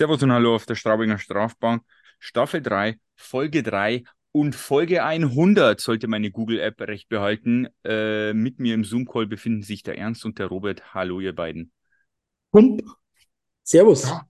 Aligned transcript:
Servus 0.00 0.22
und 0.22 0.32
Hallo 0.32 0.54
auf 0.54 0.64
der 0.64 0.76
Straubinger 0.76 1.18
Strafbank. 1.18 1.82
Staffel 2.18 2.62
3, 2.62 2.98
Folge 3.16 3.62
3 3.62 4.04
und 4.32 4.54
Folge 4.54 5.04
100 5.04 5.78
sollte 5.78 6.08
meine 6.08 6.30
Google-App 6.30 6.80
recht 6.80 7.10
behalten. 7.10 7.68
Äh, 7.84 8.32
mit 8.32 8.58
mir 8.60 8.72
im 8.76 8.82
Zoom-Call 8.82 9.26
befinden 9.26 9.62
sich 9.62 9.82
der 9.82 9.98
Ernst 9.98 10.24
und 10.24 10.38
der 10.38 10.46
Robert. 10.46 10.94
Hallo, 10.94 11.20
ihr 11.20 11.34
beiden. 11.34 11.70
Pump. 12.50 12.80
Servus. 13.62 14.04
Ja, 14.08 14.22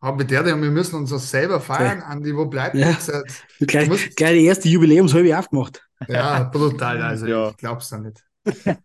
aber 0.00 0.24
der, 0.24 0.42
der, 0.42 0.60
wir 0.60 0.70
müssen 0.70 0.96
uns 0.96 1.08
das 1.08 1.30
selber 1.30 1.58
feiern, 1.58 2.02
Andi, 2.02 2.36
wo 2.36 2.44
bleibt 2.44 2.74
Ja. 2.74 2.90
jetzt? 2.90 3.10
Du 3.58 3.64
Gleich, 3.64 3.88
musst- 3.88 4.14
gleich 4.16 4.34
die 4.34 4.44
erste 4.44 4.68
Jubiläumshalbe 4.68 5.38
aufgemacht. 5.38 5.82
Ja, 6.06 6.42
brutal, 6.44 7.00
also 7.00 7.26
Ja. 7.26 7.48
ich 7.48 7.56
glaub's 7.56 7.88
da 7.88 7.96
nicht. 7.96 8.22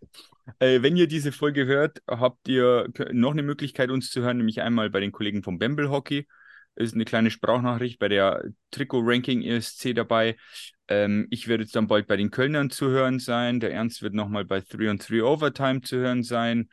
Äh, 0.60 0.82
wenn 0.82 0.98
ihr 0.98 1.08
diese 1.08 1.32
Folge 1.32 1.66
hört, 1.66 2.02
habt 2.08 2.48
ihr 2.48 2.90
noch 3.12 3.32
eine 3.32 3.44
Möglichkeit, 3.44 3.92
uns 3.92 4.10
zu 4.10 4.22
hören, 4.22 4.38
nämlich 4.38 4.62
einmal 4.62 4.90
bei 4.90 5.00
den 5.00 5.12
Kollegen 5.12 5.44
vom 5.44 5.60
Bamble 5.60 5.90
Hockey. 5.90 6.28
Ist 6.76 6.96
eine 6.96 7.06
kleine 7.06 7.30
Sprachnachricht 7.30 8.00
bei 8.00 8.08
der 8.08 8.44
Trikot-Ranking 8.72 9.42
ESC 9.42 9.94
dabei. 9.94 10.38
Ähm, 10.88 11.28
ich 11.30 11.48
werde 11.48 11.64
jetzt 11.64 11.76
dann 11.76 11.88
bald 11.88 12.08
bei 12.08 12.16
den 12.16 12.32
Kölnern 12.32 12.70
zu 12.70 12.90
hören 12.90 13.20
sein. 13.20 13.60
Der 13.60 13.74
Ernst 13.74 14.02
wird 14.02 14.14
nochmal 14.14 14.46
bei 14.46 14.62
3 14.62 14.90
on 14.90 14.98
3 14.98 15.24
Overtime 15.24 15.82
zu 15.82 15.98
hören 15.98 16.24
sein. 16.24 16.70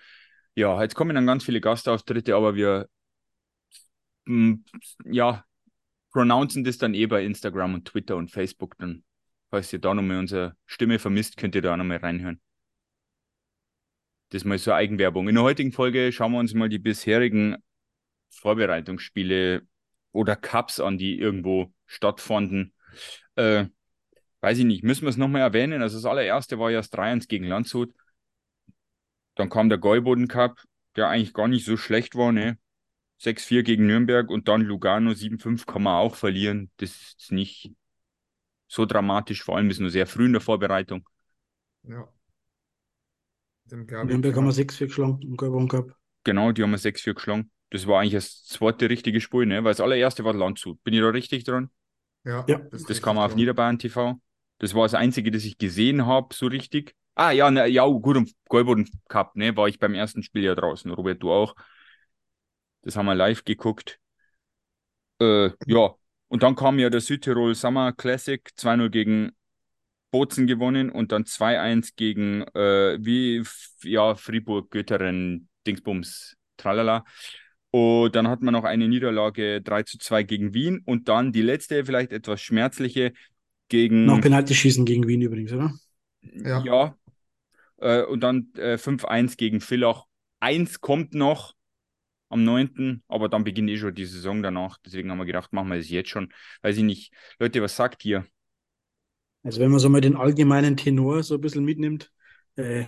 Ja, 0.54 0.80
jetzt 0.82 0.94
kommen 0.94 1.14
dann 1.14 1.26
ganz 1.26 1.44
viele 1.44 1.60
Gastauftritte, 1.60 2.34
aber 2.34 2.54
wir 2.54 2.88
ja, 5.04 5.44
pronouncen 6.12 6.64
das 6.64 6.78
dann 6.78 6.94
eh 6.94 7.06
bei 7.06 7.24
Instagram 7.24 7.74
und 7.74 7.86
Twitter 7.86 8.16
und 8.16 8.30
Facebook. 8.30 8.76
Dann, 8.78 9.04
falls 9.50 9.72
ihr 9.72 9.78
da 9.78 9.94
nochmal 9.94 10.18
unsere 10.18 10.56
Stimme 10.66 10.98
vermisst, 10.98 11.36
könnt 11.36 11.54
ihr 11.54 11.62
da 11.62 11.76
nochmal 11.76 11.98
reinhören. 11.98 12.40
Das 14.30 14.44
mal 14.44 14.58
so 14.58 14.72
Eigenwerbung. 14.72 15.28
In 15.28 15.36
der 15.36 15.44
heutigen 15.44 15.72
Folge 15.72 16.10
schauen 16.12 16.32
wir 16.32 16.38
uns 16.38 16.54
mal 16.54 16.68
die 16.68 16.78
bisherigen 16.78 17.56
Vorbereitungsspiele 18.30 19.62
oder 20.12 20.36
Cups 20.36 20.80
an, 20.80 20.98
die 20.98 21.18
irgendwo 21.18 21.72
stattfanden. 21.86 22.72
Äh, 23.36 23.66
weiß 24.40 24.58
ich 24.58 24.64
nicht, 24.64 24.82
müssen 24.82 25.02
wir 25.02 25.10
es 25.10 25.16
nochmal 25.16 25.42
erwähnen? 25.42 25.82
Also 25.82 25.96
das 25.96 26.04
allererste 26.04 26.58
war 26.58 26.70
ja 26.70 26.78
das 26.78 26.90
3-1 26.90 27.28
gegen 27.28 27.46
Landshut. 27.46 27.92
Dann 29.36 29.50
kam 29.50 29.68
der 29.68 29.78
Gäuboden 29.78 30.28
Cup, 30.28 30.60
der 30.96 31.08
eigentlich 31.08 31.34
gar 31.34 31.48
nicht 31.48 31.64
so 31.64 31.76
schlecht 31.76 32.16
war, 32.16 32.32
ne? 32.32 32.58
6-4 33.18 33.62
gegen 33.62 33.86
Nürnberg 33.86 34.28
und 34.30 34.48
dann 34.48 34.62
Lugano 34.62 35.14
7-5 35.14 35.66
kann 35.66 35.82
man 35.82 35.94
auch 35.94 36.16
verlieren. 36.16 36.70
Das 36.78 37.14
ist 37.18 37.32
nicht 37.32 37.72
so 38.68 38.84
dramatisch, 38.84 39.42
vor 39.42 39.56
allem 39.56 39.70
ist 39.70 39.80
nur 39.80 39.90
sehr 39.90 40.06
früh 40.06 40.26
in 40.26 40.32
der 40.32 40.40
Vorbereitung. 40.40 41.08
Ja. 41.84 42.08
Dem 43.70 43.86
Nürnberg 43.86 44.36
haben 44.36 44.44
wir 44.46 44.52
6-4 44.52 44.86
geschlagen 44.86 45.20
im 45.22 45.36
Gelbon 45.36 45.68
Cup. 45.68 45.96
Genau, 46.24 46.52
die 46.52 46.62
haben 46.62 46.70
wir 46.70 46.78
6-4 46.78 47.14
geschlagen. 47.14 47.50
Das 47.70 47.86
war 47.86 48.00
eigentlich 48.00 48.14
das 48.14 48.44
zweite 48.44 48.88
richtige 48.88 49.20
Spiel, 49.20 49.46
ne? 49.46 49.64
Weil 49.64 49.72
das 49.72 49.80
allererste 49.80 50.24
war 50.24 50.34
Landshut. 50.34 50.82
Bin 50.84 50.94
ich 50.94 51.00
da 51.00 51.08
richtig 51.08 51.44
dran? 51.44 51.70
Ja, 52.24 52.42
Das 52.42 52.88
richtig 52.88 53.02
kam 53.02 53.18
auf. 53.18 53.34
Niederbayern 53.34 53.78
TV. 53.78 54.20
Das 54.58 54.74
war 54.74 54.84
das 54.84 54.94
einzige, 54.94 55.30
das 55.30 55.44
ich 55.44 55.58
gesehen 55.58 56.06
habe, 56.06 56.34
so 56.34 56.46
richtig. 56.46 56.94
Ah, 57.14 57.30
ja, 57.30 57.50
ne, 57.50 57.66
ja, 57.66 57.86
gut, 57.86 58.16
im 58.16 58.28
Goldboden 58.48 58.88
Cup, 59.08 59.36
ne? 59.36 59.56
War 59.56 59.68
ich 59.68 59.78
beim 59.78 59.94
ersten 59.94 60.22
Spiel 60.22 60.44
ja 60.44 60.54
draußen. 60.54 60.90
Robert, 60.90 61.22
du 61.22 61.32
auch. 61.32 61.54
Das 62.82 62.96
haben 62.96 63.06
wir 63.06 63.14
live 63.14 63.44
geguckt. 63.44 63.98
Äh, 65.20 65.50
ja, 65.66 65.94
und 66.28 66.42
dann 66.42 66.54
kam 66.56 66.78
ja 66.78 66.90
der 66.90 67.00
Südtirol 67.00 67.54
Summer 67.54 67.92
Classic 67.92 68.48
2-0 68.56 68.90
gegen 68.90 69.32
Bozen 70.16 70.46
gewonnen 70.46 70.88
und 70.88 71.12
dann 71.12 71.24
2-1 71.24 71.94
gegen, 71.94 72.40
äh, 72.54 72.96
wie, 72.98 73.44
ja, 73.82 74.14
Fribourg, 74.14 74.70
Götteren, 74.70 75.46
Dingsbums, 75.66 76.36
tralala. 76.56 77.04
Und 77.70 78.16
dann 78.16 78.26
hat 78.26 78.40
man 78.40 78.54
noch 78.54 78.64
eine 78.64 78.88
Niederlage 78.88 79.60
3 79.60 79.82
zu 79.82 79.98
2 79.98 80.22
gegen 80.22 80.54
Wien 80.54 80.80
und 80.86 81.08
dann 81.10 81.32
die 81.32 81.42
letzte, 81.42 81.84
vielleicht 81.84 82.12
etwas 82.12 82.40
schmerzliche, 82.40 83.12
gegen. 83.68 84.06
Nach 84.06 84.22
Penaltyschießen 84.22 84.86
gegen 84.86 85.06
Wien 85.06 85.20
übrigens, 85.20 85.52
oder? 85.52 85.74
Ja. 86.22 86.64
Ja. 86.64 86.96
Äh, 87.76 88.02
und 88.04 88.20
dann 88.20 88.48
äh, 88.56 88.78
5-1 88.78 89.36
gegen 89.36 89.60
Villach. 89.60 90.04
Eins 90.40 90.80
kommt 90.80 91.12
noch 91.12 91.52
am 92.30 92.42
9., 92.42 93.02
aber 93.06 93.28
dann 93.28 93.44
beginnt 93.44 93.68
eh 93.68 93.76
schon 93.76 93.94
die 93.94 94.06
Saison 94.06 94.42
danach. 94.42 94.78
Deswegen 94.82 95.10
haben 95.10 95.18
wir 95.18 95.26
gedacht, 95.26 95.52
machen 95.52 95.68
wir 95.68 95.76
das 95.76 95.90
jetzt 95.90 96.08
schon. 96.08 96.32
Weiß 96.62 96.78
ich 96.78 96.84
nicht. 96.84 97.12
Leute, 97.38 97.60
was 97.60 97.76
sagt 97.76 98.02
ihr? 98.06 98.24
Also 99.46 99.60
wenn 99.60 99.70
man 99.70 99.78
so 99.78 99.88
mal 99.88 100.00
den 100.00 100.16
allgemeinen 100.16 100.76
Tenor 100.76 101.22
so 101.22 101.36
ein 101.36 101.40
bisschen 101.40 101.64
mitnimmt, 101.64 102.10
äh, 102.56 102.84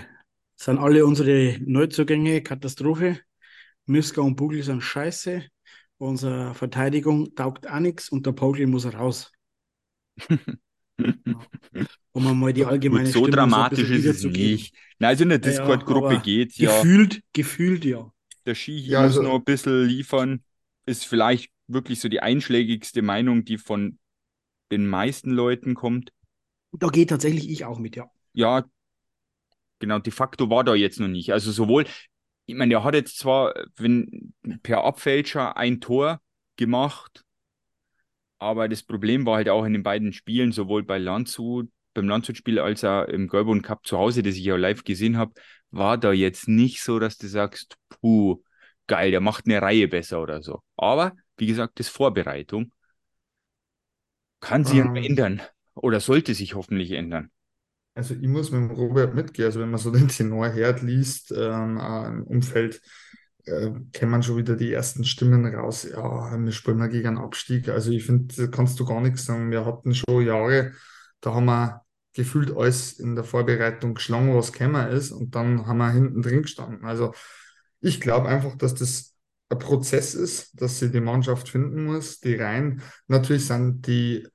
sind 0.56 0.78
alle 0.78 1.06
unsere 1.06 1.56
Neuzugänge 1.60 2.42
Katastrophe. 2.42 3.20
Miska 3.86 4.20
und 4.22 4.34
Bugel 4.34 4.64
sind 4.64 4.80
scheiße. 4.82 5.44
Unsere 5.98 6.54
Verteidigung 6.56 7.32
taugt 7.36 7.70
auch 7.70 7.78
nichts 7.78 8.08
und 8.08 8.26
der 8.26 8.32
Pogel 8.32 8.66
muss 8.66 8.92
raus. 8.92 9.30
Um 12.10 12.40
mal 12.40 12.52
die 12.52 12.64
allgemeine 12.64 13.04
Gut, 13.04 13.12
so 13.12 13.18
Stimmung 13.20 13.30
dramatisch 13.30 13.88
bisschen 13.88 14.10
ist 14.10 14.24
es 14.24 14.24
nicht. 14.24 14.74
Na, 14.98 15.08
also 15.08 15.22
in 15.22 15.28
der 15.28 15.38
Ja, 15.38 15.44
ja, 15.46 15.50
Discord-Gruppe 15.52 16.06
aber 16.08 16.20
geht's 16.22 16.58
ja. 16.58 16.74
Gefühlt, 16.82 17.22
gefühlt 17.32 17.84
ja. 17.84 18.12
Der 18.46 18.56
Ski 18.56 18.80
hier 18.80 18.94
Ja, 18.94 19.02
muss 19.02 19.16
also- 19.16 19.22
noch 19.22 19.36
ein 19.36 19.44
bisschen 19.44 19.84
liefern. 19.86 20.42
Ist 20.86 21.06
vielleicht 21.06 21.52
wirklich 21.68 22.00
so 22.00 22.08
die 22.08 22.18
einschlägigste 22.18 23.02
Meinung, 23.02 23.44
die 23.44 23.58
von 23.58 24.00
den 24.72 24.88
meisten 24.88 25.30
Leuten 25.30 25.74
kommt. 25.74 26.10
Da 26.72 26.88
geht 26.88 27.10
tatsächlich 27.10 27.50
ich 27.50 27.66
auch 27.66 27.78
mit, 27.78 27.94
ja. 27.96 28.10
Ja, 28.32 28.64
genau, 29.78 29.98
de 29.98 30.12
facto 30.12 30.50
war 30.50 30.64
da 30.64 30.74
jetzt 30.74 31.00
noch 31.00 31.08
nicht. 31.08 31.32
Also 31.32 31.52
sowohl, 31.52 31.86
ich 32.46 32.54
meine, 32.54 32.70
der 32.70 32.84
hat 32.84 32.94
jetzt 32.94 33.18
zwar, 33.18 33.54
wenn 33.76 34.34
per 34.62 34.84
Abfälscher 34.84 35.56
ein 35.56 35.80
Tor 35.80 36.20
gemacht, 36.56 37.24
aber 38.38 38.68
das 38.68 38.82
Problem 38.82 39.26
war 39.26 39.36
halt 39.36 39.48
auch 39.48 39.64
in 39.64 39.72
den 39.72 39.82
beiden 39.82 40.12
Spielen, 40.12 40.52
sowohl 40.52 40.82
bei 40.84 40.98
Landshut, 40.98 41.68
beim 41.94 42.08
Landshut-Spiel 42.08 42.58
als 42.58 42.84
auch 42.84 43.04
im 43.04 43.26
Goldboden 43.28 43.62
Cup 43.62 43.86
zu 43.86 43.98
Hause, 43.98 44.22
das 44.22 44.34
ich 44.36 44.44
ja 44.44 44.56
live 44.56 44.84
gesehen 44.84 45.16
habe, 45.16 45.32
war 45.70 45.98
da 45.98 46.12
jetzt 46.12 46.48
nicht 46.48 46.82
so, 46.82 46.98
dass 46.98 47.18
du 47.18 47.26
sagst, 47.28 47.76
puh, 47.88 48.42
geil, 48.86 49.10
der 49.10 49.20
macht 49.20 49.46
eine 49.46 49.60
Reihe 49.60 49.88
besser 49.88 50.22
oder 50.22 50.42
so. 50.42 50.62
Aber, 50.76 51.12
wie 51.36 51.46
gesagt, 51.46 51.78
das 51.78 51.88
ist 51.88 51.92
Vorbereitung. 51.96 52.72
Kann 54.40 54.64
sich 54.64 54.78
ja 54.78 54.86
Ähm. 54.86 54.96
ändern. 54.96 55.42
Oder 55.82 56.00
sollte 56.00 56.34
sich 56.34 56.54
hoffentlich 56.54 56.92
ändern. 56.92 57.30
Also 57.94 58.14
ich 58.14 58.28
muss 58.28 58.50
mit 58.50 58.60
dem 58.60 58.70
Robert 58.70 59.14
mitgehen. 59.14 59.46
Also 59.46 59.60
wenn 59.60 59.70
man 59.70 59.80
so 59.80 59.90
den 59.90 60.08
Tenor 60.08 60.52
hört, 60.52 60.82
liest 60.82 61.32
ähm, 61.36 61.78
auch 61.78 62.06
im 62.06 62.22
Umfeld, 62.24 62.80
äh, 63.44 63.70
kennt 63.92 64.10
man 64.10 64.22
schon 64.22 64.36
wieder 64.36 64.54
die 64.56 64.72
ersten 64.72 65.04
Stimmen 65.04 65.46
raus. 65.46 65.88
Ja, 65.90 66.38
wir 66.38 66.52
spielen 66.52 66.78
mal 66.78 66.88
gegen 66.88 67.08
einen 67.08 67.18
Abstieg. 67.18 67.68
Also 67.68 67.90
ich 67.90 68.04
finde, 68.04 68.50
kannst 68.50 68.78
du 68.78 68.84
gar 68.84 69.00
nichts 69.00 69.24
sagen. 69.24 69.50
Wir 69.50 69.64
hatten 69.64 69.94
schon 69.94 70.24
Jahre, 70.24 70.72
da 71.20 71.34
haben 71.34 71.46
wir 71.46 71.82
gefühlt 72.18 72.56
alles 72.56 72.98
in 72.98 73.14
der 73.14 73.24
Vorbereitung 73.24 73.94
geschlagen, 73.94 74.34
was 74.34 74.52
gekommen 74.52 74.88
ist, 74.88 75.12
und 75.12 75.34
dann 75.34 75.66
haben 75.66 75.78
wir 75.78 75.90
hinten 75.92 76.22
drin 76.22 76.42
gestanden. 76.42 76.84
Also 76.84 77.14
ich 77.80 78.00
glaube 78.00 78.28
einfach, 78.28 78.56
dass 78.56 78.74
das 78.74 79.14
ein 79.50 79.58
Prozess 79.58 80.14
ist, 80.14 80.60
dass 80.60 80.78
sich 80.80 80.90
die 80.90 81.00
Mannschaft 81.00 81.48
finden 81.48 81.84
muss, 81.84 82.20
die 82.20 82.34
Reihen. 82.34 82.82
Natürlich 83.06 83.46
sind 83.46 83.86
die 83.86 84.26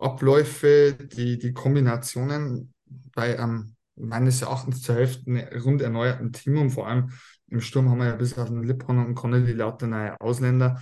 Abläufe, 0.00 0.94
die, 0.94 1.38
die 1.38 1.52
Kombinationen 1.52 2.72
bei 3.14 3.38
einem 3.38 3.76
meines 3.96 4.42
Erachtens 4.42 4.82
zur 4.82 4.94
Hälfte 4.96 5.30
ne- 5.30 5.50
rund 5.64 5.82
erneuerten 5.82 6.32
Team 6.32 6.58
und 6.58 6.70
vor 6.70 6.88
allem 6.88 7.10
im 7.48 7.60
Sturm 7.60 7.90
haben 7.90 7.98
wir 7.98 8.06
ja 8.06 8.16
bis 8.16 8.38
auf 8.38 8.48
den 8.48 8.62
Lippon 8.62 8.98
und 9.04 9.14
Connelly 9.14 9.52
lauter 9.52 9.86
neue 9.86 10.18
Ausländer. 10.20 10.80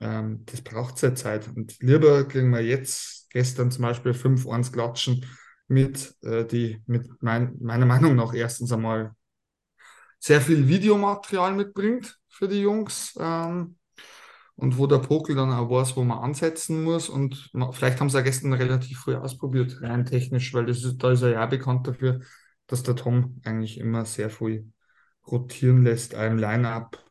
Ähm, 0.00 0.44
das 0.46 0.60
braucht 0.62 0.98
seine 0.98 1.14
Zeit. 1.14 1.48
Und 1.48 1.78
lieber 1.80 2.24
kriegen 2.26 2.50
wir 2.50 2.60
jetzt 2.62 3.30
gestern 3.30 3.70
zum 3.70 3.82
Beispiel 3.82 4.14
5-1 4.14 4.72
Klatschen 4.72 5.24
mit, 5.68 6.14
äh, 6.22 6.44
die 6.44 6.82
mit 6.86 7.08
mein, 7.22 7.56
meiner 7.60 7.86
Meinung 7.86 8.16
nach 8.16 8.34
erstens 8.34 8.72
einmal 8.72 9.14
sehr 10.18 10.40
viel 10.40 10.68
Videomaterial 10.68 11.54
mitbringt 11.54 12.18
für 12.28 12.48
die 12.48 12.60
Jungs. 12.60 13.14
Ähm, 13.18 13.76
und 14.60 14.78
wo 14.78 14.86
der 14.86 14.98
Pokel 14.98 15.34
dann 15.36 15.50
auch 15.50 15.70
weiß, 15.70 15.96
wo 15.96 16.04
man 16.04 16.18
ansetzen 16.18 16.82
muss. 16.84 17.08
Und 17.08 17.50
vielleicht 17.72 18.00
haben 18.00 18.10
sie 18.10 18.18
ja 18.18 18.22
gestern 18.22 18.52
relativ 18.52 18.98
früh 18.98 19.14
ausprobiert, 19.14 19.80
rein 19.82 20.04
technisch, 20.04 20.52
weil 20.54 20.66
das 20.66 20.84
ist, 20.84 20.98
da 20.98 21.12
ist 21.12 21.22
er 21.22 21.30
ja 21.30 21.46
bekannt 21.46 21.86
dafür, 21.86 22.20
dass 22.66 22.82
der 22.82 22.94
Tom 22.96 23.40
eigentlich 23.44 23.78
immer 23.78 24.04
sehr 24.04 24.30
viel 24.30 24.70
rotieren 25.26 25.82
lässt, 25.82 26.12
im 26.14 26.38
Line-Up. 26.38 27.02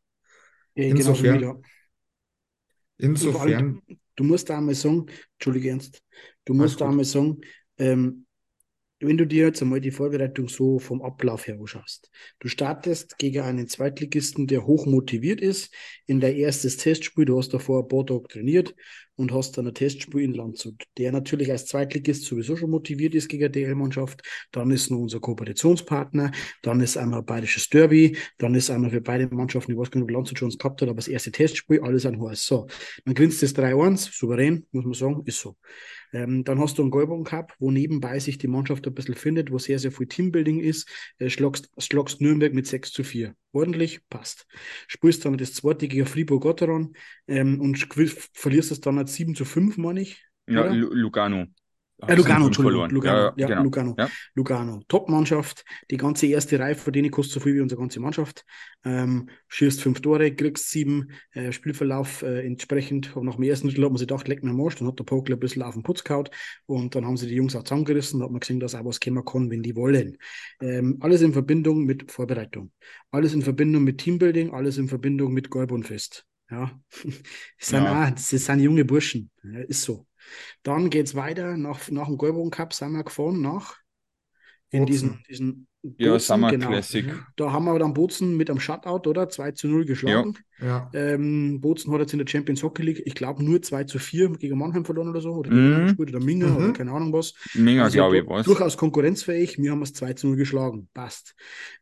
Ja, 0.76 0.86
Insofern- 0.86 1.40
vor 1.40 1.42
allem, 1.42 1.58
Insofern, 2.98 3.82
du 4.16 4.24
musst 4.24 4.50
da 4.50 4.58
einmal 4.58 4.76
sagen, 4.76 5.06
Entschuldige 5.34 5.70
Ernst, 5.70 6.04
du 6.46 6.54
musst 6.54 6.80
da 6.82 6.90
einmal 6.90 7.06
sagen, 7.06 7.42
ähm, 7.78 8.26
wenn 9.00 9.18
du 9.18 9.26
dir 9.26 9.46
jetzt 9.46 9.62
einmal 9.62 9.82
die 9.82 9.92
Vorbereitung 9.92 10.50
so 10.50 10.80
vom 10.80 11.02
Ablauf 11.02 11.48
her 11.48 11.58
anschaust, 11.60 12.12
du 12.40 12.48
startest 12.48 13.18
gegen 13.18 13.42
einen 13.42 13.68
Zweitligisten, 13.68 14.48
der 14.48 14.66
hoch 14.66 14.86
motiviert 14.86 15.42
ist, 15.42 15.74
in 16.06 16.20
der 16.20 16.36
erstes 16.36 16.78
Testspiel, 16.78 17.26
du 17.26 17.38
hast 17.38 17.54
davor 17.54 17.84
ein 17.84 17.88
paar 17.88 18.06
Tage 18.06 18.28
trainiert 18.28 18.76
und 19.16 19.34
hast 19.34 19.58
dann 19.58 19.68
ein 19.68 19.74
Testspiel 19.74 20.24
in 20.24 20.34
Landshut, 20.34 20.84
der 20.98 21.12
natürlich 21.12 21.52
als 21.52 21.66
Zweitligist 21.66 22.24
sowieso 22.24 22.56
schon 22.56 22.70
motiviert 22.70 23.16
ist 23.16 23.28
gegen 23.28 23.52
die 23.52 23.64
DL-Mannschaft. 23.64 24.22
Dann 24.52 24.72
ist 24.72 24.90
noch 24.90 25.00
unser 25.00 25.20
Kooperationspartner, 25.20 26.32
dann 26.62 26.80
ist 26.80 26.98
einmal 26.98 27.24
bayerisches 27.24 27.68
Derby, 27.68 28.18
dann 28.38 28.56
ist 28.56 28.70
einmal 28.70 28.92
für 28.92 29.02
beide 29.02 29.28
Mannschaften, 29.28 29.74
ich 29.74 29.78
weiß 29.78 29.92
gar 29.92 30.00
nicht, 30.00 30.10
ob 30.10 30.12
Landshut 30.12 30.40
schon 30.40 30.50
gehabt 30.50 30.82
hat, 30.82 30.88
aber 30.88 30.96
das 30.98 31.10
erste 31.10 31.32
Testspiel, 31.32 31.82
alles 31.82 32.06
an 32.06 32.20
Horst. 32.20 32.46
So, 32.46 32.68
dann 33.06 33.14
gewinnst 33.14 33.44
das 33.44 33.56
3-1, 33.56 34.10
souverän, 34.12 34.66
muss 34.72 34.86
man 34.86 34.94
sagen, 34.94 35.22
ist 35.26 35.40
so. 35.40 35.58
Ähm, 36.14 36.44
dann 36.44 36.60
hast 36.60 36.78
du 36.78 36.82
einen 36.82 36.92
Goldbogen 36.92 37.24
Cup, 37.24 37.54
wo 37.60 37.72
nebenbei 37.72 38.20
sich 38.20 38.38
die 38.38 38.48
Mannschaft 38.48 38.86
ein 38.88 38.94
bisschen 38.94 39.16
findet, 39.16 39.52
wo 39.52 39.58
sehr, 39.58 39.80
sehr 39.80 39.92
viel 39.92 40.08
Teambuilding 40.08 40.60
ist. 40.60 40.88
Äh, 41.18 41.30
schlagst, 41.30 41.70
schlagst 41.78 42.22
Nürnberg 42.22 42.54
mit 42.54 42.68
6 42.68 42.92
zu 42.92 43.04
4. 43.04 43.36
Ordentlich, 43.52 44.02
passt. 44.10 44.46
Spielst 44.88 45.26
dann 45.26 45.38
das 45.38 45.54
zweite 45.54 45.88
gegen 45.88 46.06
Fribourg-Gotteron 46.06 46.94
ähm, 47.28 47.60
und 47.62 47.78
verlierst 48.34 48.72
es 48.72 48.82
dann 48.82 48.98
als 48.98 49.16
7 49.16 49.36
zu 49.36 49.46
5, 49.46 49.78
meine 49.78 50.02
ich. 50.02 50.24
Ja, 50.48 50.66
Lugano. 50.72 51.46
Äh, 52.08 52.16
Lugano, 52.16 52.46
Entschuldigung. 52.48 52.90
Lugano, 52.90 53.18
ja, 53.18 53.34
ja, 53.36 53.48
genau. 53.48 53.64
Lugano. 53.64 53.96
Ja. 53.98 54.10
Lugano. 54.36 54.82
Top-Mannschaft. 54.88 55.66
Die 55.92 55.98
ganze 55.98 56.28
erste 56.28 56.60
Reihe 56.60 56.76
von 56.76 56.94
denen 56.94 57.12
kostet 57.12 57.34
so 57.34 57.40
viel 57.42 57.56
wie 57.56 57.62
unsere 57.62 57.82
ganze 57.82 58.00
Mannschaft. 58.00 58.46
Ähm, 58.86 59.30
schießt 59.50 59.82
fünf 59.82 60.02
Tore, 60.02 60.34
kriegst 60.34 60.70
sieben. 60.70 61.12
Äh, 61.32 61.52
Spielverlauf 61.52 62.22
äh, 62.22 62.46
entsprechend. 62.46 63.16
Und 63.16 63.26
nach 63.26 63.36
dem 63.36 63.44
ersten 63.44 63.68
Drittel 63.68 63.84
hat 63.84 63.92
man 63.92 63.98
sich 63.98 64.08
gedacht, 64.08 64.28
leck 64.28 64.44
mir 64.44 64.52
am 64.52 64.62
Arsch. 64.62 64.76
Dann 64.76 64.88
hat 64.88 65.00
der 65.00 65.04
Pokel 65.04 65.36
ein 65.36 65.40
bisschen 65.40 65.62
auf 65.62 65.74
den 65.74 65.84
Putz 65.84 66.04
gehauen. 66.04 66.30
Und 66.66 66.96
dann 66.96 67.06
haben 67.06 67.18
sie 67.18 67.28
die 67.28 67.36
Jungs 67.36 67.56
auch 67.56 67.64
zusammengerissen. 67.64 68.20
Da 68.20 68.26
hat 68.26 68.32
man 68.32 68.40
gesehen, 68.40 68.60
dass 68.60 68.76
auch 68.76 68.86
was 68.86 69.00
kommen 69.00 69.26
kann, 69.26 69.50
wenn 69.50 69.64
die 69.64 69.76
wollen. 69.76 70.18
Ähm, 70.62 70.98
alles 71.02 71.22
in 71.22 71.34
Verbindung 71.34 71.84
mit 71.84 72.12
Vorbereitung. 72.12 72.72
Alles 73.12 73.34
in 73.34 73.42
Verbindung 73.42 73.84
mit 73.84 73.98
Teambuilding. 73.98 74.52
Alles 74.52 74.78
in 74.78 74.88
Verbindung 74.88 75.34
mit 75.34 75.50
Gorbunfest. 75.50 76.26
Ja, 76.50 76.72
das 77.04 77.70
sind, 77.70 77.84
ja. 77.84 78.06
Auch, 78.06 78.10
das 78.10 78.30
sind 78.30 78.60
junge 78.60 78.86
Burschen. 78.86 79.30
Ist 79.68 79.84
so. 79.84 80.08
Dann 80.64 80.90
geht 80.90 81.08
es 81.08 81.16
weiter. 81.16 81.58
Nach, 81.58 81.90
nach 81.90 82.08
dem 82.08 82.18
Goldbogen 82.18 82.52
Cup 82.52 82.74
sind 82.74 82.92
wir 82.92 83.04
gefahren 83.04 83.42
nach 83.42 83.78
in 84.72 84.86
diesen, 84.86 85.24
diesen 85.28 85.68
Bozen, 85.82 85.96
ja, 85.98 86.20
Summer 86.20 86.52
genau. 86.52 86.68
Classic. 86.68 87.06
Da 87.38 87.52
haben 87.52 87.66
wir 87.66 87.80
dann 87.80 87.94
Bozen 87.94 88.38
mit 88.38 88.50
einem 88.50 88.60
Shutout, 88.60 89.10
oder? 89.10 89.30
2 89.30 89.52
zu 89.52 89.68
0 89.68 89.86
geschlagen. 89.86 90.38
Ja. 90.62 90.90
Ähm, 90.94 91.60
Bozen 91.62 91.92
hat 91.94 92.02
jetzt 92.02 92.14
in 92.14 92.20
der 92.20 92.28
Champions 92.28 92.62
Hockey 92.62 92.84
League, 92.84 93.02
ich 93.06 93.16
glaube, 93.16 93.44
nur 93.44 93.62
2 93.62 93.86
zu 93.86 93.98
4 93.98 94.32
gegen 94.34 94.58
Mannheim 94.58 94.86
verloren 94.86 95.10
oder 95.10 95.22
so. 95.22 95.32
Oder 95.32 95.52
mhm. 95.52 95.86
gespielt, 95.86 96.10
oder 96.10 96.20
Minga, 96.20 96.48
mhm. 96.48 96.56
oder 96.58 96.74
keine 96.74 96.92
Ahnung 96.92 97.14
was. 97.14 97.34
Minga, 97.56 97.84
also, 97.84 97.96
glaube 97.96 98.20
ich, 98.20 98.28
was. 98.28 98.46
Durchaus 98.46 98.78
konkurrenzfähig. 98.78 99.58
Wir 99.58 99.72
haben 99.72 99.82
es 99.82 99.94
2 99.94 100.14
zu 100.14 100.28
0 100.28 100.36
geschlagen. 100.36 100.90
Passt. 100.94 101.36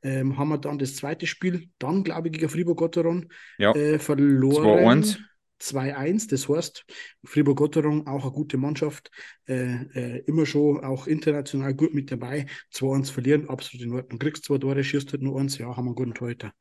Ähm, 0.04 0.38
haben 0.38 0.50
wir 0.50 0.60
dann 0.60 0.78
das 0.78 0.96
zweite 0.96 1.26
Spiel, 1.26 1.70
dann, 1.80 2.04
glaube 2.04 2.28
ich, 2.28 2.34
gegen 2.34 2.50
Fribourg-Gotteron 2.50 3.30
ja. 3.58 3.74
äh, 3.74 4.00
verloren. 4.00 5.04
2-1. 5.04 5.18
2-1. 5.60 6.30
Das 6.30 6.50
heißt, 6.50 6.86
Fribourg-Gotteron 7.24 8.08
auch 8.08 8.24
eine 8.24 8.32
gute 8.32 8.58
Mannschaft, 8.58 9.12
äh, 9.48 9.84
äh, 9.94 10.24
immer 10.26 10.46
schon 10.46 10.84
auch 10.84 11.08
international 11.08 11.74
gut 11.74 11.94
mit 11.94 12.12
dabei. 12.12 12.46
2-1 12.74 13.12
verlieren, 13.12 13.50
absolut 13.50 13.86
in 13.86 13.94
Ordnung. 13.94 14.20
Kriegst 14.20 14.46
zwei 14.46 14.58
Tore, 14.58 14.84
schießt 14.84 15.12
halt 15.12 15.22
nur 15.22 15.40
eins, 15.40 15.58
ja, 15.58 15.68
haben 15.68 15.86
wir 15.86 15.90
einen 15.90 15.96
guten 15.96 16.14
Torhüter. 16.14 16.54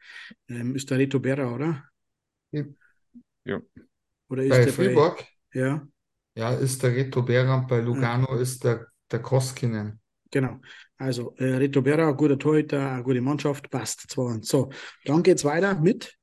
Ähm, 0.49 0.75
ist 0.75 0.91
der 0.91 0.99
Reto 0.99 1.21
Berra, 1.21 1.55
oder? 1.55 1.85
Ja. 2.51 3.61
Oder 4.29 4.43
ist 4.43 4.51
bei 4.51 4.65
der 4.65 4.73
Fribourg? 4.73 5.25
Bei, 5.53 5.61
ja. 5.61 5.89
Ja, 6.35 6.51
ist 6.53 6.83
der 6.83 6.95
Reto 6.95 7.23
Berra 7.23 7.57
und 7.57 7.69
bei 7.69 7.81
Lugano 7.81 8.35
ja. 8.35 8.41
ist 8.41 8.63
der, 8.65 8.87
der 9.11 9.21
Koskinen. 9.21 10.01
Genau. 10.31 10.61
Also 10.99 11.35
äh, 11.37 11.57
Reto 11.57 11.83
Berra, 11.83 12.11
guter 12.13 12.39
Torhüter, 12.39 12.91
eine 12.91 13.03
gute 13.03 13.21
Mannschaft, 13.21 13.71
passt 13.71 14.07
2-1. 14.11 14.47
So, 14.47 14.71
dann 15.05 15.23
geht 15.23 15.39
es 15.39 15.45
weiter 15.45 15.79
mit 15.81 16.16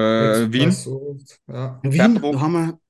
äh, 0.00 0.52
Wien. 0.52 0.76
Ja. 1.48 1.80
Wien, 1.82 2.14
da 2.22 2.40
haben 2.40 2.52
wir, 2.52 2.80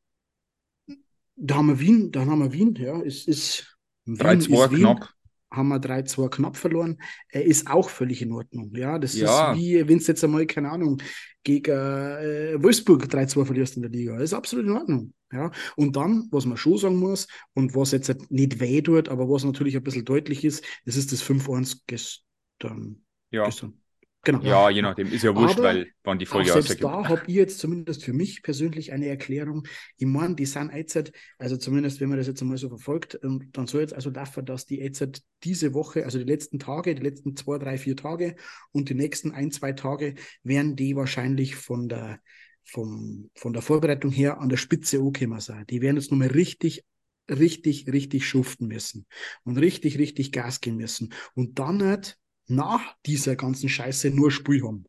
da 1.36 1.54
haben 1.56 1.68
wir 1.68 1.80
Wien, 1.80 2.10
da 2.10 2.20
haben 2.26 2.38
wir 2.40 2.52
Wien, 2.52 2.74
ja, 2.74 3.00
ist, 3.00 3.28
ist 3.28 3.76
3-2 4.06 4.76
knapp. 4.76 5.10
Haben 5.52 5.68
wir 5.68 5.80
3-2 5.80 6.28
knapp 6.28 6.56
verloren. 6.56 6.98
Er 7.28 7.44
ist 7.44 7.68
auch 7.68 7.90
völlig 7.90 8.22
in 8.22 8.32
Ordnung. 8.32 8.72
Ja, 8.76 9.00
das 9.00 9.16
ja. 9.16 9.52
ist 9.52 9.58
wie, 9.58 9.88
wenn 9.88 9.98
es 9.98 10.06
jetzt 10.06 10.22
einmal, 10.22 10.46
keine 10.46 10.70
Ahnung, 10.70 11.02
gegen 11.42 11.72
äh, 11.72 12.62
Wolfsburg 12.62 13.04
3-2 13.04 13.44
verlierst 13.44 13.76
in 13.76 13.82
der 13.82 13.90
Liga. 13.90 14.14
Das 14.14 14.24
ist 14.24 14.34
absolut 14.34 14.66
in 14.66 14.72
Ordnung. 14.72 15.12
Ja, 15.32 15.50
und 15.76 15.94
dann, 15.96 16.28
was 16.32 16.44
man 16.44 16.56
schon 16.56 16.76
sagen 16.76 16.96
muss 16.96 17.28
und 17.54 17.74
was 17.74 17.92
jetzt 17.92 18.30
nicht 18.30 18.58
weh 18.58 18.82
tut, 18.82 19.08
aber 19.08 19.28
was 19.28 19.44
natürlich 19.44 19.76
ein 19.76 19.82
bisschen 19.82 20.04
deutlich 20.04 20.44
ist, 20.44 20.64
das 20.84 20.96
ist 20.96 21.12
das 21.12 21.22
5-1 21.22 21.82
gestern. 21.86 23.02
Ja. 23.30 23.44
Gestern. 23.44 23.79
Genau. 24.22 24.42
Ja, 24.42 24.68
je 24.68 24.82
nachdem. 24.82 25.10
Ist 25.10 25.24
ja 25.24 25.34
wurscht, 25.34 25.58
Aber 25.58 25.68
weil 25.68 25.88
wann 26.04 26.18
die 26.18 26.26
Folge 26.26 26.52
selbst 26.52 26.82
da 26.84 27.08
habe 27.08 27.22
ich 27.26 27.34
jetzt 27.34 27.58
zumindest 27.58 28.04
für 28.04 28.12
mich 28.12 28.42
persönlich 28.42 28.92
eine 28.92 29.06
Erklärung. 29.06 29.66
Ich 29.96 30.06
meine, 30.06 30.34
die 30.34 30.44
sind 30.44 30.74
jetzt, 30.74 31.10
also 31.38 31.56
zumindest 31.56 32.00
wenn 32.00 32.10
man 32.10 32.18
das 32.18 32.26
jetzt 32.26 32.42
einmal 32.42 32.58
so 32.58 32.68
verfolgt, 32.68 33.14
und 33.14 33.56
dann 33.56 33.66
soll 33.66 33.80
jetzt 33.80 33.94
also 33.94 34.10
dafür, 34.10 34.42
dass 34.42 34.66
die 34.66 34.78
jetzt 34.78 35.22
diese 35.42 35.72
Woche, 35.72 36.04
also 36.04 36.18
die 36.18 36.24
letzten 36.24 36.58
Tage, 36.58 36.94
die 36.94 37.02
letzten 37.02 37.34
zwei, 37.34 37.56
drei, 37.58 37.78
vier 37.78 37.96
Tage 37.96 38.36
und 38.72 38.90
die 38.90 38.94
nächsten 38.94 39.32
ein, 39.32 39.52
zwei 39.52 39.72
Tage 39.72 40.16
werden 40.42 40.76
die 40.76 40.96
wahrscheinlich 40.96 41.56
von 41.56 41.88
der, 41.88 42.20
vom, 42.62 43.30
von 43.34 43.54
der 43.54 43.62
Vorbereitung 43.62 44.10
her 44.10 44.38
an 44.38 44.50
der 44.50 44.58
Spitze 44.58 44.98
angekommen 44.98 45.40
sein. 45.40 45.64
Die 45.70 45.80
werden 45.80 45.96
jetzt 45.96 46.10
nochmal 46.10 46.28
richtig 46.28 46.84
richtig, 47.30 47.86
richtig 47.86 48.26
schuften 48.26 48.66
müssen 48.66 49.06
und 49.44 49.56
richtig, 49.56 49.98
richtig 49.98 50.32
Gas 50.32 50.60
gehen 50.60 50.76
müssen. 50.76 51.14
Und 51.34 51.60
dann 51.60 51.76
nicht 51.76 52.18
nach 52.50 52.96
dieser 53.06 53.36
ganzen 53.36 53.68
Scheiße 53.68 54.10
nur 54.10 54.30
Spiel 54.30 54.62
haben. 54.62 54.84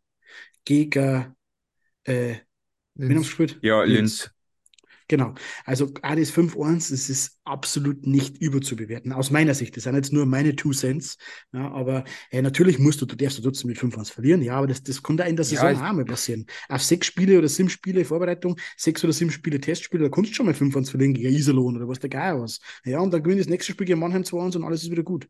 Gegen 0.65 1.35
äh, 2.03 2.35
wen 2.95 3.09
haben 3.09 3.17
gespielt? 3.19 3.59
Ja, 3.61 3.83
Linz. 3.83 4.31
Genau. 5.11 5.33
Also 5.65 5.91
ADS 6.03 6.31
5-1, 6.31 6.89
das 6.89 7.09
ist 7.09 7.41
absolut 7.43 8.07
nicht 8.07 8.37
überzubewerten, 8.37 9.11
aus 9.11 9.29
meiner 9.29 9.53
Sicht. 9.53 9.75
Das 9.75 9.83
sind 9.83 9.95
jetzt 9.95 10.13
nur 10.13 10.25
meine 10.25 10.55
Two 10.55 10.71
Cents. 10.71 11.17
Ja, 11.51 11.69
aber 11.69 12.05
äh, 12.29 12.41
natürlich 12.41 12.79
musst 12.79 13.01
du, 13.01 13.05
du 13.05 13.17
darfst 13.17 13.37
du 13.37 13.41
trotzdem 13.41 13.67
mit 13.67 13.77
5-1 13.77 14.13
verlieren. 14.13 14.41
Ja, 14.41 14.55
aber 14.55 14.67
das, 14.67 14.83
das 14.83 15.03
kann 15.03 15.17
da 15.17 15.25
in 15.25 15.35
der 15.35 15.43
Saison 15.43 15.73
ja, 15.73 15.89
auch 15.89 15.93
mal 15.93 16.05
passieren. 16.05 16.45
Auf 16.69 16.81
sechs 16.81 17.07
Spiele 17.07 17.37
oder 17.37 17.49
sieben 17.49 17.67
Spiele 17.67 18.05
Vorbereitung, 18.05 18.57
sechs 18.77 19.03
oder 19.03 19.11
sieben 19.11 19.31
Spiele 19.31 19.59
Testspiele, 19.59 20.05
da 20.05 20.09
kannst 20.09 20.31
du 20.31 20.35
schon 20.35 20.45
mal 20.45 20.55
5-1 20.55 20.91
verlieren 20.91 21.13
gegen 21.13 21.27
Iserlohn 21.27 21.75
oder 21.75 21.89
was 21.89 21.99
der 21.99 22.09
Geil 22.09 22.39
was. 22.39 22.61
Ja, 22.85 23.01
und 23.01 23.13
dann 23.13 23.21
gewinnt 23.21 23.41
das 23.41 23.49
nächste 23.49 23.73
Spiel 23.73 23.87
gegen 23.87 23.99
Mannheim 23.99 24.21
2-1 24.21 24.55
und 24.55 24.63
alles 24.63 24.83
ist 24.83 24.91
wieder 24.91 25.03
gut. 25.03 25.27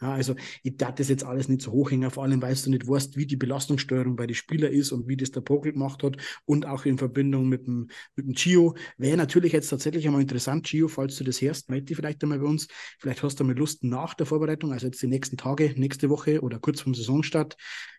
Ja, 0.00 0.12
also 0.12 0.36
ich 0.62 0.76
darf 0.76 0.94
das 0.94 1.08
jetzt 1.08 1.24
alles 1.24 1.48
nicht 1.48 1.62
so 1.62 1.72
hochhängen, 1.72 2.08
vor 2.12 2.22
allem, 2.22 2.40
weil 2.40 2.54
du 2.54 2.70
nicht 2.70 2.86
weißt, 2.86 3.16
wie 3.16 3.26
die 3.26 3.36
Belastungssteuerung 3.36 4.14
bei 4.14 4.28
den 4.28 4.36
Spielern 4.36 4.72
ist 4.72 4.92
und 4.92 5.08
wie 5.08 5.16
das 5.16 5.32
der 5.32 5.40
Pokel 5.40 5.72
gemacht 5.72 6.04
hat 6.04 6.18
und 6.44 6.66
auch 6.66 6.84
in 6.84 6.98
Verbindung 6.98 7.48
mit 7.48 7.66
dem, 7.66 7.88
mit 8.14 8.26
dem 8.26 8.34
Gio. 8.34 8.76
Wäre 8.96 9.16
natürlich 9.24 9.52
jetzt 9.52 9.68
tatsächlich 9.68 10.06
einmal 10.06 10.20
interessant, 10.20 10.66
Gio, 10.66 10.88
falls 10.88 11.16
du 11.16 11.24
das 11.24 11.40
hörst, 11.40 11.70
melde 11.70 11.86
dich 11.86 11.96
vielleicht 11.96 12.22
einmal 12.22 12.38
bei 12.38 12.46
uns. 12.46 12.68
Vielleicht 13.00 13.22
hast 13.22 13.40
du 13.40 13.44
mal 13.44 13.56
Lust 13.56 13.82
nach 13.82 14.14
der 14.14 14.26
Vorbereitung, 14.26 14.72
also 14.72 14.86
jetzt 14.86 15.02
die 15.02 15.06
nächsten 15.06 15.36
Tage, 15.36 15.74
nächste 15.76 16.10
Woche 16.10 16.40
oder 16.42 16.58
kurz 16.58 16.80
vom 16.80 16.94
Saisonstart, 16.94 17.56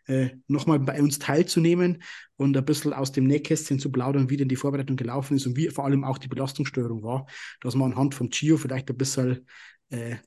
äh, 0.08 0.30
nochmal 0.48 0.80
bei 0.80 1.02
uns 1.02 1.18
teilzunehmen 1.20 2.04
und 2.38 2.56
ein 2.56 2.66
bisschen 2.66 2.94
aus 2.94 3.12
dem 3.12 3.26
Nähkästchen 3.26 3.80
zu 3.80 3.92
plaudern, 3.92 4.30
wie 4.30 4.38
denn 4.38 4.50
die 4.50 4.56
Vorbereitung 4.56 4.98
gelaufen 4.98 5.36
ist 5.36 5.48
und 5.48 5.58
wie 5.58 5.70
vor 5.70 5.86
allem 5.86 6.04
auch 6.04 6.20
die 6.20 6.28
Belastungssteuerung 6.28 7.04
war, 7.04 7.26
dass 7.62 7.76
man 7.76 7.92
anhand 7.92 8.14
von 8.14 8.30
Gio 8.30 8.58
vielleicht 8.58 8.90
ein 8.90 8.98
bisschen 8.98 9.48
äh, 9.90 10.18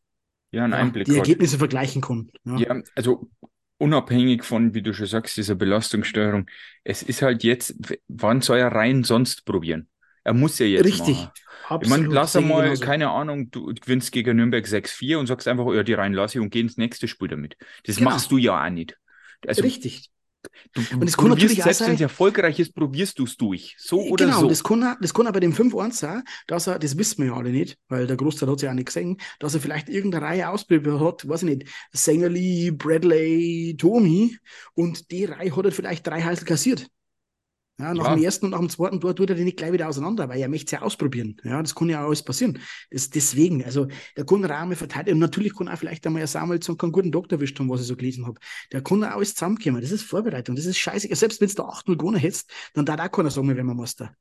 ja, 0.50 0.64
einen 0.64 0.72
Einblick 0.72 1.06
die 1.06 1.16
Ergebnisse 1.16 1.54
hat. 1.54 1.60
vergleichen 1.60 2.02
kann. 2.02 2.30
Ja. 2.44 2.56
ja, 2.58 2.82
also 2.94 3.30
unabhängig 3.78 4.44
von, 4.44 4.74
wie 4.74 4.82
du 4.82 4.92
schon 4.92 5.06
sagst, 5.06 5.36
dieser 5.36 5.54
Belastungssteuerung, 5.54 6.50
es 6.84 7.02
ist 7.02 7.22
halt 7.22 7.44
jetzt, 7.44 7.76
wann 8.08 8.40
soll 8.40 8.58
er 8.58 8.72
rein 8.72 9.04
sonst 9.04 9.44
probieren? 9.44 9.88
Er 10.28 10.34
muss 10.34 10.58
ja 10.58 10.66
jetzt 10.66 10.84
Richtig. 10.84 11.16
Machen. 11.16 11.30
Absolut, 11.70 11.84
ich 11.84 11.90
meine, 11.90 12.14
lass 12.14 12.34
mal, 12.34 12.62
genauso. 12.64 12.84
keine 12.84 13.08
Ahnung, 13.08 13.50
du 13.50 13.72
gewinnst 13.72 14.12
gegen 14.12 14.36
Nürnberg 14.36 14.66
6-4 14.66 15.16
und 15.16 15.26
sagst 15.26 15.48
einfach, 15.48 15.72
ja, 15.72 15.82
die 15.82 15.94
rein 15.94 16.12
lasse 16.12 16.36
ich 16.36 16.42
und 16.42 16.50
geh 16.50 16.60
ins 16.60 16.76
nächste 16.76 17.08
Spiel 17.08 17.28
damit. 17.28 17.56
Das 17.84 17.96
genau. 17.96 18.10
machst 18.10 18.30
du 18.30 18.36
ja 18.36 18.62
auch 18.62 18.68
nicht. 18.68 18.98
Also, 19.46 19.62
Richtig. 19.62 20.10
Du, 20.74 20.82
und 20.92 21.08
es 21.08 21.16
kann 21.16 21.30
natürlich 21.30 21.62
selbst 21.62 21.80
wenn 21.80 21.94
es 21.94 22.00
erfolgreich 22.02 22.60
ist, 22.60 22.74
probierst 22.74 23.18
du 23.18 23.24
es 23.24 23.38
durch. 23.38 23.74
So 23.78 24.02
oder 24.02 24.26
genau, 24.26 24.36
so. 24.36 24.40
Genau, 24.42 24.50
das 24.50 24.64
kann, 24.64 24.96
das 25.00 25.14
kann 25.14 25.32
bei 25.32 25.40
dem 25.40 25.54
5-1 25.54 25.92
sein, 25.92 26.22
dass 26.46 26.66
er, 26.66 26.78
das 26.78 26.98
wissen 26.98 27.22
wir 27.22 27.32
ja 27.32 27.36
alle 27.36 27.50
nicht, 27.50 27.78
weil 27.88 28.06
der 28.06 28.16
Großteil 28.16 28.50
hat 28.50 28.56
es 28.56 28.62
ja 28.62 28.70
auch 28.70 28.74
nicht 28.74 28.86
gesehen, 28.86 29.16
dass 29.38 29.54
er 29.54 29.60
vielleicht 29.60 29.88
irgendeine 29.88 30.26
Reihe 30.26 30.50
ausprobiert 30.50 31.00
hat, 31.00 31.26
weiß 31.26 31.42
ich 31.44 31.56
nicht, 31.56 31.68
Sängerli, 31.92 32.70
Bradley, 32.70 33.76
Tommy 33.78 34.36
und 34.74 35.10
die 35.10 35.24
Reihe 35.24 35.56
hat 35.56 35.64
er 35.64 35.72
vielleicht 35.72 36.06
drei 36.06 36.22
Heißel 36.22 36.46
kassiert. 36.46 36.86
Ja, 37.78 37.94
nach 37.94 38.06
ja. 38.06 38.14
dem 38.16 38.24
ersten 38.24 38.46
und 38.46 38.50
nach 38.50 38.58
dem 38.58 38.68
zweiten 38.68 39.00
Tor 39.00 39.14
tut 39.14 39.30
er 39.30 39.36
den 39.36 39.44
nicht 39.44 39.56
gleich 39.56 39.72
wieder 39.72 39.88
auseinander, 39.88 40.28
weil 40.28 40.40
er 40.40 40.48
möchte 40.48 40.66
es 40.66 40.72
ja 40.72 40.82
ausprobieren. 40.82 41.36
Ja, 41.44 41.62
das 41.62 41.76
kann 41.76 41.88
ja 41.88 42.04
alles 42.04 42.24
passieren. 42.24 42.58
Das, 42.90 43.08
deswegen, 43.10 43.64
also 43.64 43.86
der 44.16 44.26
kann 44.26 44.44
Rahmen 44.44 44.74
verteidigen. 44.74 45.14
Und 45.14 45.20
natürlich 45.20 45.56
kann 45.56 45.68
auch 45.68 45.78
vielleicht 45.78 46.04
einmal 46.04 46.22
ein 46.22 46.28
Samuelsson 46.28 46.76
keinen 46.76 46.90
guten 46.90 47.12
Doktor 47.12 47.36
erwischt 47.36 47.58
haben, 47.60 47.70
was 47.70 47.80
ich 47.80 47.86
so 47.86 47.94
gelesen 47.94 48.26
habe. 48.26 48.40
Der 48.72 48.82
kann 48.82 49.04
auch 49.04 49.12
alles 49.12 49.34
zusammenkommen. 49.34 49.80
Das 49.80 49.92
ist 49.92 50.02
Vorbereitung. 50.02 50.56
Das 50.56 50.66
ist 50.66 50.76
scheiße. 50.76 51.14
Selbst 51.14 51.40
wenn 51.40 51.48
du 51.48 51.54
da 51.54 51.68
8-0 51.68 51.96
gewonnen 51.96 52.18
hättest, 52.18 52.50
dann 52.74 52.84
darf 52.84 52.98
auch 52.98 53.12
keiner 53.12 53.30
sagen, 53.30 53.48
wir 53.48 53.56
wären 53.56 53.66
Meister. 53.66 54.12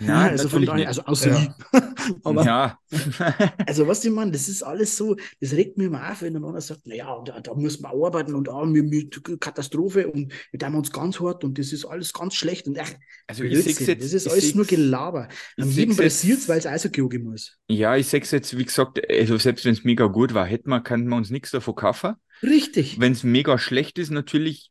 Nein, 0.00 0.30
also 0.30 0.48
von 0.48 0.64
daher, 0.64 0.88
also 0.88 1.02
außer 1.04 1.30
Ja. 1.30 1.56
Aber 2.24 2.44
ja. 2.44 2.78
Also, 3.66 3.86
was 3.86 4.04
ich 4.04 4.10
meine, 4.10 4.30
das 4.30 4.48
ist 4.48 4.62
alles 4.62 4.96
so, 4.96 5.16
das 5.40 5.52
regt 5.52 5.76
mich 5.76 5.88
immer 5.88 6.10
auf, 6.10 6.22
wenn 6.22 6.34
dann 6.34 6.44
einer 6.44 6.60
sagt, 6.60 6.86
naja, 6.86 7.22
da, 7.24 7.40
da 7.40 7.54
müssen 7.54 7.82
wir 7.82 7.90
arbeiten 7.90 8.34
und 8.34 8.48
ah, 8.48 8.64
wir, 8.66 8.90
wir, 8.90 9.38
Katastrophe 9.38 10.08
und 10.08 10.32
wir 10.50 10.58
tun 10.58 10.74
uns 10.74 10.90
ganz 10.90 11.20
hart 11.20 11.44
und 11.44 11.58
das 11.58 11.72
ist 11.72 11.84
alles 11.84 12.12
ganz 12.12 12.34
schlecht 12.34 12.66
und 12.66 12.78
ach, 12.78 12.90
also 13.26 13.44
ich 13.44 13.64
jetzt. 13.64 13.88
das 13.88 14.12
ist 14.12 14.28
alles 14.28 14.54
nur 14.54 14.64
Gelaber. 14.64 15.28
ich 15.56 15.64
An 15.64 15.70
jedem 15.70 15.96
pressiert 15.96 16.48
weil 16.48 16.58
es 16.58 16.66
Eishockey 16.66 17.18
muss. 17.18 17.58
Ja, 17.68 17.96
ich 17.96 18.06
sag's 18.08 18.30
jetzt, 18.30 18.56
wie 18.56 18.64
gesagt, 18.64 19.00
also 19.08 19.36
selbst 19.36 19.64
wenn 19.64 19.72
es 19.72 19.84
mega 19.84 20.06
gut 20.06 20.34
war, 20.34 20.46
hätten 20.46 20.70
wir, 20.70 20.80
könnten 20.80 21.08
wir 21.08 21.16
uns 21.16 21.30
nichts 21.30 21.50
davon 21.50 21.74
kaufen. 21.74 22.14
Richtig. 22.42 23.00
Wenn 23.00 23.12
es 23.12 23.24
mega 23.24 23.58
schlecht 23.58 23.98
ist, 23.98 24.10
natürlich, 24.10 24.70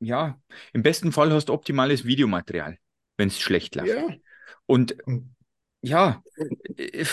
ja, 0.00 0.40
im 0.72 0.82
besten 0.82 1.12
Fall 1.12 1.32
hast 1.32 1.46
du 1.46 1.52
optimales 1.52 2.04
Videomaterial, 2.04 2.78
wenn 3.16 3.28
es 3.28 3.38
schlecht 3.38 3.74
läuft. 3.76 3.88
Ja. 3.88 4.08
Und 4.68 4.96
Und- 5.06 5.34
ja, 5.82 6.22
äh, 6.76 7.04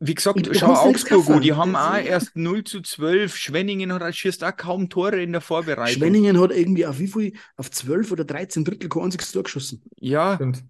wie 0.00 0.14
gesagt, 0.14 0.48
schau 0.56 0.74
Augsburg, 0.74 1.40
die 1.40 1.52
haben 1.52 1.76
auch 1.76 1.96
erst 1.96 2.36
0 2.36 2.64
zu 2.64 2.80
12. 2.82 3.36
Schwenningen 3.36 3.92
hat 3.92 4.14
schießt 4.14 4.42
auch 4.42 4.56
kaum 4.56 4.88
Tore 4.88 5.22
in 5.22 5.32
der 5.32 5.40
Vorbereitung. 5.40 5.94
Schwenningen 6.00 6.40
hat 6.40 6.50
irgendwie 6.50 6.84
auf 6.84 6.98
wie 6.98 7.06
viel, 7.06 7.32
auf 7.56 7.70
12 7.70 8.10
oder 8.10 8.24
13 8.24 8.64
Drittel 8.64 8.88
kein 8.88 9.04
einziges 9.04 9.30
Tor 9.30 9.44
geschossen. 9.44 9.82
Ja, 10.00 10.34
Stimmt. 10.34 10.64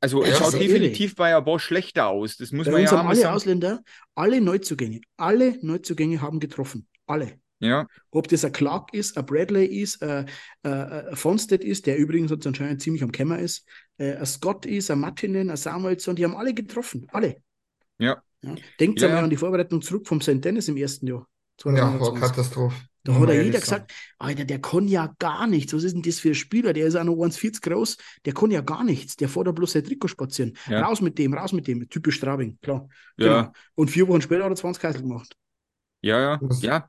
also 0.00 0.22
es 0.24 0.36
schaut 0.36 0.54
definitiv 0.54 1.14
bei 1.14 1.36
ein 1.36 1.44
paar 1.44 1.60
schlechter 1.60 2.08
aus. 2.08 2.36
Das 2.36 2.50
muss 2.50 2.66
Bei 2.66 2.72
man 2.72 2.80
uns 2.82 2.90
ja 2.90 2.96
auch 2.96 3.00
haben 3.02 3.08
alle 3.08 3.20
sagen. 3.20 3.36
Ausländer, 3.36 3.82
alle 4.16 4.40
Neuzugänge, 4.40 5.00
alle 5.16 5.56
Neuzugänge 5.62 6.20
haben 6.20 6.40
getroffen. 6.40 6.88
Alle. 7.06 7.38
Ja, 7.60 7.86
Ob 8.10 8.28
das 8.28 8.44
ein 8.44 8.52
Clark 8.52 8.94
ist, 8.94 9.18
ein 9.18 9.26
Bradley 9.26 9.66
ist, 9.66 10.00
äh, 10.00 10.24
ein 10.62 11.16
Fonstead 11.16 11.64
ist, 11.64 11.86
der 11.86 11.98
übrigens 11.98 12.30
jetzt 12.30 12.46
anscheinend 12.46 12.80
ziemlich 12.80 13.02
am 13.02 13.10
Kämmer 13.10 13.38
ist, 13.38 13.66
äh, 13.96 14.14
ein 14.14 14.26
Scott 14.26 14.64
ist, 14.64 14.90
ein 14.90 15.00
Martinen, 15.00 15.50
ein 15.50 15.56
Samuelsson, 15.56 16.14
die 16.14 16.24
haben 16.24 16.36
alle 16.36 16.54
getroffen. 16.54 17.06
Alle. 17.12 17.42
ja. 17.98 18.22
Ja. 18.42 18.54
Denkt 18.78 19.00
Ja, 19.00 19.08
einmal 19.08 19.22
ja. 19.22 19.24
an 19.24 19.30
die 19.30 19.36
Vorbereitung 19.36 19.82
zurück 19.82 20.06
vom 20.06 20.20
St. 20.20 20.44
Dennis 20.44 20.68
im 20.68 20.76
ersten 20.76 21.06
Jahr. 21.06 21.26
Ja, 21.64 21.98
war 21.98 21.98
2021. 21.98 22.20
Katastrophe. 22.20 22.76
da 23.02 23.14
hat 23.14 23.28
ja 23.30 23.42
jeder 23.42 23.58
gesagt, 23.60 23.92
Alter, 24.18 24.44
der 24.44 24.60
kann 24.60 24.86
ja 24.86 25.12
gar 25.18 25.48
nichts. 25.48 25.72
Was 25.72 25.82
ist 25.82 25.94
denn 25.94 26.02
das 26.02 26.20
für 26.20 26.28
ein 26.28 26.34
Spieler? 26.34 26.72
Der 26.72 26.86
ist 26.86 26.94
auch 26.94 27.04
noch 27.04 27.16
1,40 27.16 27.62
groß. 27.62 27.96
Der 28.24 28.34
kann 28.34 28.52
ja 28.52 28.60
gar 28.60 28.84
nichts. 28.84 29.16
Der 29.16 29.28
fährt 29.28 29.48
da 29.48 29.52
bloß 29.52 29.72
sein 29.72 29.82
Trikot 29.82 30.08
spazieren. 30.08 30.56
Ja. 30.68 30.82
Raus 30.82 31.00
mit 31.00 31.18
dem, 31.18 31.34
raus 31.34 31.52
mit 31.52 31.66
dem. 31.66 31.88
Typisch 31.88 32.16
Straubing, 32.16 32.58
klar. 32.62 32.88
Ja. 33.16 33.42
Genau. 33.42 33.52
Und 33.74 33.90
vier 33.90 34.06
Wochen 34.06 34.22
später 34.22 34.44
hat 34.44 34.52
er 34.52 34.56
20 34.56 34.80
Kassel 34.80 35.02
gemacht. 35.02 35.34
Ja, 36.00 36.20
ja, 36.20 36.40
ja. 36.60 36.88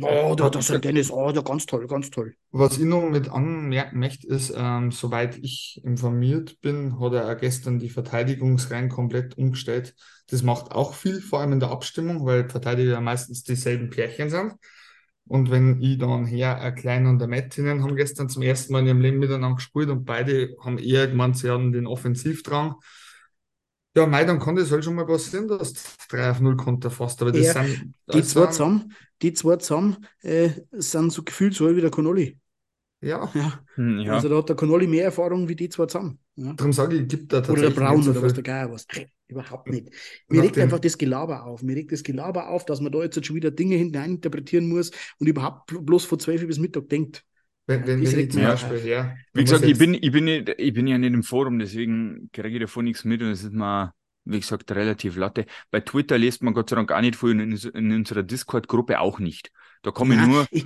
Oh, 0.00 0.34
da, 0.36 0.50
da 0.50 0.62
St. 0.62 0.82
Dennis, 0.82 1.10
oh, 1.10 1.30
da 1.32 1.40
ganz 1.40 1.66
toll, 1.66 1.86
ganz 1.86 2.10
toll. 2.10 2.34
Was 2.50 2.78
ich 2.78 2.84
noch 2.84 3.08
mit 3.08 3.28
anmerken 3.28 3.98
möchte, 3.98 4.26
ist, 4.26 4.52
ähm, 4.56 4.90
soweit 4.90 5.38
ich 5.38 5.80
informiert 5.84 6.60
bin, 6.60 7.00
hat 7.00 7.12
er 7.12 7.34
gestern 7.36 7.78
die 7.78 7.88
Verteidigungsreihen 7.88 8.88
komplett 8.88 9.36
umgestellt. 9.38 9.94
Das 10.28 10.42
macht 10.42 10.72
auch 10.72 10.94
viel, 10.94 11.20
vor 11.20 11.40
allem 11.40 11.52
in 11.52 11.60
der 11.60 11.70
Abstimmung, 11.70 12.24
weil 12.26 12.48
Verteidiger 12.48 13.00
meistens 13.00 13.44
dieselben 13.44 13.90
Pärchen 13.90 14.30
sind. 14.30 14.54
Und 15.28 15.50
wenn 15.50 15.80
ich 15.80 15.98
dann 15.98 16.24
her, 16.24 16.60
ein 16.60 16.74
Kleiner 16.74 17.10
und 17.10 17.18
der 17.18 17.28
Mettinen 17.28 17.82
haben 17.82 17.96
gestern 17.96 18.28
zum 18.28 18.42
ersten 18.42 18.72
Mal 18.72 18.80
in 18.80 18.86
ihrem 18.86 19.00
Leben 19.00 19.18
miteinander 19.18 19.56
gespielt 19.56 19.88
und 19.88 20.04
beide 20.04 20.56
haben 20.64 20.78
eher 20.78 21.08
gemeint, 21.08 21.36
sie 21.36 21.50
haben 21.50 21.72
den 21.72 21.86
Offensivdrang. 21.86 22.76
Ja, 23.96 24.06
mei, 24.06 24.24
dann 24.24 24.38
kann 24.38 24.56
das 24.56 24.70
halt 24.70 24.84
schon 24.84 24.94
mal 24.94 25.06
passieren, 25.06 25.48
dass 25.48 25.72
du 25.72 25.80
3 26.10 26.30
auf 26.30 26.40
0 26.40 26.56
Konter 26.56 26.90
fast. 26.90 27.20
Aber 27.22 27.32
das 27.32 27.46
Ja, 27.46 27.64
sind, 27.64 27.94
Die 28.12 28.18
das 28.20 28.28
zwei 28.28 28.42
sind- 28.42 28.52
zusammen, 28.52 28.92
die 29.22 29.32
zwei 29.32 29.56
zusammen 29.56 29.96
äh, 30.22 30.50
sind 30.72 31.12
so 31.12 31.22
gefühlt 31.22 31.54
so 31.54 31.74
wie 31.74 31.80
der 31.80 31.90
Connolly. 31.90 32.38
Ja, 33.00 33.30
Ja. 33.34 33.60
Hm, 33.76 34.00
ja. 34.00 34.14
Also 34.14 34.28
da 34.28 34.36
hat 34.36 34.48
der 34.48 34.56
Connolly 34.56 34.86
mehr 34.86 35.04
Erfahrung 35.04 35.48
wie 35.48 35.56
die 35.56 35.68
zwei 35.68 35.86
zusammen. 35.86 36.18
Ja. 36.38 36.52
darum 36.52 36.72
sage 36.74 36.96
ich, 36.96 37.08
gibt 37.08 37.32
da 37.32 37.38
Oder 37.38 37.46
der 37.46 37.54
tatsächlich 37.54 37.76
Braun 37.76 37.96
nicht 37.96 38.04
so 38.04 38.10
oder 38.10 38.22
was 38.22 38.34
der 38.34 38.42
Geier 38.42 38.70
was. 38.70 38.86
Überhaupt 39.28 39.68
nicht. 39.70 39.88
Mir 40.28 40.42
regt 40.42 40.58
einfach 40.58 40.78
das 40.78 40.98
Gelaber 40.98 41.44
auf. 41.44 41.62
Mir 41.62 41.74
regt 41.76 41.92
das 41.92 42.02
Gelaber 42.02 42.48
auf, 42.50 42.66
dass 42.66 42.80
man 42.82 42.92
da 42.92 43.02
jetzt 43.02 43.24
schon 43.24 43.34
wieder 43.36 43.50
Dinge 43.50 43.76
hineininterpretieren 43.76 44.68
muss 44.68 44.90
und 45.18 45.26
überhaupt 45.28 45.70
bl- 45.70 45.80
bloß 45.80 46.04
von 46.04 46.18
12 46.18 46.46
bis 46.46 46.58
Mittag 46.58 46.88
denkt. 46.90 47.24
Wenn, 47.66 47.86
wenn, 47.86 48.06
wenn 48.06 48.18
ich 48.18 48.30
zum 48.30 48.44
Beispiel 48.44 48.78
her. 48.80 49.16
Wie 49.34 49.44
gesagt, 49.44 49.66
ich 49.66 49.76
bin, 49.76 49.94
ich, 49.94 50.12
bin 50.12 50.24
nicht, 50.24 50.48
ich 50.56 50.72
bin 50.72 50.86
ja 50.86 50.98
nicht 50.98 51.12
im 51.12 51.22
Forum, 51.22 51.58
deswegen 51.58 52.30
kriege 52.32 52.48
ich 52.56 52.60
davon 52.60 52.84
nichts 52.84 53.04
mit 53.04 53.20
und 53.22 53.28
es 53.28 53.42
ist 53.44 53.52
mal, 53.52 53.92
wie 54.24 54.40
gesagt, 54.40 54.70
relativ 54.72 55.16
latte. 55.16 55.46
Bei 55.70 55.80
Twitter 55.80 56.16
liest 56.16 56.42
man 56.42 56.54
Gott 56.54 56.70
sei 56.70 56.76
Dank 56.76 56.90
auch 56.92 57.00
nicht 57.00 57.16
viel 57.16 57.30
und 57.30 57.40
in, 57.40 57.70
in 57.74 57.92
unserer 57.92 58.22
Discord-Gruppe 58.22 59.00
auch 59.00 59.18
nicht. 59.18 59.50
Da 59.82 59.90
komme 59.90 60.14
ich 60.14 60.20
Ja, 60.20 60.26
nur, 60.26 60.46
ich, 60.50 60.64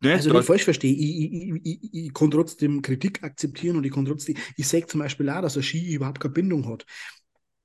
ne, 0.00 0.12
also 0.14 0.30
nicht 0.30 0.44
falsch 0.44 0.64
verstehe, 0.64 0.92
ich, 0.94 1.32
ich, 1.32 1.50
ich, 1.64 1.82
ich, 1.84 1.94
ich 2.06 2.14
kann 2.14 2.30
trotzdem 2.30 2.82
Kritik 2.82 3.22
akzeptieren 3.22 3.76
und 3.76 3.84
ich 3.84 3.92
kann 3.92 4.04
trotzdem, 4.04 4.36
ich 4.56 4.68
sehe 4.68 4.86
zum 4.86 5.00
Beispiel 5.00 5.28
auch, 5.30 5.42
dass 5.42 5.56
ein 5.56 5.62
Ski 5.62 5.94
überhaupt 5.94 6.20
keine 6.20 6.34
Bindung 6.34 6.68
hat. 6.68 6.86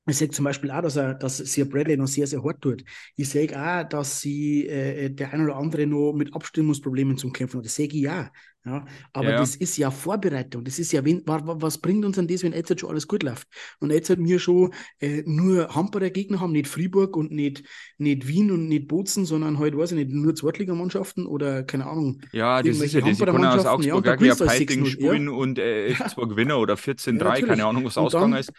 Ich 0.07 0.17
sehe 0.17 0.29
zum 0.29 0.45
Beispiel 0.45 0.71
auch, 0.71 0.81
dass, 0.81 0.97
er, 0.97 1.13
dass 1.13 1.37
sie 1.37 1.63
Bradley 1.63 1.95
noch 1.97 2.07
sehr, 2.07 2.27
sehr 2.27 2.43
hart 2.43 2.61
tut. 2.61 2.83
Ich 3.15 3.29
sehe 3.29 3.49
auch, 3.57 3.87
dass 3.87 4.19
sie 4.21 4.67
äh, 4.67 5.09
der 5.09 5.33
ein 5.33 5.43
oder 5.43 5.55
andere 5.55 5.87
noch 5.87 6.13
mit 6.13 6.33
Abstimmungsproblemen 6.35 7.17
zum 7.17 7.31
Kämpfen 7.33 7.59
hat. 7.59 7.65
Das 7.65 7.75
sehe 7.75 7.87
ich 7.87 8.09
auch. 8.09 8.27
Ja. 8.65 8.85
Aber 9.11 9.29
Ja. 9.31 9.37
das 9.37 9.57
ist 9.57 9.75
ja 9.77 9.91
Vorbereitung. 9.91 10.63
Das 10.63 10.79
ist 10.79 10.93
ja, 10.93 11.03
wa- 11.05 11.55
was 11.59 11.79
bringt 11.79 12.05
uns 12.05 12.15
denn 12.15 12.27
das, 12.27 12.43
wenn 12.43 12.53
jetzt 12.53 12.79
schon 12.79 12.89
alles 12.89 13.07
gut 13.09 13.21
läuft? 13.23 13.47
Und 13.79 13.91
jetzt 13.91 14.09
hat 14.09 14.19
wir 14.19 14.39
schon 14.39 14.73
äh, 14.99 15.21
nur 15.25 15.75
Hamperer 15.75 16.09
Gegner 16.09 16.39
haben, 16.39 16.53
nicht 16.53 16.67
Fribourg 16.69 17.17
und 17.17 17.31
nicht, 17.31 17.63
nicht 17.97 18.25
Wien 18.27 18.51
und 18.51 18.69
nicht 18.69 18.87
Bozen, 18.87 19.25
sondern 19.25 19.59
halt, 19.59 19.77
weiß 19.77 19.91
ich 19.91 19.97
nicht, 19.97 20.11
nur 20.11 20.33
Zweitligamannschaften 20.33 21.25
oder 21.25 21.63
keine 21.63 21.87
Ahnung. 21.87 22.21
ja, 22.31 22.61
das 22.63 22.79
ist 22.79 22.93
ja 22.93 23.01
das. 23.01 23.19
Ich 23.19 23.25
kann 23.25 23.45
aus 23.45 23.63
ja, 23.65 23.71
Augsburg 23.73 23.95
und 23.97 24.07
da 24.07 24.13
auch 24.13 24.17
6-0, 24.17 24.85
spielen 24.85 25.27
und 25.29 25.59
äh, 25.59 25.89
Ja. 25.99 26.07
zwar 26.07 26.27
Gewinner 26.29 26.57
oder 26.59 26.75
14-3, 26.75 27.39
Ja, 27.41 27.45
keine 27.45 27.65
Ahnung, 27.65 27.83
was 27.83 27.97
ausgegangen 27.97 28.31
dann- 28.31 28.39
ist. 28.39 28.51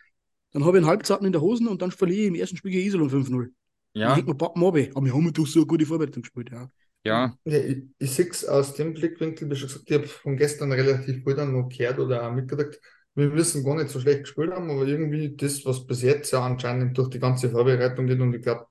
Dann 0.52 0.64
habe 0.64 0.76
ich 0.76 0.82
einen 0.84 0.90
Halbzaten 0.90 1.26
in 1.26 1.32
der 1.32 1.40
Hosen 1.40 1.66
und 1.66 1.82
dann 1.82 1.90
verliere 1.90 2.20
ich 2.20 2.28
im 2.28 2.34
ersten 2.37 2.56
Spiel 2.56 2.70
gegen 2.70 2.87
Iserlohn 2.87 3.11
5-0. 3.11 3.46
Dann 3.94 4.00
Ja, 4.02 4.14
hängt 4.14 4.28
man 4.28 4.38
Pappen 4.38 4.62
ab. 4.62 4.76
Aber 4.94 5.04
wir 5.06 5.12
haben 5.14 5.32
doch 5.32 5.46
so 5.46 5.61
eine 5.61 5.66
gute 5.66 5.84
Vorbereitung 5.87 6.23
gespielt. 6.23 6.50
Ja. 6.52 6.68
Ja, 7.04 7.37
Ja, 7.44 7.58
ich, 7.58 7.84
ich 7.99 8.11
sehe 8.12 8.28
es 8.30 8.44
aus 8.46 8.75
dem 8.75 8.94
Blickwinkel, 8.94 9.50
wie 9.50 9.56
schon 9.56 9.68
gesagt, 9.68 9.84
ich 9.90 9.94
habe 9.96 10.06
von 10.08 10.37
gestern 10.37 10.73
relativ 10.73 11.23
viel 11.25 11.34
dann 11.34 11.52
noch 11.52 11.68
gehört 11.68 11.99
oder 11.99 12.26
auch 12.26 12.32
mitgekriegt. 12.32 12.80
Wir 13.14 13.28
müssen 13.28 13.62
gar 13.64 13.76
nicht 13.76 13.90
so 13.90 14.00
schlecht 14.00 14.20
gespielt 14.25 14.52
haben, 14.52 14.70
aber 14.70 14.87
irgendwie 14.87 15.37
das, 15.37 15.64
was 15.64 15.87
bis 15.87 16.02
jetzt 16.02 16.32
ja 16.32 16.44
anscheinend 16.44 16.96
durch 16.96 17.11
die 17.11 17.18
ganze 17.20 17.50
Vorbereitung 17.50 18.06
geht, 18.06 18.20
und 18.20 18.34
ich 18.34 18.42
glaube, 18.42 18.66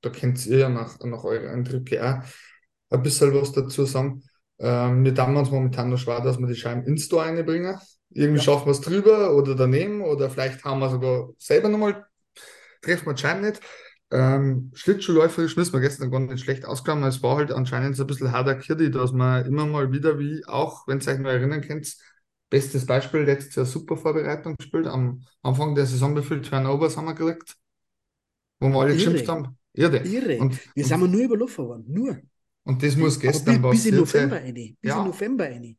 da 0.00 0.10
könnt 0.10 0.44
ihr 0.46 0.58
ja 0.58 0.68
nach, 0.68 0.98
nach 1.00 1.24
euren 1.24 1.48
Eindrücken 1.48 1.98
auch 2.00 2.22
ein 2.90 3.02
bisschen 3.02 3.34
was 3.34 3.52
dazu 3.52 3.84
sagen. 3.84 4.22
Ähm, 4.58 5.04
wir 5.04 5.14
tun 5.14 5.36
uns 5.36 5.50
momentan 5.50 5.90
noch 5.90 5.98
schwer, 5.98 6.20
dass 6.20 6.38
wir 6.38 6.46
die 6.46 6.54
Scheiben 6.56 6.84
ins 6.86 7.04
Store 7.06 7.26
reinbringen. 7.26 7.76
Irgendwie 8.10 8.38
Ja. 8.38 8.44
schaffen 8.44 8.66
wir 8.66 8.72
es 8.72 8.80
drüber 8.80 9.34
oder 9.36 9.54
daneben 9.54 10.00
oder 10.02 10.30
vielleicht 10.30 10.64
haben 10.64 10.80
wir 10.80 10.90
sogar 10.90 11.30
selber 11.38 11.68
nochmal, 11.68 12.06
treffen 12.82 13.06
wir 13.06 13.14
die 13.14 13.22
Scheiben 13.22 13.42
nicht. 13.42 13.60
Ähm, 14.12 14.70
Schlittschuhläuferisch 14.74 15.56
müssen 15.56 15.72
wir 15.72 15.80
gestern 15.80 16.10
gar 16.10 16.20
nicht 16.20 16.42
schlecht 16.44 16.64
auskommen. 16.64 17.04
Es 17.04 17.22
war 17.22 17.36
halt 17.36 17.50
anscheinend 17.50 17.96
so 17.96 18.04
ein 18.04 18.06
bisschen 18.06 18.30
harter 18.32 18.54
Kirdi, 18.54 18.90
dass 18.90 19.12
man 19.12 19.44
immer 19.46 19.66
mal 19.66 19.90
wieder, 19.92 20.18
wie 20.18 20.44
auch, 20.46 20.86
wenn 20.86 21.00
ihr 21.00 21.08
euch 21.08 21.18
noch 21.18 21.30
erinnern 21.30 21.60
könnt, 21.60 21.96
bestes 22.48 22.86
Beispiel, 22.86 23.20
letztes 23.22 23.56
Jahr 23.56 23.66
super 23.66 23.96
Vorbereitung 23.96 24.54
gespielt. 24.56 24.86
Am 24.86 25.24
Anfang 25.42 25.74
der 25.74 25.86
Saison, 25.86 26.16
wie 26.16 26.22
viele 26.22 26.42
Turnovers 26.42 26.96
haben 26.96 27.06
wir 27.06 27.14
gekriegt? 27.14 27.56
Wo 28.60 28.68
wir 28.68 28.76
alle 28.80 28.90
Irre. 28.90 28.96
geschimpft 28.96 29.28
haben. 29.28 29.58
Irre. 29.74 29.98
Irre. 29.98 30.38
Und, 30.38 30.58
Wir 30.74 30.84
sind 30.84 31.00
wir 31.00 31.08
nur 31.08 31.20
überlaufen 31.22 31.66
worden. 31.66 31.84
Nur. 31.88 32.18
und 32.64 32.82
das 32.82 32.96
muss 32.96 33.16
Aber 33.16 33.22
gestern 33.22 33.62
bis, 33.62 33.70
bis 33.82 33.86
in 33.86 33.96
November 33.96 34.36
rein. 34.36 34.54
Bis 34.54 34.76
Ja. 34.82 35.00
in 35.00 35.06
November 35.08 35.44
rein. 35.44 35.76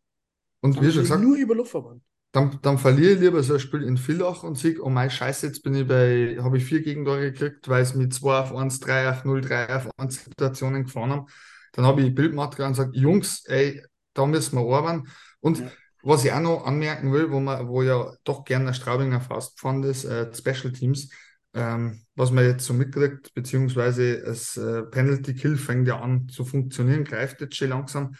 Und 0.61 0.81
wie 0.81 0.91
schon 0.91 1.01
gesagt, 1.01 1.21
nur 1.23 1.37
überlaufen 1.37 1.83
worden. 1.83 2.03
Dann, 2.37 2.59
dann 2.61 2.77
verliere 2.77 3.13
ich 3.13 3.19
lieber 3.19 3.41
so 3.41 3.55
ein 3.55 3.59
Spiel 3.59 3.81
in 3.81 3.97
Villach 3.97 4.43
und 4.43 4.59
sage, 4.59 4.83
oh 4.83 4.89
mein 4.89 5.09
Scheiße, 5.09 5.47
jetzt 5.47 5.63
bin 5.63 5.73
ich 5.73 5.87
bei, 5.87 6.37
habe 6.39 6.57
ich 6.57 6.65
vier 6.65 6.83
Gegentore 6.83 7.31
gekriegt, 7.31 7.67
weil 7.67 7.81
es 7.81 7.95
mit 7.95 8.13
2 8.13 8.37
auf 8.41 8.53
1, 8.55 8.79
3 8.79 9.09
auf 9.09 9.25
0, 9.25 9.41
3 9.41 9.75
auf 9.75 9.89
1 9.97 10.23
Situationen 10.23 10.83
gefahren 10.83 11.09
haben. 11.11 11.25
Dann 11.73 11.85
habe 11.85 12.03
ich 12.03 12.13
Bildmaterial 12.13 12.69
und 12.69 12.75
sage, 12.75 12.91
Jungs, 12.95 13.43
ey, 13.47 13.83
da 14.13 14.27
müssen 14.27 14.55
wir 14.55 14.71
arbeiten. 14.71 15.07
Und 15.39 15.57
Ja. 15.59 15.71
was 16.03 16.25
ich 16.25 16.31
auch 16.31 16.39
noch 16.39 16.63
anmerken 16.65 17.11
will, 17.11 17.31
wo 17.31 17.39
man, 17.39 17.67
wo 17.67 17.81
ja 17.81 18.13
doch 18.23 18.43
gerne 18.45 18.71
Straubinger 18.75 19.19
Faust 19.19 19.55
gefahren 19.55 19.81
ist, 19.81 20.05
äh, 20.05 20.31
Special 20.31 20.71
Teams, 20.71 21.09
ähm, 21.55 22.03
was 22.13 22.29
man 22.29 22.45
jetzt 22.45 22.65
so 22.65 22.73
mitkriegt, 22.75 23.33
beziehungsweise 23.33 24.21
das 24.21 24.57
äh, 24.57 24.83
Penalty 24.83 25.33
Kill 25.33 25.57
fängt 25.57 25.87
ja 25.87 25.99
an 25.99 26.29
zu 26.29 26.45
funktionieren, 26.45 27.03
greift 27.03 27.41
jetzt 27.41 27.55
schon 27.55 27.69
langsam. 27.69 28.13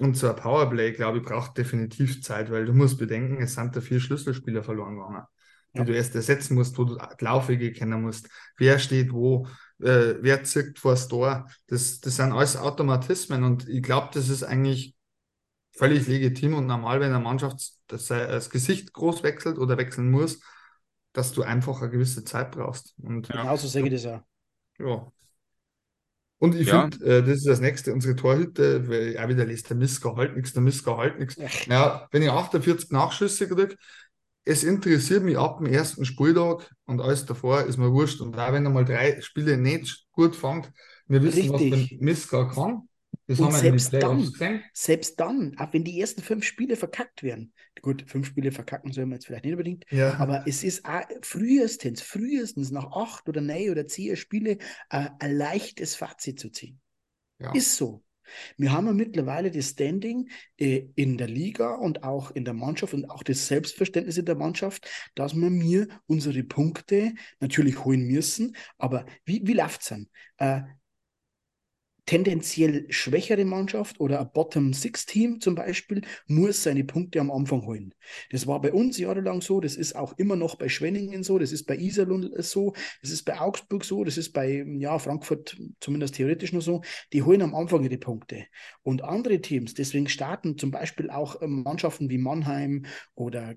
Und 0.00 0.16
so 0.16 0.28
ein 0.30 0.36
Powerplay, 0.36 0.92
glaube 0.92 1.18
ich, 1.18 1.24
braucht 1.24 1.58
definitiv 1.58 2.22
Zeit, 2.22 2.50
weil 2.50 2.66
du 2.66 2.72
musst 2.72 2.98
bedenken, 2.98 3.42
es 3.42 3.54
sind 3.54 3.74
da 3.74 3.80
vier 3.80 4.00
Schlüsselspieler 4.00 4.62
verloren 4.62 4.96
gegangen, 4.96 5.24
die 5.76 5.78
Ja. 5.78 5.84
du 5.84 5.94
erst 5.94 6.14
ersetzen 6.14 6.54
musst, 6.54 6.78
wo 6.78 6.84
du 6.84 6.96
die 6.96 7.24
Laufwege 7.24 7.72
kennen 7.72 8.02
musst. 8.02 8.28
Wer 8.56 8.78
steht 8.78 9.12
wo, 9.12 9.46
äh, 9.80 10.14
wer 10.20 10.44
zirkt 10.44 10.78
vor 10.78 10.92
das 10.92 11.08
Tor. 11.08 11.48
Das, 11.66 12.00
das 12.00 12.16
sind 12.16 12.32
alles 12.32 12.56
Automatismen 12.56 13.42
und 13.44 13.68
ich 13.68 13.82
glaube, 13.82 14.10
das 14.14 14.28
ist 14.28 14.44
eigentlich 14.44 14.94
völlig 15.72 16.06
legitim 16.08 16.54
und 16.54 16.66
normal, 16.66 17.00
wenn 17.00 17.12
eine 17.12 17.22
Mannschaft 17.22 17.72
das, 17.88 18.06
das 18.08 18.50
Gesicht 18.50 18.92
groß 18.92 19.22
wechselt 19.22 19.58
oder 19.58 19.78
wechseln 19.78 20.10
muss, 20.10 20.40
dass 21.12 21.32
du 21.32 21.42
einfach 21.42 21.80
eine 21.82 21.90
gewisse 21.90 22.24
Zeit 22.24 22.52
brauchst. 22.52 22.94
Und 22.98 23.28
Ja. 23.28 23.42
Genauso 23.42 23.68
sage 23.68 23.86
ich 23.86 23.92
das 23.94 24.06
auch. 24.06 24.22
ja. 24.78 25.12
Und 26.38 26.54
ich 26.54 26.68
Ja. 26.68 26.68
finde, 26.68 27.04
äh, 27.04 27.22
das 27.22 27.38
ist 27.38 27.46
das 27.46 27.60
nächste, 27.60 27.92
unsere 27.92 28.14
Torhütte, 28.16 28.88
weil 28.88 29.18
auch 29.18 29.28
wieder 29.28 29.44
lässt 29.44 29.70
der 29.70 29.76
Miska 29.76 30.14
halt 30.16 30.36
nichts, 30.36 30.52
der 30.52 30.62
Miska 30.62 30.96
halt 30.96 31.18
nichts. 31.18 31.36
Ja, 31.66 32.06
wenn 32.12 32.22
ich 32.22 32.30
48 32.30 32.90
Nachschüsse 32.90 33.48
kriege, 33.48 33.76
es 34.44 34.64
interessiert 34.64 35.22
mich 35.24 35.38
ab 35.38 35.58
dem 35.58 35.66
ersten 35.66 36.04
Spieltag 36.04 36.70
und 36.86 37.00
alles 37.00 37.26
davor 37.26 37.64
ist 37.64 37.76
mir 37.76 37.92
wurscht. 37.92 38.20
Und 38.20 38.38
auch 38.38 38.52
wenn 38.52 38.64
er 38.64 38.70
mal 38.70 38.84
drei 38.84 39.20
Spiele 39.20 39.56
nicht 39.58 40.06
gut 40.12 40.36
fängt, 40.36 40.70
wir 41.06 41.22
wissen, 41.22 41.50
Richtig. 41.50 41.52
was 41.52 41.68
der 41.68 41.86
Miska 41.90 42.44
kann. 42.46 42.88
Das 43.26 43.40
Und 43.40 43.42
haben 43.42 43.54
wir 43.54 43.62
selbst 43.62 44.02
dann, 44.02 44.32
gesehen. 44.32 44.64
selbst 44.72 45.20
dann, 45.20 45.56
auch 45.58 45.72
wenn 45.72 45.84
die 45.84 46.00
ersten 46.00 46.22
fünf 46.22 46.44
Spiele 46.44 46.76
verkackt 46.76 47.22
werden, 47.22 47.52
gut, 47.82 48.04
fünf 48.06 48.26
Spiele 48.26 48.52
verkacken 48.52 48.92
sollen 48.92 49.08
wir 49.08 49.14
jetzt 49.16 49.26
vielleicht 49.26 49.44
nicht 49.44 49.52
unbedingt, 49.54 49.84
Ja. 49.90 50.14
aber 50.18 50.44
es 50.46 50.64
ist 50.64 50.84
auch 50.84 51.02
frühestens, 51.22 52.02
frühestens 52.02 52.70
nach 52.70 52.92
acht 52.92 53.28
oder 53.28 53.40
neun 53.40 53.70
oder 53.70 53.86
zehn 53.86 54.16
Spiele 54.16 54.58
äh, 54.90 55.08
ein 55.18 55.36
leichtes 55.36 55.94
Fazit 55.94 56.40
zu 56.40 56.50
ziehen. 56.50 56.80
ja. 57.38 57.52
Ist 57.52 57.76
so. 57.76 58.02
Wir 58.58 58.72
haben 58.72 58.86
ja 58.86 58.92
mittlerweile 58.92 59.50
das 59.50 59.70
Standing 59.70 60.28
äh, 60.58 60.84
in 60.96 61.16
der 61.16 61.28
Liga 61.28 61.76
und 61.76 62.02
auch 62.02 62.30
in 62.32 62.44
der 62.44 62.52
Mannschaft 62.52 62.92
und 62.92 63.06
auch 63.10 63.22
das 63.22 63.46
Selbstverständnis 63.46 64.18
in 64.18 64.26
der 64.26 64.34
Mannschaft, 64.34 64.86
dass 65.14 65.34
wir 65.34 65.48
mir 65.48 65.88
unsere 66.06 66.42
Punkte 66.42 67.14
natürlich 67.40 67.84
holen 67.86 68.06
müssen. 68.06 68.54
Aber 68.76 69.06
wie, 69.24 69.46
wie 69.46 69.54
läuft 69.54 69.80
es 69.80 69.88
dann? 69.88 70.08
Äh, 70.36 70.62
tendenziell 72.08 72.86
schwächere 72.88 73.44
Mannschaft 73.44 74.00
oder 74.00 74.20
ein 74.20 74.32
Bottom-Six-Team 74.32 75.42
zum 75.42 75.54
Beispiel 75.54 76.00
muss 76.26 76.62
seine 76.62 76.82
Punkte 76.82 77.20
am 77.20 77.30
Anfang 77.30 77.66
holen. 77.66 77.92
Das 78.30 78.46
war 78.46 78.62
bei 78.62 78.72
uns 78.72 78.96
jahrelang 78.96 79.42
so, 79.42 79.60
das 79.60 79.76
ist 79.76 79.94
auch 79.94 80.16
immer 80.16 80.34
noch 80.34 80.54
bei 80.54 80.70
Schwenningen 80.70 81.22
so, 81.22 81.38
das 81.38 81.52
ist 81.52 81.64
bei 81.64 81.76
Iserlohn 81.76 82.32
so, 82.38 82.72
das 83.02 83.10
ist 83.10 83.24
bei 83.24 83.38
Augsburg 83.38 83.84
so, 83.84 84.04
das 84.04 84.16
ist 84.16 84.32
bei 84.32 84.64
ja, 84.78 84.98
Frankfurt 84.98 85.58
zumindest 85.80 86.14
theoretisch 86.14 86.54
nur 86.54 86.62
so. 86.62 86.80
Die 87.12 87.24
holen 87.24 87.42
am 87.42 87.54
Anfang 87.54 87.84
ihre 87.84 87.98
Punkte. 87.98 88.46
Und 88.82 89.04
andere 89.04 89.42
Teams, 89.42 89.74
deswegen 89.74 90.08
starten 90.08 90.56
zum 90.56 90.70
Beispiel 90.70 91.10
auch 91.10 91.42
ähm, 91.42 91.62
Mannschaften 91.62 92.08
wie 92.08 92.16
Mannheim 92.16 92.86
oder 93.16 93.54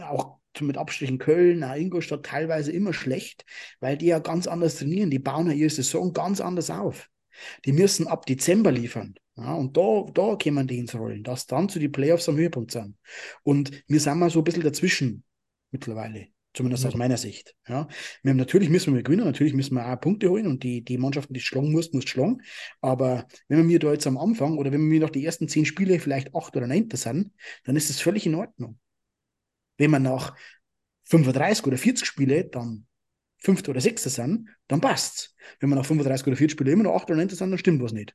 auch 0.00 0.38
mit 0.58 0.76
Abstrichen 0.76 1.18
Köln, 1.18 1.62
Ingolstadt 1.62 2.26
teilweise 2.26 2.72
immer 2.72 2.92
schlecht, 2.92 3.44
weil 3.78 3.96
die 3.96 4.06
ja 4.06 4.18
ganz 4.18 4.48
anders 4.48 4.76
trainieren. 4.78 5.10
Die 5.10 5.20
bauen 5.20 5.46
ja 5.46 5.52
ihre 5.52 5.70
Saison 5.70 6.12
ganz 6.12 6.40
anders 6.40 6.68
auf. 6.68 7.08
Die 7.64 7.72
müssen 7.72 8.06
ab 8.06 8.26
Dezember 8.26 8.72
liefern. 8.72 9.14
Ja, 9.36 9.54
und 9.54 9.76
da, 9.76 10.04
da 10.12 10.36
kommen 10.36 10.66
die 10.66 10.78
ins 10.78 10.94
Rollen, 10.94 11.22
dass 11.22 11.46
dann 11.46 11.68
zu 11.68 11.78
die 11.78 11.88
Playoffs 11.88 12.28
am 12.28 12.36
Höhepunkt 12.36 12.70
sind. 12.70 12.96
Und 13.42 13.70
wir 13.88 14.00
sind 14.00 14.18
mal 14.18 14.28
so 14.30 14.40
ein 14.40 14.44
bisschen 14.44 14.62
dazwischen 14.62 15.24
mittlerweile, 15.70 16.28
zumindest 16.52 16.84
aus 16.84 16.94
meiner 16.94 17.16
Sicht. 17.16 17.54
Ja, 17.66 17.88
wir 18.22 18.30
haben, 18.30 18.36
natürlich 18.36 18.68
müssen 18.68 18.94
wir 18.94 19.02
gewinnen, 19.02 19.24
natürlich 19.24 19.54
müssen 19.54 19.74
wir 19.74 19.86
auch 19.86 19.98
Punkte 19.98 20.28
holen 20.28 20.46
und 20.46 20.62
die, 20.62 20.84
die 20.84 20.98
Mannschaften, 20.98 21.32
die 21.32 21.40
schlagen 21.40 21.72
mussten, 21.72 21.96
muss 21.96 22.08
schlagen. 22.08 22.42
Aber 22.82 23.26
wenn 23.48 23.56
wir 23.56 23.64
mir 23.64 23.78
da 23.78 23.92
jetzt 23.92 24.06
am 24.06 24.18
Anfang 24.18 24.58
oder 24.58 24.70
wenn 24.70 24.90
wir 24.90 25.00
nach 25.00 25.10
die 25.10 25.24
ersten 25.24 25.48
zehn 25.48 25.64
Spiele 25.64 25.98
vielleicht 25.98 26.34
acht 26.34 26.54
oder 26.54 26.66
neunter 26.66 26.98
sind, 26.98 27.32
dann 27.64 27.76
ist 27.76 27.88
es 27.88 28.00
völlig 28.02 28.26
in 28.26 28.34
Ordnung. 28.34 28.78
Wenn 29.78 29.90
wir 29.90 29.98
nach 29.98 30.36
35 31.04 31.66
oder 31.66 31.78
40 31.78 32.06
Spiele 32.06 32.44
dann 32.44 32.86
fünfter 33.42 33.70
oder 33.70 33.80
sechster 33.80 34.10
sind, 34.10 34.48
dann 34.68 34.80
passt's. 34.80 35.34
Wenn 35.60 35.70
wir 35.70 35.76
nach 35.76 35.86
35 35.86 36.26
oder 36.28 36.36
40 36.36 36.52
Spiele 36.52 36.72
immer 36.72 36.84
noch 36.84 36.94
acht 36.96 37.08
oder 37.10 37.16
neunter 37.18 37.36
sind, 37.36 37.50
dann 37.50 37.58
stimmt 37.58 37.82
was 37.82 37.92
nicht. 37.92 38.14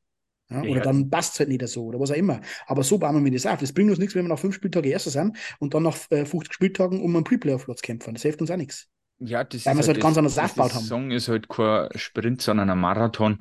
Ja, 0.50 0.62
Ja. 0.62 0.70
oder 0.70 0.80
dann 0.80 1.10
passt 1.10 1.34
es 1.34 1.40
halt 1.40 1.50
nicht 1.50 1.66
so 1.68 1.84
oder 1.84 2.00
was 2.00 2.10
auch 2.10 2.16
immer. 2.16 2.40
Aber 2.66 2.82
so 2.82 2.98
bauen 2.98 3.14
wir 3.14 3.20
mir 3.20 3.30
das 3.30 3.44
auf. 3.46 3.60
Das 3.60 3.72
bringt 3.72 3.90
uns 3.90 3.98
nichts, 3.98 4.14
wenn 4.14 4.24
wir 4.24 4.30
nach 4.30 4.38
fünf 4.38 4.54
Spieltagen 4.54 4.90
Erster 4.90 5.10
sind 5.10 5.36
und 5.58 5.74
dann 5.74 5.82
nach 5.82 5.96
äh, 6.10 6.24
50 6.24 6.54
Spieltagen 6.54 7.02
um 7.02 7.14
einen 7.14 7.24
Pre-Playoff-Platz 7.24 7.82
kämpfen. 7.82 8.14
Das 8.14 8.22
hilft 8.22 8.40
uns 8.40 8.50
auch 8.50 8.56
nichts. 8.56 8.88
Ja, 9.18 9.44
das 9.44 9.64
Weil 9.66 9.72
ist 9.72 9.76
wir's 9.76 9.88
halt 9.88 10.00
ganz 10.00 10.16
anders 10.16 10.38
aufgebaut 10.38 10.70
die 10.70 10.74
haben. 10.74 10.82
Saison 10.82 11.10
ist 11.10 11.28
halt 11.28 11.48
kein 11.48 11.88
Sprint, 11.96 12.40
sondern 12.42 12.70
ein 12.70 12.78
Marathon. 12.78 13.38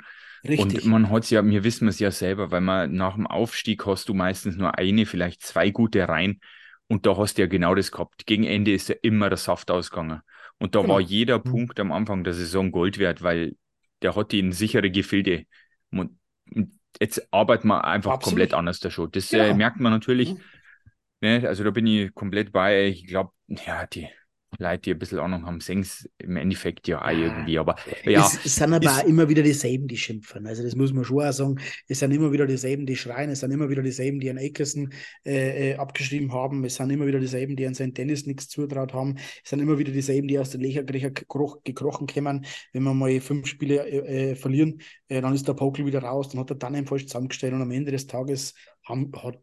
Richtig. 0.47 0.83
Und 0.83 0.85
man 0.85 1.09
hat 1.09 1.29
ja, 1.29 1.45
wir 1.45 1.63
wissen 1.63 1.87
es 1.87 1.99
ja 1.99 2.11
selber, 2.11 2.51
weil 2.51 2.61
man 2.61 2.93
nach 2.93 3.15
dem 3.15 3.27
Aufstieg 3.27 3.85
hast 3.85 4.09
du 4.09 4.13
meistens 4.13 4.55
nur 4.55 4.77
eine, 4.77 5.05
vielleicht 5.05 5.43
zwei 5.43 5.69
gute 5.71 6.07
Reihen. 6.07 6.41
Und 6.87 7.05
da 7.05 7.17
hast 7.17 7.37
du 7.37 7.41
ja 7.43 7.47
genau 7.47 7.75
das 7.75 7.91
gehabt. 7.91 8.25
Gegen 8.25 8.43
Ende 8.45 8.73
ist 8.73 8.89
ja 8.89 8.95
immer 9.01 9.29
der 9.29 9.37
Saft 9.37 9.69
ausgegangen. 9.71 10.21
Und 10.59 10.75
da 10.75 10.81
Genau. 10.81 10.95
war 10.95 10.99
jeder 11.01 11.39
Mhm. 11.39 11.43
Punkt 11.43 11.79
am 11.79 11.91
Anfang 11.91 12.23
der 12.23 12.33
Saison 12.33 12.71
Gold 12.71 12.97
wert, 12.97 13.21
weil 13.21 13.55
der 14.01 14.15
hat 14.15 14.31
die 14.31 14.39
in 14.39 14.51
sichere 14.51 14.89
Gefilde. 14.91 15.45
Und 15.91 16.17
jetzt 16.99 17.27
arbeiten 17.31 17.67
wir 17.67 17.83
einfach 17.85 18.13
Absolut. 18.13 18.31
komplett 18.39 18.53
anders 18.53 18.79
da 18.79 18.89
schon. 18.89 19.11
Das 19.11 19.31
äh, 19.33 19.37
Genau. 19.39 19.55
merkt 19.55 19.79
man 19.79 19.91
natürlich. 19.91 20.33
Mhm. 20.33 20.41
Ne? 21.21 21.47
Also 21.47 21.63
da 21.63 21.71
bin 21.71 21.87
ich 21.87 22.13
komplett 22.13 22.51
bei. 22.51 22.87
Ich 22.87 23.07
glaube, 23.07 23.31
ja, 23.47 23.85
die 23.87 24.07
Leute, 24.59 24.81
die 24.81 24.91
ein 24.91 24.99
bisschen 24.99 25.19
Ahnung 25.19 25.45
haben, 25.45 25.59
sehen 25.59 25.81
es 25.81 26.09
im 26.19 26.37
Endeffekt 26.37 26.87
ja 26.87 26.99
auch 26.99 27.05
Ah. 27.05 27.11
irgendwie. 27.11 27.59
Aber 27.59 27.75
ja, 28.05 28.25
es, 28.25 28.45
es 28.45 28.55
sind 28.55 28.73
aber 28.73 28.85
ist- 28.85 29.03
auch 29.03 29.07
immer 29.07 29.27
wieder 29.27 29.43
dieselben, 29.43 29.87
die 29.87 29.97
schimpfen. 29.97 30.47
Also 30.47 30.63
das 30.63 30.73
muss 30.75 30.93
man 30.93 31.03
schon 31.03 31.21
auch 31.21 31.31
sagen. 31.33 31.59
Es 31.87 31.99
sind 31.99 32.11
immer 32.11 32.31
wieder 32.31 32.47
dieselben, 32.47 32.85
die 32.85 32.95
schreien. 32.95 33.29
Es 33.29 33.41
sind 33.41 33.51
immer 33.51 33.69
wieder 33.69 33.81
dieselben, 33.83 34.19
die 34.21 34.29
an 34.29 34.37
Akerson 34.37 34.93
äh, 35.25 35.71
äh, 35.71 35.75
abgeschrieben 35.75 36.31
haben. 36.31 36.63
Es 36.63 36.75
sind 36.75 36.89
immer 36.89 37.05
wieder 37.05 37.19
dieselben, 37.19 37.55
die 37.57 37.67
an 37.67 37.75
St. 37.75 37.97
Dennis 37.97 38.25
nichts 38.25 38.47
zutraut 38.47 38.93
haben. 38.93 39.17
Es 39.43 39.49
sind 39.49 39.59
immer 39.59 39.77
wieder 39.77 39.91
dieselben, 39.91 40.27
die 40.29 40.39
aus 40.39 40.49
den 40.51 40.61
Löchern 40.61 40.85
gekroch, 41.13 41.63
gekrochen 41.65 42.07
kommen. 42.07 42.45
Wenn 42.71 42.83
wir 42.83 42.93
mal 42.93 43.19
fünf 43.19 43.47
Spiele 43.47 43.85
äh, 43.85 44.31
äh, 44.31 44.35
verlieren, 44.35 44.81
äh, 45.09 45.19
dann 45.21 45.33
ist 45.33 45.47
der 45.47 45.53
Pokel 45.55 45.85
wieder 45.85 45.99
raus. 46.03 46.29
Dann 46.29 46.39
hat 46.39 46.51
er 46.51 46.55
dann 46.55 46.73
einen 46.73 46.87
falsch 46.87 47.05
zusammengestellt 47.07 47.53
und 47.53 47.61
am 47.61 47.71
Ende 47.71 47.91
des 47.91 48.07
Tages 48.07 48.53
haben, 48.85 49.11
hat 49.21 49.39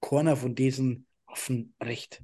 keiner 0.00 0.36
von 0.36 0.54
diesen 0.54 1.06
Affen 1.26 1.74
recht. 1.82 2.22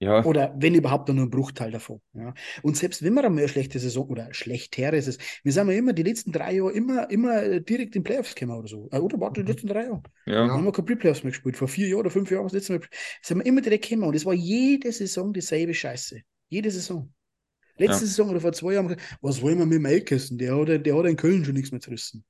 Ja, 0.00 0.24
Oder 0.24 0.54
wenn 0.56 0.74
überhaupt 0.74 1.08
nur 1.08 1.24
ein 1.24 1.30
Bruchteil 1.30 1.70
davon. 1.72 2.00
Ja. 2.14 2.32
Und 2.62 2.76
selbst 2.76 3.02
wenn 3.02 3.14
wir 3.14 3.24
einmal 3.24 3.42
eine 3.42 3.48
schlechte 3.48 3.78
Saison 3.80 4.06
oder 4.08 4.32
schlechtere 4.32 4.96
ist 4.96 5.20
wir 5.42 5.52
sind 5.52 5.68
ja 5.68 5.74
immer 5.74 5.92
die 5.92 6.04
letzten 6.04 6.30
drei 6.30 6.54
Jahre 6.54 6.72
immer, 6.72 7.10
immer 7.10 7.42
äh, 7.42 7.60
direkt 7.60 7.96
in 7.96 8.04
Playoffs 8.04 8.34
gekommen 8.34 8.58
oder 8.58 8.68
so. 8.68 8.88
Äh, 8.92 8.98
Oder 8.98 9.18
warte, 9.20 9.42
die 9.42 9.50
letzten 9.50 9.66
drei 9.68 9.84
Jahre. 9.84 10.02
ja, 10.26 10.46
Dann 10.46 10.50
haben 10.52 10.64
wir 10.64 10.72
keine 10.72 10.96
Playoffs 10.96 11.24
mehr 11.24 11.32
gespielt. 11.32 11.56
Vor 11.56 11.68
vier 11.68 11.88
Jahren 11.88 12.00
oder 12.00 12.10
fünf 12.10 12.30
Jahren 12.30 12.44
das 12.44 12.52
letzte 12.52 12.74
Mal. 12.74 12.82
Sind 13.22 13.38
wir 13.38 13.46
immer 13.46 13.60
direkt 13.60 13.88
gekommen. 13.88 14.08
Und 14.08 14.14
es 14.14 14.24
war 14.24 14.34
jede 14.34 14.92
Saison 14.92 15.32
dieselbe 15.32 15.74
Scheiße. 15.74 16.20
Jede 16.48 16.70
Saison. 16.70 17.12
Letzte 17.78 17.92
Ja. 18.04 18.08
Saison 18.08 18.30
oder 18.30 18.40
vor 18.40 18.52
zwei 18.52 18.74
Jahren, 18.74 18.96
was 19.20 19.40
wollen 19.42 19.58
wir 19.58 19.66
mit 19.66 19.76
dem 19.78 19.84
Elkessen? 19.86 20.38
Der 20.38 20.56
hat, 20.56 20.84
der 20.86 20.96
hat 20.96 21.06
in 21.06 21.16
Köln 21.16 21.44
schon 21.44 21.54
nichts 21.54 21.70
mehr 21.72 21.80
zu 21.80 21.90
rissen. 21.90 22.24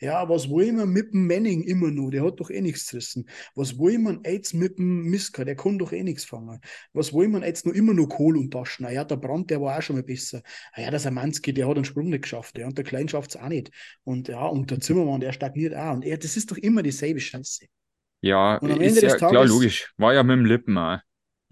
Ja, 0.00 0.28
was 0.28 0.50
wollen 0.50 0.76
wir 0.76 0.84
mit 0.84 1.14
dem 1.14 1.26
Manning 1.26 1.62
immer 1.62 1.90
noch? 1.90 2.10
Der 2.10 2.22
hat 2.22 2.38
doch 2.40 2.50
eh 2.50 2.60
nichts 2.60 2.84
zu 2.86 2.96
rissen. 2.96 3.26
Was 3.54 3.78
wollen 3.78 4.02
wir 4.02 4.20
jetzt 4.30 4.52
mit 4.52 4.78
dem 4.78 5.04
Miska? 5.04 5.44
Der 5.46 5.56
kann 5.56 5.78
doch 5.78 5.92
eh 5.92 6.02
nichts 6.02 6.26
fangen. 6.26 6.60
Was 6.92 7.14
wollen 7.14 7.30
wir 7.30 7.40
jetzt 7.46 7.64
noch 7.64 7.72
immer 7.72 7.94
noch 7.94 8.06
Kohl 8.08 8.36
und 8.36 8.50
Taschen? 8.50 8.86
Ja, 8.92 9.02
der 9.04 9.16
Brand, 9.16 9.48
der 9.50 9.62
war 9.62 9.78
auch 9.78 9.82
schon 9.82 9.96
mal 9.96 10.02
besser. 10.02 10.42
Ah 10.74 10.82
Ja, 10.82 10.90
der 10.90 11.00
Samanski, 11.00 11.54
der 11.54 11.66
hat 11.68 11.76
einen 11.76 11.86
Sprung 11.86 12.10
nicht 12.10 12.22
geschafft. 12.22 12.58
Ja, 12.58 12.66
und 12.66 12.76
der 12.76 12.84
Klein 12.84 13.08
schafft 13.08 13.30
es 13.34 13.40
auch 13.40 13.48
nicht. 13.48 13.70
Und 14.04 14.28
ja, 14.28 14.44
und 14.46 14.70
der 14.70 14.80
Zimmermann, 14.80 15.20
der 15.20 15.32
stagniert 15.32 15.74
auch. 15.74 15.94
Und 15.94 16.04
er, 16.04 16.18
das 16.18 16.36
ist 16.36 16.50
doch 16.50 16.58
immer 16.58 16.82
dieselbe 16.82 17.20
Scheiße. 17.20 17.64
ja, 18.20 18.56
Und 18.58 18.72
am 18.72 18.80
ist 18.80 18.88
Ende 18.88 19.00
des 19.00 19.12
ja 19.12 19.16
klar, 19.16 19.32
Tages- 19.32 19.58
nicht 19.58 19.88
mehr 19.98 20.36
Lippen 20.36 20.76
auch. 20.76 20.98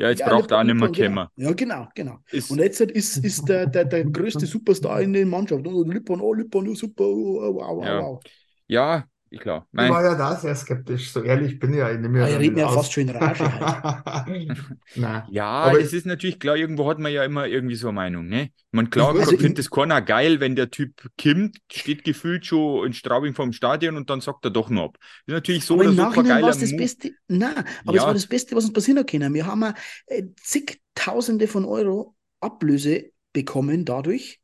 Ja, 0.01 0.09
jetzt 0.09 0.25
braucht 0.25 0.51
er 0.51 0.61
auch 0.61 0.65
nicht 0.65 0.77
mehr 0.77 0.91
kommen. 0.91 1.29
Ja, 1.37 1.53
genau, 1.53 1.87
genau. 1.95 2.21
Ist, 2.31 2.51
Und 2.51 2.59
jetzt 2.59 2.81
ist, 2.81 3.19
ist 3.19 3.45
der, 3.49 3.67
der, 3.67 3.85
der 3.85 4.05
größte 4.07 4.47
Superstar 4.47 5.03
in 5.03 5.13
der 5.13 5.27
Mannschaft. 5.27 5.67
Und 5.67 5.93
Lippmann, 5.93 6.23
oh, 6.23 6.33
Lippmann, 6.33 6.69
oh, 6.69 6.75
super, 6.75 7.05
oh, 7.05 7.55
wow, 7.55 7.77
wow, 7.77 7.85
Ja. 7.85 8.01
wow. 8.01 8.21
ja, 8.67 9.05
klar. 9.38 9.66
Ich 9.69 9.73
Mein, 9.73 9.90
war 9.90 10.03
ja 10.03 10.14
da 10.16 10.35
sehr 10.35 10.55
skeptisch, 10.57 11.12
so 11.12 11.23
ehrlich 11.23 11.59
bin 11.61 11.73
ich 11.73 11.79
ja. 11.79 11.90
Ich 11.93 12.01
nehme 12.01 12.19
ja 12.19 12.25
Ah, 12.25 12.29
ihr 12.29 12.33
damit 12.35 12.49
redet 12.49 12.59
ja 12.59 12.66
aus. 12.66 12.75
fast 12.75 12.93
schon 12.93 13.05
in 13.05 13.11
Rage 13.11 13.45
halt. 13.61 14.59
Nein. 14.97 15.25
ja, 15.31 15.47
Aber 15.47 15.79
das 15.79 15.93
ist 15.93 16.05
natürlich 16.07 16.40
klar, 16.40 16.57
irgendwo 16.57 16.88
hat 16.90 16.99
man 16.99 17.12
ja 17.12 17.23
immer 17.25 17.47
irgendwie 17.47 17.77
so 17.77 17.88
eine 17.88 17.95
Meinung, 17.95 18.27
ne? 18.27 18.51
Man 18.73 18.90
klar, 18.90 19.09
Also 19.11 19.21
man 19.21 19.35
ich- 19.35 19.40
findet 19.40 19.59
das 19.61 19.71
keiner 19.71 20.03
geil, 20.03 20.40
wenn 20.40 20.57
der 20.57 20.71
Typ 20.71 21.09
kommt, 21.21 21.59
steht 21.71 22.03
gefühlt 22.03 22.45
schon 22.45 22.87
in 22.87 22.93
Straubing 22.93 23.35
vorm 23.35 23.53
Stadion 23.53 23.97
und 23.97 24.11
dann 24.11 24.21
sagt 24.21 24.45
er 24.45 24.51
doch 24.51 24.69
noch 24.69 24.87
ab. 24.87 24.97
Das 24.99 25.09
ist 25.29 25.33
natürlich 25.35 25.64
so 25.64 25.75
aber 25.75 25.83
oder 25.83 25.90
im 25.90 25.97
so 25.97 26.03
Nachhinein 26.03 26.43
war 26.43 26.51
es 26.51 26.59
das 26.59 26.71
Move. 26.71 26.83
Beste. 26.83 27.11
Nein, 27.29 27.55
aber 27.85 27.95
Ja. 27.95 28.01
es 28.03 28.07
war 28.07 28.14
das 28.14 28.27
Beste, 28.27 28.57
was 28.57 28.64
uns 28.64 28.73
passieren 28.73 28.99
hat 28.99 29.09
können. 29.11 29.33
Wir 29.33 29.47
haben 29.47 29.62
äh, 30.07 30.23
zigtausende 30.43 31.47
von 31.47 31.64
Euro 31.64 32.16
Ablöse 32.40 33.11
bekommen 33.33 33.85
dadurch. 33.85 34.40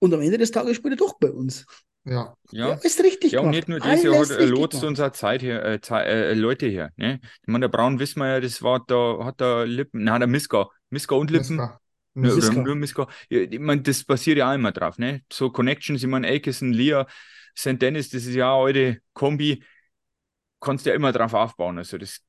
Und 0.00 0.12
am 0.12 0.20
Ende 0.20 0.36
des 0.36 0.50
Tages 0.50 0.76
spielt 0.76 0.94
er 0.94 0.96
doch 0.96 1.18
bei 1.18 1.30
uns. 1.30 1.64
Ja. 2.04 2.34
Ja, 2.50 2.68
Ja. 2.68 2.74
ist 2.74 3.02
richtig 3.02 3.32
Ja, 3.32 3.40
und 3.40 3.50
nicht 3.50 3.68
nur 3.68 3.78
das, 3.78 4.04
er 4.04 4.18
hat, 4.18 4.30
er 4.30 4.38
richtig 4.38 4.50
lotst 4.50 4.80
gemacht. 4.80 4.88
unsere 4.88 5.12
Zeit 5.12 5.42
äh, 5.42 5.76
äh, 5.76 6.34
Leute 6.34 6.66
her. 6.66 6.90
Ne? 6.96 7.20
Ich 7.22 7.46
meine, 7.46 7.68
der 7.68 7.68
Braun 7.68 7.98
wissen 7.98 8.20
wir 8.20 8.28
ja, 8.28 8.40
das 8.40 8.62
war 8.62 8.84
da, 8.86 9.24
hat 9.24 9.40
der 9.40 9.66
Lippen, 9.66 10.04
nein, 10.04 10.20
der 10.20 10.26
Miska. 10.28 10.68
Miska 10.90 11.14
und 11.14 11.30
Lippen. 11.30 11.56
Miska. 11.56 11.80
Miska. 12.14 12.62
nur 12.62 12.74
Miska. 12.74 13.08
Ja, 13.30 13.40
ich 13.40 13.58
meine, 13.58 13.82
das 13.82 14.04
passiert 14.04 14.38
ja 14.38 14.50
auch 14.50 14.54
immer 14.54 14.72
drauf, 14.72 14.98
ne? 14.98 15.22
So 15.32 15.50
Connections, 15.50 16.02
ich 16.02 16.08
meine, 16.08 16.28
Akeson, 16.28 16.72
Lia, 16.72 17.06
St. 17.56 17.80
Dennis, 17.80 18.10
das 18.10 18.24
ist 18.24 18.34
ja 18.34 18.50
auch 18.50 18.66
eine 18.66 18.98
Kombi, 19.14 19.62
kannst 20.60 20.86
ja 20.86 20.94
immer 20.94 21.12
drauf 21.12 21.34
aufbauen. 21.34 21.78
Also 21.78 21.98
das 21.98 22.20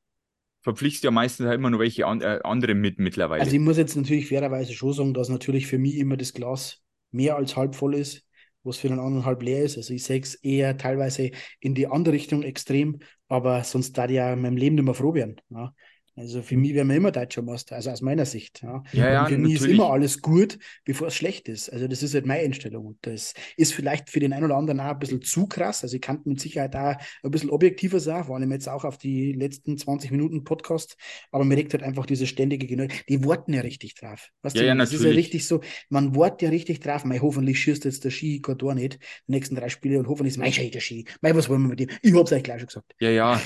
verpflichtet 0.62 1.04
ja 1.04 1.12
meistens 1.12 1.48
halt 1.48 1.58
immer 1.60 1.70
noch 1.70 1.80
welche 1.80 2.06
an, 2.08 2.22
äh, 2.22 2.40
andere 2.44 2.76
mit 2.76 3.00
mittlerweile. 3.00 3.42
Also 3.42 3.54
ich 3.54 3.62
muss 3.62 3.78
jetzt 3.78 3.96
natürlich 3.96 4.28
fairerweise 4.30 4.74
schon 4.74 4.94
sagen, 4.94 5.14
dass 5.14 5.30
natürlich 5.30 5.68
für 5.68 5.78
mich 5.78 5.98
immer 5.98 6.16
das 6.16 6.34
Glas 6.34 6.82
mehr 7.12 7.36
als 7.36 7.56
halb 7.58 7.76
voll 7.76 7.96
ist, 7.96 8.26
was 8.63 8.78
für 8.78 8.88
den 8.88 8.99
anderen 8.99 9.26
halb 9.26 9.41
leer 9.43 9.63
ist. 9.63 9.78
Also 9.78 9.93
ich 9.93 10.04
sehe 10.04 10.19
es 10.21 10.36
eher 10.36 10.78
teilweise 10.78 11.32
in 11.60 11.76
die 11.76 11.88
andere 11.88 12.13
Richtung 12.15 12.43
extrem, 12.43 12.99
aber 13.28 13.63
sonst 13.63 13.97
da 13.97 14.08
ja 14.08 14.34
in 14.34 14.41
meinem 14.41 14.58
Leben 14.58 14.76
nicht 14.76 14.86
mehr 14.86 14.93
froh 14.93 15.13
werden. 15.13 15.41
Ja. 15.49 15.73
Also 16.15 16.43
für 16.43 16.58
mich 16.58 16.73
wäre 16.76 16.86
man 16.86 16.97
immer 16.97 17.12
deutscher 17.12 17.41
Meister, 17.41 17.76
also 17.76 17.89
aus 17.89 18.02
meiner 18.02 18.26
Sicht. 18.26 18.62
Ja, 18.62 18.84
Ja, 18.91 19.10
ja, 19.12 19.26
für 19.26 19.38
mich 19.38 19.56
ist 19.56 19.62
natürlich. 19.62 19.78
immer 19.78 19.89
alles 19.89 20.21
gut, 20.21 20.60
bevor 20.86 21.08
es 21.08 21.15
schlecht 21.15 21.49
ist. 21.49 21.69
Also 21.73 21.88
das 21.88 22.04
ist 22.04 22.13
halt 22.13 22.26
meine 22.28 22.43
Einstellung. 22.43 22.86
Und 22.86 22.97
das 23.02 23.34
ist 23.58 23.73
vielleicht 23.73 24.10
für 24.12 24.19
den 24.19 24.32
einen 24.32 24.45
oder 24.45 24.56
anderen 24.56 24.80
auch 24.80 24.86
ein 24.91 24.99
bisschen 24.99 25.21
zu 25.23 25.47
krass. 25.47 25.82
Also 25.84 25.95
ich 25.95 26.02
kann 26.02 26.21
mit 26.26 26.39
Sicherheit 26.39 26.76
auch 26.76 26.95
ein 27.23 27.32
bisschen 27.32 27.49
objektiver 27.49 27.99
sein, 27.99 28.23
vor 28.26 28.36
allem 28.36 28.52
jetzt 28.52 28.69
auch 28.69 28.86
auf 28.86 28.97
die 28.99 29.34
letzten 29.34 29.78
20 29.78 30.12
Minuten 30.12 30.43
Podcast. 30.43 30.97
Aber 31.32 31.45
mir 31.45 31.58
regt 31.58 31.73
halt 31.73 31.84
einfach 31.84 32.06
diese 32.06 32.28
ständige 32.28 32.67
Genö 32.67 32.88
Die 33.10 33.23
warten 33.26 33.54
ja 33.54 33.62
richtig 33.62 33.95
drauf. 33.95 34.30
Weißt 34.43 34.56
Ja, 34.56 34.62
du, 34.62 34.67
ja, 34.67 34.76
das 34.76 34.93
ist 34.93 35.04
ja 35.04 35.10
natürlich. 35.10 35.17
richtig 35.17 35.47
so, 35.47 35.62
man 35.89 36.15
wartet 36.15 36.43
ja 36.43 36.49
richtig 36.49 36.80
drauf. 36.80 37.06
Mei, 37.06 37.19
hoffentlich 37.19 37.60
schießt 37.60 37.86
jetzt 37.86 38.04
der 38.04 38.12
Ski 38.12 38.41
kein 38.41 38.58
Tor 38.58 38.76
nicht, 38.76 38.99
die 39.28 39.32
nächsten 39.32 39.56
drei 39.56 39.69
Spiele 39.69 39.99
und 39.99 40.08
hoffentlich 40.08 40.34
ist 40.34 40.38
mein 40.39 40.54
Schei 40.54 40.69
der 40.69 40.80
Ski. 40.80 41.06
Mei, 41.21 41.36
was 41.36 41.49
wollen 41.49 41.62
wir 41.63 41.69
mit 41.69 41.80
dem? 41.80 41.89
Ich 42.02 42.13
hab's 42.13 42.32
euch 42.32 42.43
gleich 42.43 42.60
schon 42.62 42.67
gesagt. 42.67 42.93
Ja, 42.99 43.10
ja. 43.10 43.41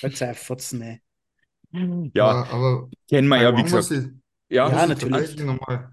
Verzeih, 0.00 0.34
Fotzen, 0.34 0.82
ey. 0.82 1.00
Ja, 1.72 2.44
aber, 2.50 2.88
kennen 3.08 3.28
wir 3.28 3.40
ja, 3.42 3.56
wie 3.56 3.62
gesagt. 3.62 3.90
ich, 3.90 4.08
Ja, 4.48 4.68
Ja, 4.68 4.86
natürlich. 4.86 5.36
nochmal 5.40 5.92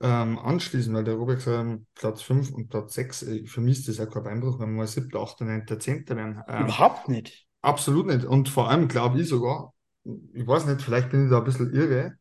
ähm, 0.00 0.38
anschließen, 0.38 0.92
weil 0.94 1.04
der 1.04 1.14
Robert 1.14 1.36
gesagt 1.38 1.68
hat, 1.68 1.78
Platz 1.94 2.22
5 2.22 2.50
und 2.50 2.68
Platz 2.68 2.94
6, 2.94 3.22
äh, 3.22 3.46
für 3.46 3.60
mich 3.60 3.78
ist 3.78 3.88
das 3.88 3.98
ja 3.98 4.06
kein 4.06 4.24
Beinbruch, 4.24 4.58
wenn 4.58 4.70
wir 4.70 4.78
mal 4.78 4.86
7., 4.86 5.16
8., 5.16 5.40
9., 5.40 5.78
10. 5.78 6.16
werden. 6.16 6.42
Ähm, 6.48 6.64
Überhaupt 6.64 7.08
nicht. 7.08 7.46
Absolut 7.60 8.06
nicht. 8.06 8.24
Und 8.24 8.48
vor 8.48 8.68
allem 8.68 8.88
glaube 8.88 9.20
ich 9.20 9.28
sogar, 9.28 9.72
ich 10.04 10.46
weiß 10.46 10.66
nicht, 10.66 10.82
vielleicht 10.82 11.10
bin 11.10 11.24
ich 11.24 11.30
da 11.30 11.38
ein 11.38 11.44
bisschen 11.44 11.72
irre. 11.72 12.14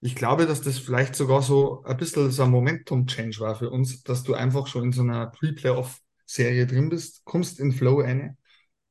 Ich 0.00 0.16
glaube, 0.16 0.46
dass 0.46 0.60
das 0.60 0.78
vielleicht 0.78 1.14
sogar 1.14 1.42
so 1.42 1.82
ein 1.84 1.96
bisschen 1.96 2.30
so 2.30 2.42
ein 2.42 2.50
Momentum-Change 2.50 3.40
war 3.40 3.54
für 3.54 3.70
uns, 3.70 4.02
dass 4.02 4.24
du 4.24 4.34
einfach 4.34 4.66
schon 4.66 4.84
in 4.84 4.92
so 4.92 5.02
einer 5.02 5.26
Pre-Playoff-Serie 5.28 6.66
drin 6.66 6.88
bist, 6.88 7.24
kommst 7.24 7.60
in 7.60 7.72
Flow 7.72 8.00
rein 8.00 8.36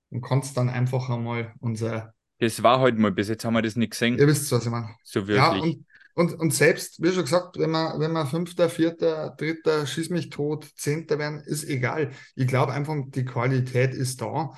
und 0.09 0.21
kannst 0.21 0.55
dann 0.57 0.69
einfach 0.69 1.09
einmal 1.09 1.53
unser, 1.59 2.13
das 2.39 2.63
war 2.63 2.79
halt 2.79 2.97
mal, 2.97 3.11
bis 3.11 3.29
jetzt 3.29 3.45
haben 3.45 3.53
wir 3.53 3.61
das 3.61 3.75
nicht 3.75 3.91
gesehen, 3.91 4.19
ihr 4.19 4.27
wisst, 4.27 4.51
was 4.51 4.65
ich 4.65 4.71
meine. 4.71 4.95
so 5.03 5.27
Ja, 5.31 5.51
wirklich. 5.51 5.61
und, 5.61 5.85
und, 6.15 6.33
und 6.39 6.53
selbst, 6.53 7.01
wie 7.01 7.11
schon 7.11 7.23
gesagt, 7.23 7.57
wenn 7.59 7.71
wir, 7.71 7.95
wenn 7.99 8.11
wir 8.13 8.25
Fünfter, 8.25 8.69
Vierter, 8.69 9.35
Dritter, 9.37 9.85
Schieß 9.85 10.09
mich 10.09 10.29
tot, 10.29 10.65
Zehnter 10.75 11.19
werden, 11.19 11.41
ist 11.41 11.65
egal. 11.65 12.11
Ich 12.35 12.47
glaube 12.47 12.73
einfach, 12.73 12.95
die 13.07 13.25
Qualität 13.25 13.93
ist 13.93 14.21
da. 14.21 14.51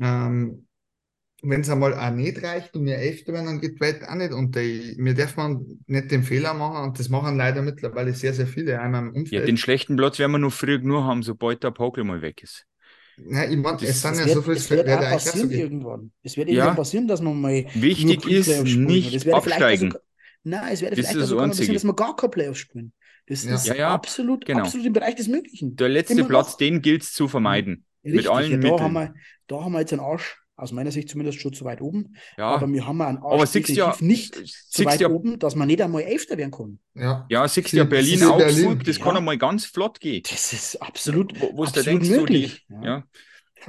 Ähm, 0.00 0.66
wenn 1.42 1.62
es 1.62 1.70
einmal 1.70 1.94
auch 1.94 2.10
nicht 2.10 2.42
reicht 2.42 2.74
und 2.76 2.86
wir 2.86 2.98
Elfter 2.98 3.32
werden, 3.34 3.46
dann 3.46 3.60
geht 3.60 3.76
die 3.76 3.80
Welt 3.80 4.04
auch 4.08 4.14
nicht 4.16 4.32
unter. 4.32 4.60
Wir 4.60 5.14
dürfen 5.14 5.82
nicht 5.86 6.10
den 6.10 6.24
Fehler 6.24 6.54
machen 6.54 6.84
und 6.84 6.98
das 6.98 7.08
machen 7.10 7.36
leider 7.36 7.62
mittlerweile 7.62 8.14
sehr, 8.14 8.34
sehr 8.34 8.46
viele 8.48 8.80
einmal 8.80 9.02
im 9.08 9.14
Ja, 9.28 9.40
Umfeld. 9.40 9.42
den 9.42 9.58
schlechten 9.58 9.96
Platz 9.96 10.18
werden 10.18 10.32
wir 10.32 10.38
noch 10.38 10.52
früh 10.52 10.78
genug 10.80 11.02
haben, 11.04 11.22
sobald 11.22 11.62
der 11.62 11.70
Pokel 11.72 12.04
mal 12.04 12.22
weg 12.22 12.42
ist. 12.42 12.66
Nein, 13.16 13.52
ich 13.52 13.56
mein, 13.58 13.74
Das- 13.78 13.82
es 13.88 14.02
sind 14.02 14.12
Es 14.12 14.18
ja 14.20 14.24
wird, 14.26 14.34
so 14.34 14.42
viele, 14.42 14.56
es 14.56 14.70
wird 14.70 14.88
auch 14.88 15.00
passieren 15.00 15.50
irgendwann. 15.50 16.12
Es 16.22 16.36
wird 16.36 16.48
Ja. 16.48 16.54
irgendwann 16.54 16.76
passieren, 16.76 17.08
dass 17.08 17.20
man 17.20 17.40
mal 17.40 17.64
Wichtig 17.74 18.24
nur 18.24 18.30
ist 18.32 18.66
nicht 18.76 19.32
absteigen. 19.32 19.90
sogar- 19.92 20.02
Nein, 20.46 20.62
es 20.64 20.80
Das 20.80 20.88
vielleicht 20.88 20.98
ist 20.98 21.14
das 21.20 21.28
sogar 21.28 21.48
passieren, 21.48 21.74
dass 21.74 21.84
wir 21.84 21.94
gar 21.94 22.16
keine 22.16 22.30
Playoffs 22.30 22.58
spielen. 22.58 22.92
Das 23.26 23.44
Ja. 23.44 23.54
ist 23.54 23.66
Ja, 23.66 23.74
ja, 23.74 23.94
absolut, 23.94 24.44
genau. 24.44 24.60
absolut 24.64 24.86
im 24.86 24.92
Bereich 24.92 25.14
des 25.14 25.28
Möglichen. 25.28 25.76
Der 25.76 25.88
letzte 25.88 26.12
Immer 26.14 26.28
Platz, 26.28 26.50
noch. 26.52 26.56
den 26.58 26.82
gilt 26.82 27.02
es 27.02 27.12
zu 27.12 27.28
vermeiden. 27.28 27.84
Richtig, 28.04 28.30
allen 28.30 28.50
ja, 28.50 28.56
da, 28.58 28.62
Mitteln. 28.62 28.80
haben 28.80 28.92
wir, 28.92 29.14
da 29.46 29.60
haben 29.64 29.72
wir 29.72 29.80
jetzt 29.80 29.92
einen 29.94 30.02
Arsch, 30.02 30.36
aus 30.56 30.72
meiner 30.72 30.90
Sicht 30.92 31.08
zumindest 31.08 31.40
schon 31.40 31.52
zu 31.52 31.64
weit 31.64 31.80
oben. 31.80 32.14
Ja, 32.38 32.46
Aber 32.54 32.68
wir 32.72 32.86
haben 32.86 33.00
einen 33.02 33.18
Arsch 33.18 33.34
aber 33.34 33.46
siehst 33.46 33.70
ja, 33.70 33.96
nicht 34.00 34.34
zu 34.70 34.84
weit 34.84 35.00
ja, 35.00 35.08
oben, 35.10 35.38
dass 35.38 35.56
man 35.56 35.66
nicht 35.66 35.82
einmal 35.82 36.02
Elfter 36.02 36.36
werden 36.36 36.50
kann. 36.52 36.78
Ja, 36.94 37.26
ja, 37.28 37.46
siehst 37.48 37.68
Sie- 37.68 37.76
ja 37.76 37.84
das 37.84 37.90
Berlin, 37.90 38.22
Augsburg, 38.24 38.38
Berlin. 38.38 38.82
das 38.84 38.98
Ja. 38.98 39.04
kann 39.04 39.16
einmal 39.16 39.38
ganz 39.38 39.66
flott 39.66 39.98
gehen. 40.00 40.22
Das 40.30 40.52
ist 40.52 40.76
absolut, 40.80 41.40
Wo, 41.40 41.56
wo 41.56 41.64
absolut 41.64 41.86
denkst, 41.86 42.06
so 42.08 42.14
die, 42.14 42.20
möglich. 42.20 42.66
ja. 42.68 42.82
Ja. 42.84 43.04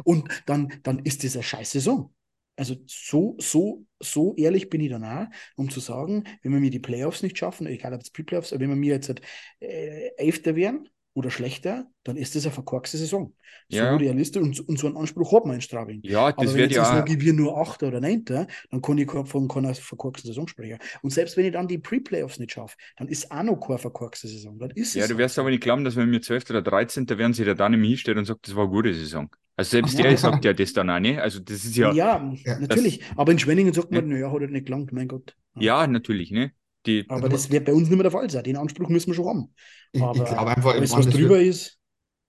Und 0.03 0.29
dann, 0.45 0.73
dann 0.83 0.99
ist 0.99 1.23
das 1.23 1.35
eine 1.35 1.43
scheiß 1.43 1.71
Saison. 1.71 2.13
Also 2.57 2.75
so, 2.85 3.35
so, 3.39 3.85
so 3.99 4.33
ehrlich 4.37 4.69
bin 4.69 4.79
ich 4.81 4.89
dann 4.89 5.03
auch, 5.03 5.25
um 5.57 5.69
zu 5.69 5.79
sagen, 5.81 6.23
wenn 6.41 6.53
wir 6.53 6.59
mir 6.59 6.69
die 6.69 6.79
Playoffs 6.79 7.21
nicht 7.23 7.37
schaffen, 7.37 7.67
egal 7.67 7.93
ob 7.93 8.01
es 8.01 8.11
Pre-Playoffs, 8.11 8.53
aber 8.53 8.61
wenn 8.61 8.69
wir 8.69 8.75
mir 8.77 8.93
jetzt 8.93 9.09
halt, 9.09 9.21
äh, 9.59 10.09
Elfter 10.17 10.55
wären 10.55 10.87
oder 11.15 11.31
schlechter, 11.31 11.87
dann 12.03 12.17
ist 12.17 12.35
das 12.35 12.45
eine 12.45 12.53
verkorkste 12.53 12.97
Saison. 12.99 13.33
So 13.69 13.85
Ja. 13.85 13.95
realistisch 13.95 14.43
und, 14.43 14.59
und 14.69 14.77
so 14.79 14.87
einen 14.87 14.97
Anspruch 14.97 15.31
hat 15.33 15.45
man 15.45 15.55
in 15.55 15.61
Straubing. 15.61 16.03
ja, 16.03 16.31
Aber 16.35 16.45
das 16.45 16.53
wenn 16.53 16.59
wird 16.59 16.71
jetzt 16.71 16.77
ich 16.77 16.87
ja, 16.87 16.89
sage, 16.89 17.19
wir 17.21 17.33
nur 17.33 17.57
Achter 17.57 17.87
oder 17.87 18.01
Neunter, 18.01 18.47
dann 18.69 18.81
kann 18.81 18.97
ich 18.99 19.09
von 19.11 19.47
keiner 19.47 19.73
verkorksten 19.75 20.29
Saison 20.29 20.47
sprechen. 20.47 20.79
Und 21.01 21.11
selbst 21.11 21.37
wenn 21.37 21.45
ich 21.45 21.53
dann 21.53 21.67
die 21.67 21.79
Pre-Playoffs 21.79 22.39
nicht 22.39 22.51
schaffe, 22.53 22.77
dann 22.97 23.07
ist 23.07 23.31
auch 23.31 23.43
noch 23.43 23.57
keine 23.59 23.79
verkorkste 23.79 24.27
Saison. 24.27 24.59
Dann 24.59 24.71
ist 24.71 24.93
ja, 24.93 25.07
es 25.07 25.07
du 25.07 25.17
halt 25.17 25.17
wirst 25.17 25.39
aber 25.39 25.49
nicht 25.49 25.63
glauben, 25.63 25.83
dass 25.83 25.95
wenn 25.95 26.11
wir 26.11 26.21
12. 26.21 26.53
oder 26.53 26.61
13. 26.61 27.17
werden, 27.17 27.33
sich 27.33 27.45
der 27.45 27.55
dann 27.55 27.73
im 27.73 27.83
hinstellt 27.83 28.17
und 28.17 28.25
sagt, 28.25 28.47
das 28.47 28.55
war 28.55 28.63
eine 28.63 28.71
gute 28.71 28.93
Saison. 28.93 29.29
Also 29.55 29.71
selbst 29.71 29.97
der 29.99 30.17
sagt 30.17 30.45
ja 30.45 30.53
das 30.53 30.73
dann 30.73 30.89
auch, 30.89 30.99
ne? 30.99 31.21
Also 31.21 31.39
das 31.39 31.65
ist 31.65 31.75
ja, 31.77 31.91
Ja, 31.91 32.33
Ja, 32.43 32.59
natürlich. 32.59 33.01
aber 33.15 33.31
in 33.31 33.39
Schwenningen 33.39 33.73
sagt 33.73 33.91
man, 33.91 34.07
naja, 34.07 34.31
hat 34.31 34.41
er 34.41 34.47
nicht 34.49 34.65
gelangt, 34.65 34.91
mein 34.91 35.07
Gott. 35.07 35.35
ja, 35.57 35.87
natürlich, 35.87 36.31
ne? 36.31 36.53
Die, 36.85 37.05
Aber 37.09 37.29
das 37.29 37.49
wird 37.51 37.65
bei 37.65 37.73
uns 37.73 37.89
nicht 37.89 37.97
mehr 37.97 38.03
der 38.03 38.11
Fall 38.11 38.29
sein. 38.29 38.43
Den 38.43 38.57
Anspruch 38.57 38.89
müssen 38.89 39.07
wir 39.07 39.15
schon 39.15 39.27
haben. 39.27 39.53
ich, 39.91 39.99
ich 39.99 40.03
Aber 40.03 40.23
glaube 40.23 40.55
einfach, 40.55 40.73
alles, 40.73 40.91
was 40.91 41.05
das 41.05 41.13
drüber 41.13 41.35
wird, 41.39 41.47
ist, 41.47 41.79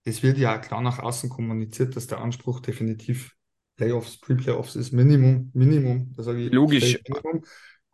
es 0.05 0.23
wird 0.23 0.39
ja 0.39 0.59
klar 0.59 0.81
nach 0.81 0.99
außen 1.01 1.29
kommuniziert, 1.29 1.97
dass 1.97 2.07
der 2.07 2.21
Anspruch 2.21 2.61
definitiv 2.61 3.33
Playoffs, 3.77 4.19
Pre-Playoffs 4.21 4.77
ist 4.77 4.93
Minimum, 4.93 5.51
Minimum, 5.53 6.13
da 6.17 6.23
sage 6.23 6.47
ich 6.47 6.53
Logisch. 6.53 6.99
Minimum. 7.09 7.45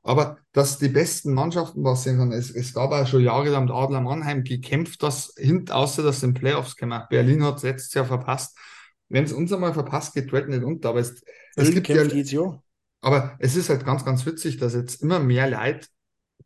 Aber 0.05 0.39
dass 0.53 0.79
die 0.79 0.89
besten 0.89 1.33
Mannschaften 1.33 1.85
was 1.85 2.03
sehen 2.03 2.19
können, 2.19 2.33
es, 2.33 2.51
es 2.51 2.75
gab 2.75 2.91
auch 2.91 3.07
schon 3.07 3.23
jahrelang 3.23 3.65
mit 3.65 3.73
Adler 3.73 4.01
Mannheim 4.01 4.43
gekämpft, 4.43 5.03
dass 5.03 5.35
hint, 5.37 5.71
außer 5.71 6.03
dass 6.03 6.23
in 6.23 6.35
Playoffs 6.35 6.77
kommen. 6.77 7.03
Berlin 7.09 7.45
hat 7.45 7.59
es 7.59 7.63
letztes 7.63 7.95
Jahr 7.95 8.05
verpasst. 8.05 8.57
Wenn 9.09 9.25
es 9.25 9.33
uns 9.33 9.53
einmal 9.53 9.75
verpasst, 9.75 10.15
geht 10.15 10.33
Welt 10.33 10.49
nicht 10.49 10.65
unter. 10.65 10.91
Aber 10.91 11.01
es, 11.01 11.23
es 11.55 11.71
gibt 11.71 11.89
ja, 11.89 12.05
aber 13.01 13.37
es 13.41 13.57
ist 13.57 13.69
halt 13.69 13.85
ganz, 13.85 14.05
ganz 14.05 14.25
witzig, 14.27 14.57
dass 14.59 14.75
jetzt 14.75 15.03
immer 15.03 15.19
mehr 15.19 15.51
Leute 15.51 15.87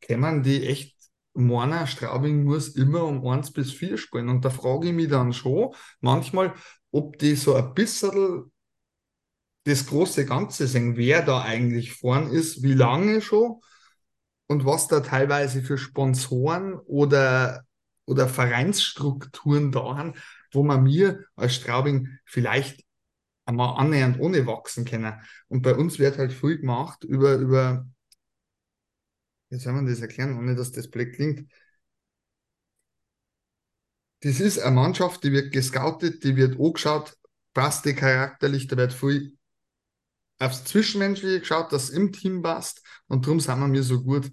kommen, 0.07 0.43
die 0.43 0.67
echt 0.67 0.97
meinen, 1.35 1.87
Straubing 1.87 2.45
muss 2.45 2.69
immer 2.69 3.05
um 3.05 3.27
1 3.27 3.53
bis 3.53 3.73
4 3.73 3.99
spielen. 3.99 4.29
Und 4.29 4.45
da 4.45 4.51
frage 4.51 4.89
ich 4.89 4.95
mich 4.95 5.09
dann 5.09 5.33
schon 5.33 5.75
manchmal, 6.01 6.55
ob 6.91 7.19
die 7.19 7.35
so 7.37 7.55
ein 7.55 7.75
bisschen 7.75 8.51
das 9.65 9.87
große 9.87 10.27
Ganze 10.27 10.67
sehen, 10.67 10.97
wer 10.97 11.23
da 11.23 11.43
eigentlich 11.43 11.93
vorn 11.93 12.31
ist, 12.31 12.63
wie 12.63 12.75
lange 12.75 13.21
schon 13.21 13.61
und 14.47 14.65
was 14.65 14.89
da 14.89 15.01
teilweise 15.01 15.63
für 15.63 15.77
Sponsoren 15.77 16.75
oder, 16.75 17.65
oder 18.07 18.29
Vereinsstrukturen 18.29 19.73
da 19.73 19.97
haben, 19.97 20.15
wo 20.53 20.63
man 20.63 20.85
mir 20.85 21.25
als 21.35 21.57
Straubing 21.57 22.19
vielleicht 22.25 22.85
einmal 23.45 23.81
annähernd 23.81 24.21
ohne 24.21 24.47
wachsen 24.47 24.85
können. 24.85 25.15
Und 25.49 25.63
bei 25.63 25.75
uns 25.75 25.99
wird 25.99 26.19
halt 26.19 26.33
viel 26.33 26.59
gemacht 26.59 27.05
über, 27.05 27.35
über, 27.35 27.87
wie 29.57 29.61
soll 29.61 29.73
man 29.73 29.87
das 29.87 30.01
erklären, 30.01 30.39
ohne 30.39 30.55
dass 30.55 30.73
das 30.73 30.89
blöd 30.91 31.15
klingt. 31.15 31.51
Das 34.21 34.41
ist 34.41 34.59
eine 34.59 34.75
Mannschaft, 34.75 35.25
die 35.25 35.33
wird 35.33 35.53
gescoutet, 35.53 36.23
die 36.25 36.37
wird 36.37 36.59
angeschaut, 36.61 37.17
passt 37.55 37.85
die 37.85 37.95
charakterlich, 37.95 38.67
da 38.67 38.77
wird 38.77 38.93
viel 38.93 39.37
aufs 40.39 40.65
Zwischenmenschliche 40.65 41.41
geschaut, 41.41 41.73
dass 41.73 41.91
im 41.91 42.13
Team 42.13 42.43
passt 42.43 42.83
und 43.09 43.25
darum 43.27 43.41
sind 43.41 43.59
wir 43.59 43.69
mir 43.69 43.83
so 43.83 44.03
gut. 44.03 44.31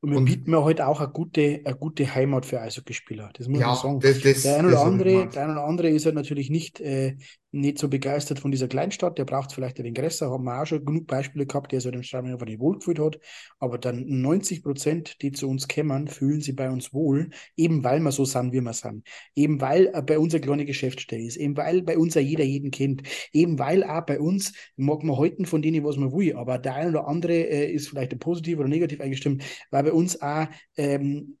Und 0.00 0.10
wir 0.10 0.18
Und- 0.18 0.24
bieten 0.26 0.50
mir 0.50 0.62
heute 0.62 0.86
auch 0.86 1.00
eine 1.00 1.10
gute, 1.10 1.62
eine 1.64 1.74
gute 1.76 2.14
Heimat 2.14 2.46
für 2.46 2.60
Eishockeyspieler. 2.60 3.30
Das 3.34 3.48
muss 3.48 3.58
Ja, 3.60 3.68
man 3.68 3.76
sagen. 3.76 4.00
das, 4.00 4.20
das, 4.20 4.42
Der 4.42 4.58
eine 4.58 4.68
das 4.70 4.80
oder 4.80 4.84
andere, 4.86 5.28
der 5.28 5.42
eine 5.44 5.52
oder 5.52 5.64
andere 5.64 5.88
ist 5.88 6.04
halt 6.06 6.14
natürlich 6.14 6.50
nicht, 6.50 6.80
äh, 6.80 7.16
nicht 7.60 7.78
so 7.78 7.88
begeistert 7.88 8.38
von 8.38 8.50
dieser 8.50 8.68
Kleinstadt. 8.68 9.18
Der 9.18 9.24
braucht 9.24 9.52
vielleicht 9.52 9.78
ein 9.78 9.84
wenig 9.84 9.98
größer. 9.98 10.30
Haben 10.30 10.44
wir 10.44 10.60
auch 10.60 10.66
schon 10.66 10.84
genug 10.84 11.06
Beispiele 11.06 11.46
gehabt, 11.46 11.72
der 11.72 11.80
sich 11.80 11.92
im 11.92 12.02
Straubing 12.02 12.32
einfach 12.32 12.46
nicht 12.46 12.60
wohlgefühlt 12.60 12.98
hat. 12.98 13.18
Aber 13.58 13.78
dann 13.78 14.04
90 14.06 14.62
Prozent, 14.62 15.22
die 15.22 15.32
zu 15.32 15.48
uns 15.48 15.68
kommen, 15.68 16.08
fühlen 16.08 16.40
sich 16.40 16.54
bei 16.54 16.70
uns 16.70 16.92
wohl, 16.92 17.30
eben 17.56 17.84
weil 17.84 18.00
wir 18.00 18.12
so 18.12 18.24
sind, 18.24 18.52
wie 18.52 18.60
wir 18.60 18.72
sind. 18.72 19.06
Eben 19.34 19.60
weil 19.60 19.90
äh, 19.92 20.02
bei 20.02 20.18
uns 20.18 20.34
eine 20.34 20.42
kleine 20.42 20.64
Geschäftsstelle 20.64 21.24
ist. 21.24 21.36
Eben 21.36 21.56
weil 21.56 21.82
bei 21.82 21.98
uns 21.98 22.16
auch 22.16 22.20
jeder 22.20 22.44
jeden 22.44 22.70
kennt. 22.70 23.02
Eben 23.32 23.58
weil 23.58 23.84
auch 23.84 24.04
bei 24.06 24.20
uns 24.20 24.52
mag 24.76 25.02
man 25.02 25.18
halten 25.18 25.46
von 25.46 25.62
denen, 25.62 25.84
was 25.84 25.96
man 25.96 26.12
will. 26.12 26.36
Aber 26.36 26.58
der 26.58 26.74
eine 26.74 26.90
oder 26.90 27.08
andere 27.08 27.34
äh, 27.34 27.72
ist 27.72 27.88
vielleicht 27.88 28.18
positiv 28.18 28.58
oder 28.58 28.68
negativ 28.68 29.00
eingestimmt, 29.00 29.44
weil 29.70 29.84
bei 29.84 29.92
uns 29.92 30.20
auch 30.20 30.46
ähm, 30.76 31.38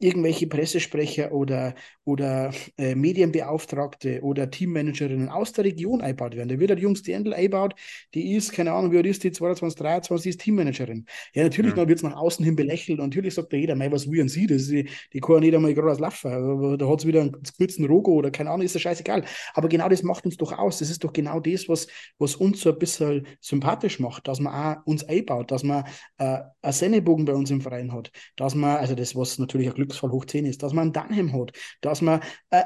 irgendwelche 0.00 0.46
Pressesprecher 0.48 1.30
oder, 1.32 1.74
oder 2.04 2.52
äh, 2.78 2.94
Medienbeauftragte 2.94 4.20
oder 4.22 4.50
Teammanagerinnen 4.50 5.28
aus 5.28 5.52
der 5.52 5.64
Region 5.64 6.00
eingebaut 6.00 6.34
werden. 6.36 6.48
Da 6.48 6.58
wird 6.58 6.70
halt 6.70 6.80
Jungs, 6.80 7.02
die 7.02 7.12
Endel 7.12 7.34
eingebaut, 7.34 7.74
die 8.14 8.34
ist, 8.34 8.52
keine 8.52 8.72
Ahnung, 8.72 8.92
wie 8.92 8.96
alt 8.96 9.06
ist 9.06 9.22
die, 9.24 9.30
22, 9.32 9.78
23, 9.78 10.22
die 10.24 10.28
ist 10.30 10.40
Teammanagerin. 10.40 11.06
Ja, 11.34 11.42
natürlich, 11.44 11.70
Ja. 11.72 11.76
dann 11.76 11.88
wird 11.88 11.98
es 11.98 12.02
nach 12.02 12.16
außen 12.16 12.44
hin 12.44 12.56
belächelt 12.56 12.98
und 12.98 13.06
natürlich 13.10 13.34
sagt 13.34 13.52
da 13.52 13.56
jeder, 13.56 13.76
mei, 13.76 13.92
was 13.92 14.10
will 14.10 14.20
an 14.22 14.28
sie, 14.28 14.46
das 14.46 14.62
ist, 14.62 14.70
die, 14.70 14.88
die 15.12 15.20
kann 15.20 15.40
nicht 15.40 15.54
einmal 15.54 15.74
gerade 15.74 16.00
laufen, 16.00 16.32
aber 16.32 16.76
da 16.78 16.88
hat 16.88 17.00
es 17.00 17.06
wieder 17.06 17.20
einen 17.20 17.36
kurzen 17.56 17.84
Logo 17.84 18.12
oder 18.12 18.30
keine 18.30 18.50
Ahnung, 18.50 18.64
ist 18.64 18.74
ja 18.74 18.80
scheißegal. 18.80 19.24
Aber 19.54 19.68
genau 19.68 19.88
das 19.88 20.02
macht 20.02 20.24
uns 20.24 20.36
doch 20.36 20.52
aus. 20.56 20.78
Das 20.78 20.90
ist 20.90 21.04
doch 21.04 21.12
genau 21.12 21.40
das, 21.40 21.68
was, 21.68 21.86
was 22.18 22.36
uns 22.36 22.60
so 22.60 22.70
ein 22.72 22.78
bisschen 22.78 23.26
sympathisch 23.40 24.00
macht, 24.00 24.28
dass 24.28 24.40
man 24.40 24.52
auch 24.78 24.86
uns 24.86 25.04
einbaut, 25.04 25.50
dass 25.50 25.62
man 25.62 25.84
äh, 26.18 26.38
einen 26.62 26.72
Sennebogen 26.72 27.24
bei 27.24 27.34
uns 27.34 27.50
im 27.50 27.60
Verein 27.60 27.92
hat, 27.92 28.10
dass 28.36 28.54
man, 28.54 28.76
also 28.78 28.94
das, 28.94 29.14
was 29.16 29.38
natürlich 29.38 29.68
ein 29.68 29.74
Glücksfall 29.90 30.10
hoch 30.10 30.24
10 30.24 30.46
ist, 30.46 30.62
dass 30.62 30.72
man 30.72 30.92
einen 30.94 31.08
Dunham 31.10 31.32
hat, 31.32 31.52
dass 31.80 32.02
man 32.02 32.20
äh, 32.50 32.64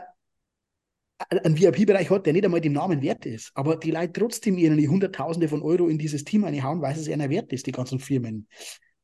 einen 1.31 1.57
VIP-Bereich 1.59 2.11
hat, 2.11 2.27
der 2.27 2.33
nicht 2.33 2.45
einmal 2.45 2.61
dem 2.61 2.73
Namen 2.73 3.01
wert 3.03 3.25
ist, 3.27 3.51
aber 3.55 3.77
die 3.77 3.91
Leute 3.91 4.13
trotzdem 4.13 4.59
ihre 4.59 4.75
Hunderttausende 4.87 5.49
von 5.49 5.63
Euro 5.63 5.89
in 5.89 5.99
dieses 5.99 6.25
Team 6.25 6.45
einhauen, 6.45 6.81
weil 6.83 6.97
es 6.99 7.09
einer 7.09 7.31
wert 7.31 7.53
ist, 7.53 7.67
die 7.67 7.73
ganzen 7.73 7.99
Firmen. 8.01 8.49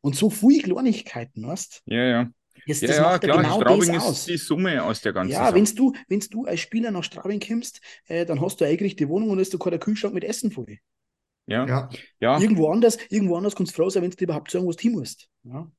Und 0.00 0.16
so 0.16 0.28
viele 0.30 0.62
Kleinigkeiten, 0.62 1.46
weißt 1.46 1.82
Ja, 1.86 2.04
ja. 2.04 2.30
das, 2.66 2.80
Ja, 2.80 2.88
das 2.88 2.96
ja, 2.96 3.02
macht 3.02 3.22
klar, 3.22 3.42
genau 3.42 3.54
Straubing 3.54 3.90
das 3.94 4.04
ist 4.04 4.04
aus. 4.06 4.26
die 4.28 4.36
Summe 4.36 4.82
aus 4.82 5.00
der 5.02 5.12
ganzen 5.12 5.32
Ja, 5.32 5.46
Sache. 5.46 5.54
wenn 5.54 5.64
du, 5.64 5.92
wenn's 6.08 6.28
du 6.28 6.44
als 6.46 6.60
Spieler 6.60 6.90
nach 6.90 7.04
Straubing 7.04 7.40
kommst, 7.40 7.80
äh, 8.06 8.24
dann 8.26 8.40
hast 8.40 8.60
du 8.60 8.64
eine 8.64 8.72
eingerichtete 8.72 9.08
Wohnung 9.08 9.30
und 9.30 9.38
ist 9.38 9.52
du 9.54 9.58
kein 9.58 9.78
Kühlschrank 9.78 10.14
mit 10.14 10.24
Essen 10.24 10.50
voll. 10.50 10.78
Ja, 11.46 11.66
Ja, 11.66 11.88
ja, 12.20 12.40
Irgendwo 12.40 12.70
anders, 12.70 12.96
irgendwo 13.08 13.36
anders 13.36 13.56
kannst 13.56 13.72
du 13.72 13.82
froh 13.82 13.90
sein, 13.90 14.02
wenn 14.02 14.10
du 14.10 14.24
überhaupt 14.24 14.50
sagen, 14.50 14.64
wo 14.66 14.72
du 14.72 14.78
hin 14.78 14.92
musst. 14.92 15.28
Ja. 15.44 15.70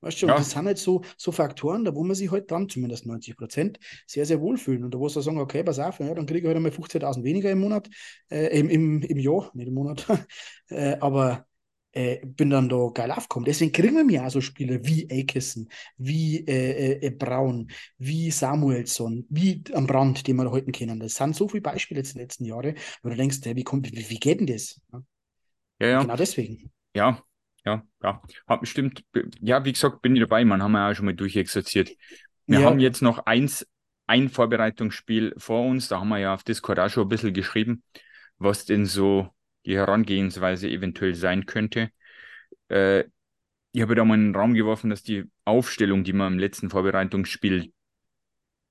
Weißt 0.00 0.22
du, 0.22 0.26
Ja. 0.26 0.34
das 0.34 0.50
sind 0.50 0.66
halt 0.66 0.78
so, 0.78 1.02
so 1.16 1.32
Faktoren, 1.32 1.84
da 1.84 1.94
wo 1.94 2.04
man 2.04 2.14
sich 2.14 2.30
halt 2.30 2.50
dann, 2.50 2.68
zumindest 2.68 3.06
90 3.06 3.36
Prozent, 3.36 3.78
sehr, 4.06 4.26
sehr 4.26 4.40
wohlfühlen. 4.40 4.84
Und 4.84 4.94
da 4.94 4.98
wo 4.98 5.08
sie 5.08 5.22
sagen, 5.22 5.38
okay, 5.38 5.62
pass 5.64 5.78
auf, 5.78 5.98
ja, 6.00 6.14
dann 6.14 6.26
kriege 6.26 6.40
ich 6.40 6.46
halt 6.46 6.56
einmal 6.56 6.72
15.000 6.72 7.24
weniger 7.24 7.50
im 7.50 7.60
Monat, 7.60 7.88
äh, 8.30 8.58
im, 8.58 8.68
im, 8.68 9.02
im 9.02 9.18
Jahr, 9.18 9.50
nicht 9.54 9.68
im 9.68 9.74
Monat, 9.74 10.06
äh, 10.68 10.96
aber 11.00 11.46
äh, 11.92 12.18
bin 12.26 12.50
dann 12.50 12.68
da 12.68 12.88
geil 12.92 13.10
aufgekommen. 13.10 13.46
Deswegen 13.46 13.72
kriegen 13.72 13.96
wir 13.96 14.04
mir 14.04 14.24
auch 14.26 14.30
so 14.30 14.40
Spieler 14.40 14.84
wie 14.84 15.08
Akeson, 15.10 15.68
wie 15.96 16.46
äh, 16.46 17.06
äh, 17.06 17.10
Braun, 17.10 17.70
wie 17.98 18.30
Samuelsson, 18.30 19.24
wie 19.30 19.62
am 19.72 19.86
Brand, 19.86 20.26
den 20.26 20.36
wir 20.36 20.50
heute 20.50 20.70
kennen. 20.72 21.00
Das 21.00 21.14
sind 21.14 21.34
so 21.34 21.48
viele 21.48 21.62
Beispiele 21.62 22.00
jetzt 22.00 22.10
in 22.10 22.18
den 22.18 22.24
letzten 22.24 22.44
Jahren, 22.44 22.74
wo 23.02 23.08
du 23.08 23.16
denkst, 23.16 23.38
wie, 23.44 23.64
kommt, 23.64 23.90
wie, 23.92 24.10
wie 24.10 24.20
geht 24.20 24.40
denn 24.40 24.46
das? 24.46 24.80
Ja, 25.78 25.88
ja. 25.88 26.02
Genau 26.02 26.16
deswegen. 26.16 26.70
Ja, 26.94 27.22
ja, 27.66 27.82
ja. 28.02 28.22
Hat 28.46 28.60
bestimmt, 28.60 29.04
ja, 29.40 29.64
wie 29.64 29.72
gesagt, 29.72 30.02
bin 30.02 30.14
ich 30.16 30.20
dabei, 30.22 30.44
man, 30.44 30.62
haben 30.62 30.72
wir 30.72 30.88
auch 30.88 30.94
schon 30.94 31.06
mal 31.06 31.14
durchexerziert. 31.14 31.90
Wir 32.46 32.60
Ja. 32.60 32.66
haben 32.66 32.78
jetzt 32.80 33.02
noch 33.02 33.26
eins, 33.26 33.66
ein 34.06 34.28
Vorbereitungsspiel 34.28 35.34
vor 35.36 35.66
uns, 35.66 35.88
da 35.88 36.00
haben 36.00 36.08
wir 36.08 36.18
ja 36.18 36.34
auf 36.34 36.44
Discord 36.44 36.78
auch 36.78 36.88
schon 36.88 37.04
ein 37.06 37.08
bisschen 37.08 37.34
geschrieben, 37.34 37.82
was 38.38 38.64
denn 38.64 38.86
so 38.86 39.28
die 39.64 39.76
Herangehensweise 39.76 40.68
eventuell 40.68 41.14
sein 41.16 41.44
könnte. 41.46 41.90
Äh, 42.68 43.04
ich 43.72 43.82
habe 43.82 43.94
da 43.94 44.04
mal 44.04 44.14
in 44.14 44.32
den 44.32 44.36
Raum 44.36 44.54
geworfen, 44.54 44.90
dass 44.90 45.02
die 45.02 45.24
Aufstellung, 45.44 46.04
die 46.04 46.12
wir 46.14 46.26
im 46.26 46.38
letzten 46.38 46.70
Vorbereitungsspiel 46.70 47.72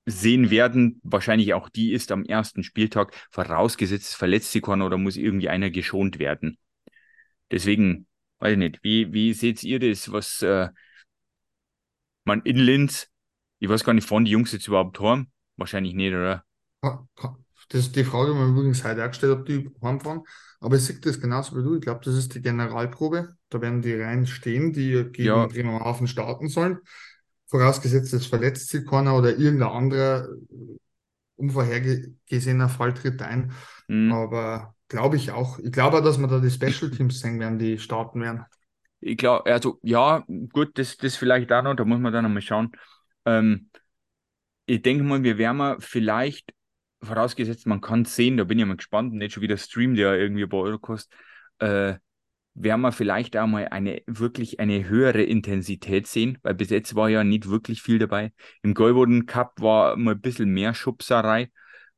sehen 0.06 0.50
werden, 0.52 1.00
wahrscheinlich 1.04 1.54
auch 1.54 1.70
die 1.70 1.92
ist 1.94 2.12
am 2.12 2.26
ersten 2.26 2.64
Spieltag, 2.64 3.14
vorausgesetzt 3.32 4.10
es 4.10 4.14
verletzt 4.16 4.52
sich 4.52 4.62
keiner 4.62 4.86
oder 4.86 4.98
muss 4.98 5.18
irgendwie 5.18 5.50
einer 5.50 5.70
geschont 5.72 6.20
werden. 6.20 6.58
Deswegen, 7.52 8.08
weiß 8.40 8.54
ich 8.54 8.58
nicht, 8.58 8.84
wie, 8.84 9.14
wie 9.14 9.34
seht 9.34 9.64
ihr 9.64 9.80
das, 9.80 10.12
was 10.12 10.42
äh, 10.42 10.70
man 12.24 12.42
in 12.44 12.58
Linz, 12.58 13.10
ich 13.60 13.70
weiß 13.70 13.84
gar 13.84 13.94
nicht, 13.94 14.08
fahren 14.08 14.26
die 14.26 14.32
Jungs 14.32 14.52
jetzt 14.52 14.68
überhaupt 14.68 15.00
heim? 15.00 15.32
Wahrscheinlich 15.58 15.94
nicht, 15.94 16.14
oder? 16.14 16.46
Das 17.70 17.82
ist 17.82 17.96
die 17.96 18.04
Frage, 18.04 18.32
die 18.34 18.38
wir 18.38 18.46
übrigens 18.48 18.84
heute 18.84 19.04
auch 19.04 19.08
gestellt 19.10 19.34
ob 19.40 19.46
die 19.46 19.70
heimfahren. 19.82 20.22
Aber 20.60 20.76
ich 20.76 20.84
sehe 20.84 21.00
das 21.00 21.20
genauso 21.20 21.58
wie 21.58 21.64
du. 21.64 21.76
Ich 21.76 21.82
glaube, 21.82 22.02
das 22.06 22.16
ist 22.16 22.34
die 22.36 22.42
Generalprobe. 22.42 23.36
Da 23.50 23.62
werden 23.62 23.82
die 23.82 23.94
Reihen 23.96 24.28
stehen, 24.28 24.72
die 24.72 24.92
gegen 25.12 25.26
Ja. 25.26 25.48
Bremerhaven 25.48 26.08
starten 26.08 26.48
sollen. 26.48 26.80
Vorausgesetzt, 27.48 28.14
es 28.14 28.26
verletzt 28.28 28.70
sich 28.70 28.86
keiner 28.86 29.18
oder 29.18 29.32
irgendein 29.38 29.70
anderer 29.70 30.28
äh, 30.30 30.78
unvorhergesehener 31.38 32.70
Fall 32.70 32.94
tritt 32.94 33.22
ein. 33.22 33.52
Hm. 33.90 34.12
Aber 34.14 34.75
glaube 34.88 35.16
ich 35.16 35.32
auch. 35.32 35.60
Ich 35.60 35.72
glaube 35.72 36.02
dass 36.02 36.18
wir 36.18 36.28
da 36.28 36.40
die 36.40 36.50
Special 36.50 36.92
Teams 36.92 37.20
sehen 37.20 37.40
werden, 37.40 37.60
die 37.60 37.78
starten 37.78 38.22
werden. 38.22 38.46
Ich 39.02 39.18
glaube, 39.18 39.52
also 39.52 39.80
ja, 39.84 40.26
gut, 40.52 40.78
das, 40.78 40.98
das 40.98 41.16
vielleicht 41.16 41.52
auch 41.52 41.62
noch, 41.62 41.76
da 41.76 41.86
muss 41.86 42.00
man 42.00 42.12
dann 42.12 42.24
nochmal 42.24 42.42
schauen. 42.42 42.72
Ähm, 43.26 43.70
ich 44.66 44.82
denke 44.82 45.04
mal, 45.04 45.22
wir 45.24 45.38
werden 45.38 45.58
mal 45.58 45.78
vielleicht, 45.80 46.54
vorausgesetzt, 47.04 47.68
man 47.68 47.82
kann 47.82 48.02
es 48.02 48.16
sehen, 48.16 48.38
da 48.38 48.44
bin 48.46 48.58
ich 48.58 48.66
mal 48.66 48.78
gespannt, 48.78 49.14
nicht 49.14 49.34
schon 49.34 49.44
wieder 49.44 49.58
Stream, 49.58 49.96
der 49.96 50.18
irgendwie 50.18 50.46
bei 50.46 50.58
Euro 50.58 50.80
kostet, 50.80 51.14
äh, 51.60 51.96
werden 52.56 52.82
wir 52.82 52.92
vielleicht 52.92 53.38
auch 53.38 53.48
mal 53.48 53.68
eine 53.68 54.02
wirklich 54.08 54.60
eine 54.60 54.88
höhere 54.88 55.22
Intensität 55.22 56.08
sehen, 56.08 56.38
weil 56.42 56.56
bis 56.56 56.70
jetzt 56.70 56.96
war 56.96 57.10
ja 57.10 57.24
nicht 57.24 57.50
wirklich 57.50 57.82
viel 57.82 58.00
dabei. 58.00 58.32
Im 58.64 58.74
Goldboden 58.74 59.26
Cup 59.26 59.62
war 59.62 59.98
mal 59.98 60.16
ein 60.16 60.22
bisschen 60.22 60.50
mehr 60.50 60.74
Schubserei, 60.74 61.52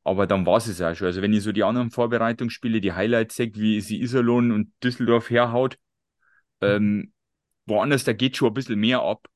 aber 0.08 0.26
dann 0.26 0.46
war 0.46 0.56
es 0.56 0.80
auch 0.80 0.94
schon. 0.94 1.06
Also 1.06 1.20
wenn 1.20 1.34
ich 1.34 1.42
so 1.42 1.52
die 1.52 1.64
anderen 1.64 1.90
Vorbereitungsspiele, 1.90 2.80
die 2.80 2.94
Highlights 2.94 3.36
sehe, 3.36 3.54
wie 3.54 3.80
sie 3.82 4.00
Iserlohn 4.00 4.52
und 4.52 4.72
Düsseldorf 4.82 5.28
herhaut, 5.28 5.78
ähm, 6.62 7.12
woanders, 7.66 8.04
da 8.04 8.14
geht 8.14 8.36
schon 8.36 8.48
ein 8.48 8.54
bisschen 8.54 8.80
mehr 8.80 9.02
ab. 9.02 9.28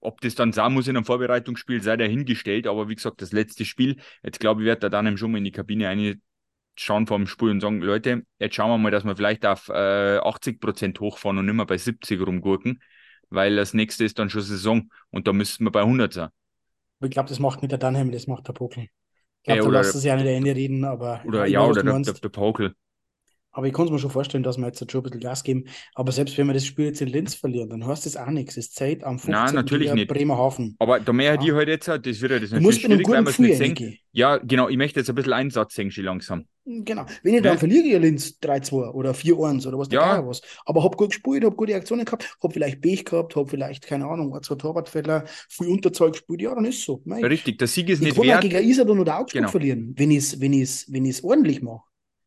Ob 0.00 0.20
das 0.20 0.34
dann 0.34 0.52
sein 0.52 0.72
muss 0.74 0.88
in 0.88 0.96
einem 0.96 1.04
Vorbereitungsspiel, 1.04 1.80
sei 1.82 1.96
dahingestellt, 1.96 2.66
aber 2.66 2.88
wie 2.88 2.96
gesagt, 2.96 3.22
das 3.22 3.30
letzte 3.30 3.64
Spiel, 3.64 4.00
jetzt 4.24 4.40
glaube 4.40 4.62
ich, 4.62 4.66
wird 4.66 4.82
er 4.82 4.90
dann 4.90 5.16
schon 5.16 5.30
mal 5.30 5.38
in 5.38 5.44
die 5.44 5.52
Kabine 5.52 5.86
reinschauen 5.86 7.06
vom 7.06 7.28
Spiel 7.28 7.50
und 7.50 7.60
sagen, 7.60 7.80
Leute, 7.80 8.26
jetzt 8.40 8.56
schauen 8.56 8.70
wir 8.70 8.78
mal, 8.78 8.90
dass 8.90 9.04
wir 9.04 9.14
vielleicht 9.14 9.46
auf 9.46 9.68
äh, 9.68 10.18
80% 10.18 10.98
hochfahren 10.98 11.38
und 11.38 11.46
nicht 11.46 11.54
mehr 11.54 11.66
bei 11.66 11.78
70 11.78 12.20
rumgurken, 12.26 12.82
weil 13.30 13.54
das 13.54 13.72
nächste 13.72 14.04
ist 14.04 14.18
dann 14.18 14.30
schon 14.30 14.42
Saison 14.42 14.90
und 15.10 15.28
da 15.28 15.32
müssten 15.32 15.62
wir 15.62 15.70
bei 15.70 15.82
100 15.82 16.12
sein. 16.12 16.28
Ich 17.00 17.10
glaube, 17.10 17.28
das 17.28 17.38
macht 17.38 17.62
nicht 17.62 17.70
der 17.70 17.78
Dunham, 17.78 18.10
das 18.10 18.26
macht 18.26 18.48
der 18.48 18.52
Pockel. 18.52 18.88
Ich 19.42 19.46
Ja, 19.46 19.54
glaube, 19.54 19.70
da 19.70 19.70
lassen 19.70 20.00
sie 20.00 20.08
ja 20.08 20.16
nicht 20.16 20.26
Ende 20.26 20.54
reden, 20.54 20.84
aber 20.84 21.20
Oder 21.22 21.46
ja, 21.46 21.64
oder 21.64 21.82
der, 21.82 21.98
der, 22.00 22.14
der 22.14 22.28
Pokel. 22.28 22.74
Aber 23.52 23.66
ich 23.66 23.72
kann 23.74 23.84
es 23.84 23.90
mir 23.90 23.98
schon 23.98 24.10
vorstellen, 24.10 24.42
dass 24.42 24.56
wir 24.58 24.66
jetzt 24.66 24.78
schon 24.90 25.00
ein 25.00 25.02
bisschen 25.04 25.20
Gas 25.20 25.44
geben. 25.44 25.64
Aber 25.94 26.10
selbst 26.10 26.36
wenn 26.38 26.46
wir 26.46 26.54
das 26.54 26.64
Spiel 26.64 26.86
jetzt 26.86 27.02
in 27.02 27.08
Linz 27.08 27.34
verlieren, 27.34 27.68
dann 27.70 27.86
heißt 27.86 28.06
das 28.06 28.16
auch 28.16 28.30
nichts. 28.30 28.56
Es 28.56 28.70
zählt 28.72 29.04
am 29.04 29.18
15. 29.18 29.32
Nein, 29.32 29.54
natürlich 29.54 29.92
nicht. 29.92 30.08
Bremerhaven. 30.08 30.74
Aber 30.78 31.00
da 31.00 31.12
mehr 31.12 31.34
Ja. 31.34 31.36
die 31.36 31.52
heute 31.52 31.70
jetzt, 31.72 31.86
hat, 31.88 32.06
das 32.06 32.20
wird 32.20 32.32
ja 32.32 32.38
das 32.38 32.50
Du 32.50 32.56
natürlich 32.56 32.80
schwierig, 32.80 33.08
weil 33.08 33.22
guten 33.22 33.24
wir 33.26 33.30
es 33.30 33.38
nicht 33.38 33.58
sehen. 33.78 33.96
Ja, 34.12 34.36
genau, 34.38 34.68
ich 34.68 34.76
möchte 34.76 35.00
jetzt 35.00 35.08
ein 35.08 35.14
bisschen 35.14 35.32
Einsatz 35.32 35.74
sehen, 35.74 35.90
schon 35.90 36.04
langsam. 36.04 36.46
Genau. 36.64 37.06
Wenn 37.22 37.34
ich 37.34 37.42
dann 37.42 37.58
verliere 37.58 37.84
ich 37.86 37.98
Linz 38.00 38.38
3-2 38.40 38.92
oder 38.92 39.12
4-1 39.14 39.66
oder 39.66 39.78
was 39.78 39.88
der 39.88 40.00
Ja. 40.00 40.26
Was. 40.26 40.40
Aber 40.64 40.84
hab 40.84 40.96
gut 40.96 41.10
gespielt, 41.10 41.44
hab 41.44 41.56
gute 41.56 41.74
Aktionen 41.74 42.04
gehabt, 42.04 42.36
hab 42.42 42.52
vielleicht 42.52 42.80
Pech 42.80 43.04
gehabt, 43.04 43.34
hab 43.36 43.50
vielleicht, 43.50 43.86
keine 43.86 44.06
Ahnung, 44.06 44.34
ein, 44.34 44.42
zwei 44.42 44.54
Torwartfehler, 44.54 45.24
viel 45.48 45.68
Unterzahl 45.68 46.10
gespielt. 46.12 46.40
Ja, 46.40 46.54
dann 46.54 46.64
ist 46.66 46.82
so. 46.84 47.02
Mei. 47.04 47.20
Richtig, 47.26 47.58
der 47.58 47.68
Sieg 47.68 47.88
ist 47.88 47.98
Ich 48.00 48.04
nicht 48.04 48.16
kann 48.16 48.26
wert. 48.26 48.42
gegen 48.42 48.64
Iserlohn 48.66 49.00
oder 49.00 49.18
Augsburg 49.18 49.40
Genau. 49.40 49.48
verlieren, 49.50 49.92
wenn 49.96 50.10
ich 50.10 50.18
es 50.18 50.40
wenn 50.40 50.52
ich's, 50.52 50.86
wenn 50.92 51.04
ich's 51.04 51.24
ordentlich 51.24 51.62
mache. 51.62 51.82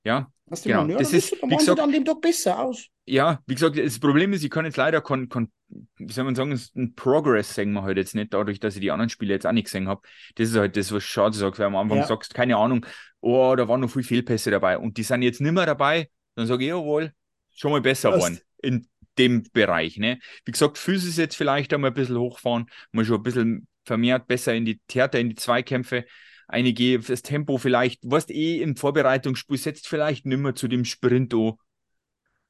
Ja, 0.05 0.31
du, 0.47 0.55
Genau. 0.63 0.85
ja, 0.87 0.97
Das 0.99 1.11
ist, 1.11 1.31
wie 1.41 1.55
gesagt- 1.57 1.79
dann 1.79 1.91
den 1.91 2.05
Tag 2.05 2.21
besser 2.21 2.59
aus. 2.59 2.87
ja, 3.05 3.41
wie 3.47 3.55
gesagt, 3.55 3.77
das 3.77 3.99
Problem 3.99 4.31
ist, 4.33 4.43
ich 4.43 4.49
kann 4.51 4.63
jetzt 4.65 4.77
leider, 4.77 5.01
kon, 5.01 5.27
kon, 5.27 5.51
wie 5.97 6.13
soll 6.13 6.23
man 6.25 6.35
sagen, 6.35 6.57
ein 6.75 6.93
Progress 6.95 7.55
sehen 7.55 7.73
wir 7.73 7.81
halt 7.83 7.97
jetzt 7.97 8.13
nicht, 8.15 8.33
dadurch, 8.33 8.59
dass 8.59 8.75
ich 8.75 8.81
die 8.81 8.91
anderen 8.91 9.09
Spiele 9.09 9.33
jetzt 9.33 9.47
auch 9.47 9.51
nicht 9.51 9.65
gesehen 9.65 9.87
habe. 9.87 10.01
Das 10.35 10.49
ist 10.49 10.55
halt 10.55 10.77
das, 10.77 10.91
was 10.91 11.03
schade 11.03 11.35
sagst, 11.35 11.59
weil 11.59 11.65
am 11.67 11.75
Anfang 11.75 11.97
Ja. 11.97 12.05
sagst, 12.07 12.33
keine 12.35 12.55
Ahnung, 12.57 12.85
oh, 13.21 13.55
da 13.57 13.67
waren 13.67 13.81
noch 13.81 13.89
viel 13.89 14.03
Fehlpässe 14.03 14.51
dabei 14.51 14.77
und 14.77 14.97
die 14.97 15.03
sind 15.03 15.23
jetzt 15.23 15.41
nicht 15.41 15.51
mehr 15.51 15.65
dabei, 15.65 16.09
dann 16.35 16.45
sage 16.45 16.63
ich, 16.63 16.69
jawohl, 16.69 17.11
schon 17.55 17.71
mal 17.71 17.81
besser 17.81 18.11
geworden 18.11 18.39
in 18.61 18.87
dem 19.17 19.43
Bereich. 19.53 19.97
Ne? 19.97 20.19
Wie 20.45 20.51
gesagt, 20.51 20.77
Physis 20.77 21.17
jetzt 21.17 21.35
vielleicht 21.37 21.73
einmal 21.73 21.89
ein 21.91 21.95
bisschen 21.95 22.19
hochfahren, 22.19 22.67
mal 22.91 23.05
schon 23.05 23.15
ein 23.17 23.23
bisschen 23.23 23.67
vermehrt 23.85 24.27
besser 24.27 24.53
in 24.53 24.65
die 24.65 24.79
Theater, 24.87 25.19
in 25.19 25.29
die 25.29 25.35
Zweikämpfe. 25.35 26.05
Einige, 26.47 26.99
das 26.99 27.21
Tempo 27.21 27.57
vielleicht, 27.57 28.01
was 28.03 28.29
eh 28.29 28.61
im 28.61 28.75
Vorbereitungsspiel 28.75 29.57
setzt 29.57 29.87
vielleicht 29.87 30.25
nimmer 30.25 30.55
zu 30.55 30.67
dem 30.67 30.85
Sprint 30.85 31.33
an. 31.33 31.53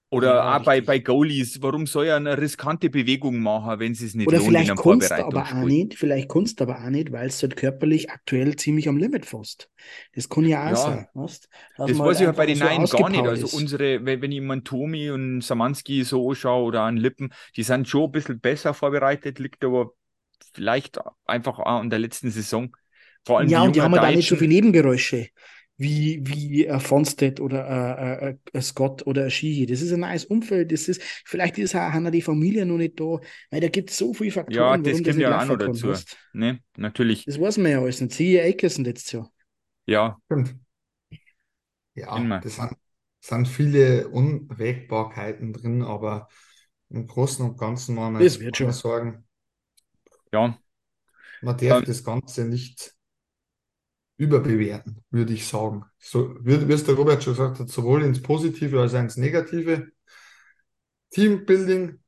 Oder 0.09 0.45
Ja, 0.45 0.55
auch 0.55 0.63
bei, 0.63 0.81
bei 0.81 0.99
Goalies, 0.99 1.61
warum 1.61 1.87
soll 1.87 2.05
er 2.07 2.15
eine 2.17 2.37
riskante 2.37 2.89
Bewegung 2.89 3.39
machen, 3.41 3.79
wenn 3.79 3.93
sie 3.95 4.05
es 4.05 4.13
nicht 4.15 4.31
Oder 4.31 4.31
lohnt 4.31 4.59
in 4.59 4.69
vielleicht 4.69 4.69
einem 4.69 4.77
kannst 4.77 5.17
du 5.17 5.23
aber 5.25 5.43
auch 5.53 5.63
nicht, 5.63 5.95
vielleicht 5.95 6.29
kannst 6.29 6.59
du 6.59 6.63
aber 6.65 6.83
auch 6.83 6.89
nicht, 6.89 7.11
weil 7.11 7.27
es 7.27 7.41
halt 7.43 7.55
körperlich 7.55 8.09
aktuell 8.11 8.55
ziemlich 8.55 8.87
am 8.89 8.97
Limit 8.97 9.25
fast. 9.25 9.69
Das 10.15 10.29
kann 10.29 10.45
ja 10.47 10.71
auch 10.71 10.75
Ja. 10.75 10.75
sein, 10.75 11.07
weißt? 11.13 11.47
Das 11.85 12.03
weiß 12.03 12.19
ich 12.21 12.27
halt 12.27 12.37
bei 12.37 12.45
den 12.47 12.57
so 12.57 12.59
Neuen 12.59 12.89
gar 12.89 13.09
nicht. 13.09 13.27
Also 13.27 13.47
ist. 13.47 13.49
unsere, 13.49 14.05
wenn, 14.05 14.21
wenn 14.21 14.31
ich 14.31 14.41
mal 14.41 14.61
Tomi 14.61 15.11
und 15.11 15.41
Samanski 15.41 16.03
so 16.03 16.29
anschaue 16.31 16.63
oder 16.65 16.83
an 16.83 16.97
Lippen, 16.97 17.33
die 17.55 17.63
sind 17.63 17.87
schon 17.89 18.05
ein 18.05 18.11
bisschen 18.11 18.39
besser 18.41 18.73
vorbereitet, 18.73 19.39
liegt 19.39 19.63
aber 19.65 19.91
vielleicht 20.53 20.99
einfach 21.25 21.59
auch 21.59 21.65
an 21.81 21.89
der 21.91 21.99
letzten 21.99 22.31
Saison. 22.31 22.75
Vor 23.25 23.39
allem 23.39 23.49
Ja, 23.49 23.63
und 23.63 23.75
die 23.75 23.81
haben 23.81 23.93
halt 23.93 24.03
auch 24.03 24.11
nicht 24.11 24.27
so 24.29 24.35
Deutschen. 24.35 24.37
viele 24.37 24.49
Nebengeräusche 24.53 25.29
wie, 25.77 26.21
wie 26.23 26.65
äh, 26.65 26.79
Fonstedt 26.79 27.39
oder 27.39 28.37
äh, 28.53 28.57
äh, 28.57 28.61
Scott 28.61 29.05
oder 29.07 29.29
Sheehy. 29.29 29.65
Das 29.65 29.81
ist 29.81 29.91
ein 29.91 29.99
neues 30.01 30.25
Umfeld. 30.25 30.71
Das 30.71 30.87
ist, 30.87 31.01
vielleicht 31.25 31.57
ist 31.57 31.75
auch 31.75 31.81
einer 31.81 32.11
die 32.11 32.21
Familie 32.21 32.65
noch 32.65 32.77
nicht 32.77 32.99
da. 32.99 33.19
Weil 33.51 33.61
da 33.61 33.67
gibt 33.69 33.89
es 33.91 33.97
so 33.97 34.13
viele 34.13 34.31
Faktoren, 34.31 34.73
Ja, 34.73 34.77
das 34.77 35.03
kommt 35.03 35.17
nicht 35.17 35.19
ja 35.19 35.41
auch 35.41 35.45
noch 35.45 35.57
dazu. 35.57 35.87
Weißt? 35.89 36.17
Ne, 36.33 36.59
natürlich. 36.77 37.27
Das 37.27 37.39
weiß 37.39 37.57
man 37.59 37.71
ja 37.71 37.81
alles 37.81 38.01
nicht. 38.01 38.13
Siehe 38.13 38.43
Akerson 38.43 38.83
letztes 38.85 39.11
Jahr. 39.13 39.31
Ja, 39.85 40.17
Stimmt. 40.25 40.59
Ja, 41.93 42.17
Immer. 42.17 42.39
das 42.39 42.55
sind, 42.57 42.71
sind 43.21 43.47
viele 43.47 44.09
Unwägbarkeiten 44.09 45.53
drin, 45.53 45.81
aber 45.83 46.27
im 46.89 47.07
Großen 47.07 47.45
und 47.45 47.57
Ganzen 47.57 47.95
machen 47.95 48.15
wir 48.15 48.19
Das 48.19 48.39
uns 48.39 48.41
wird 48.41 48.57
schon. 48.57 48.73
Sorgen. 48.73 49.25
ja. 50.31 50.57
Man 51.41 51.57
darf 51.57 51.81
Ähm, 51.81 51.85
das 51.85 52.03
Ganze 52.03 52.45
nicht 52.45 52.94
überbewerten, 54.17 55.03
würde 55.09 55.33
ich 55.33 55.47
sagen. 55.47 55.85
So, 55.99 56.35
wie, 56.41 56.67
wie 56.67 56.73
es 56.73 56.83
der 56.85 56.95
Robert 56.95 57.23
schon 57.23 57.33
gesagt 57.33 57.59
hat, 57.59 57.69
sowohl 57.69 58.03
ins 58.03 58.21
Positive 58.21 58.79
als 58.79 58.93
auch 58.93 58.99
ins 58.99 59.17
Negative. 59.17 59.87
Teambuilding 61.11 61.99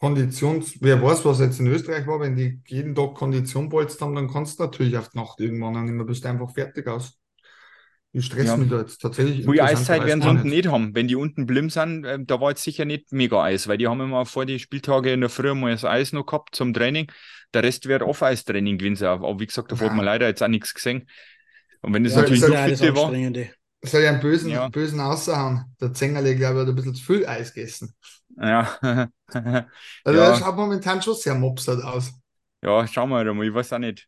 Konditions, 0.00 0.76
wer 0.82 1.02
weiß, 1.02 1.24
was 1.24 1.40
jetzt 1.40 1.60
in 1.60 1.68
Österreich 1.68 2.06
war, 2.06 2.20
wenn 2.20 2.36
die 2.36 2.60
jeden 2.66 2.94
Tag 2.94 3.14
Kondition 3.14 3.68
bolzt 3.70 4.00
haben, 4.02 4.14
dann 4.16 4.28
kannst 4.30 4.58
du 4.58 4.64
natürlich 4.64 4.98
auf 4.98 5.10
die 5.10 5.18
Nacht 5.18 5.40
irgendwann 5.40 5.76
und 5.76 5.88
immer 5.88 6.04
bist 6.04 6.24
du 6.24 6.28
einfach 6.28 6.52
fertig 6.52 6.88
aus. 6.88 7.21
Ich 8.14 8.26
stress 8.26 8.46
Ja. 8.46 8.56
mich 8.58 8.68
da 8.68 8.80
jetzt 8.80 9.00
tatsächlich. 9.00 9.44
Frühe 9.44 9.62
Eiszeit 9.64 10.04
werden 10.04 10.20
sie 10.22 10.28
unten 10.28 10.48
nicht 10.48 10.68
haben. 10.68 10.94
Wenn 10.94 11.08
die 11.08 11.16
unten 11.16 11.46
blim 11.46 11.70
sind, 11.70 12.04
äh, 12.04 12.18
da 12.22 12.40
war 12.40 12.50
jetzt 12.50 12.62
sicher 12.62 12.84
nicht 12.84 13.10
mega 13.12 13.42
Eis, 13.42 13.68
weil 13.68 13.78
die 13.78 13.88
haben 13.88 14.00
immer 14.00 14.26
vor 14.26 14.44
die 14.44 14.58
Spieltage 14.58 15.12
in 15.12 15.20
der 15.22 15.30
Früh 15.30 15.54
mal 15.54 15.72
das 15.72 15.84
Eis 15.84 16.12
noch 16.12 16.26
gehabt 16.26 16.54
zum 16.54 16.74
Training. 16.74 17.10
Der 17.54 17.62
Rest 17.62 17.86
wird 17.88 18.02
Off-Eis-Training 18.02 18.76
gewesen. 18.78 19.06
Aber 19.06 19.38
wie 19.40 19.46
gesagt, 19.46 19.72
davor 19.72 19.88
hat 19.88 19.96
man 19.96 20.04
Ja. 20.04 20.12
leider 20.12 20.26
jetzt 20.28 20.42
auch 20.42 20.48
nichts 20.48 20.74
gesehen. 20.74 21.08
Und 21.80 21.94
wenn 21.94 22.04
das 22.04 22.14
Ja, 22.14 22.20
natürlich 22.20 22.40
das 22.42 22.50
Das 22.50 22.70
ist 22.72 22.80
ja 22.80 22.86
das 22.88 22.96
war, 22.96 23.04
Anstrengende. 23.06 23.50
Soll 23.84 24.02
ich 24.02 24.08
einen 24.08 24.20
bösen, 24.20 24.50
Ja. 24.50 24.68
bösen 24.68 25.00
raushauen? 25.00 25.64
Der 25.80 25.92
Zengerle, 25.92 26.36
glaube 26.36 26.54
ich, 26.56 26.60
hat 26.62 26.68
ein 26.68 26.74
bisschen 26.76 26.94
zu 26.94 27.04
viel 27.04 27.26
Eis 27.26 27.52
gegessen. 27.54 27.94
ja. 28.40 28.76
Also 28.82 29.08
Ja. 30.06 30.30
er 30.32 30.36
schaut 30.36 30.56
momentan 30.56 31.00
schon 31.02 31.14
sehr 31.14 31.34
mopsert 31.34 31.82
aus. 31.82 32.12
ja, 32.62 32.86
schauen 32.86 33.10
wir 33.10 33.32
mal, 33.34 33.46
ich 33.46 33.54
weiß 33.54 33.72
auch 33.72 33.78
nicht. 33.78 34.06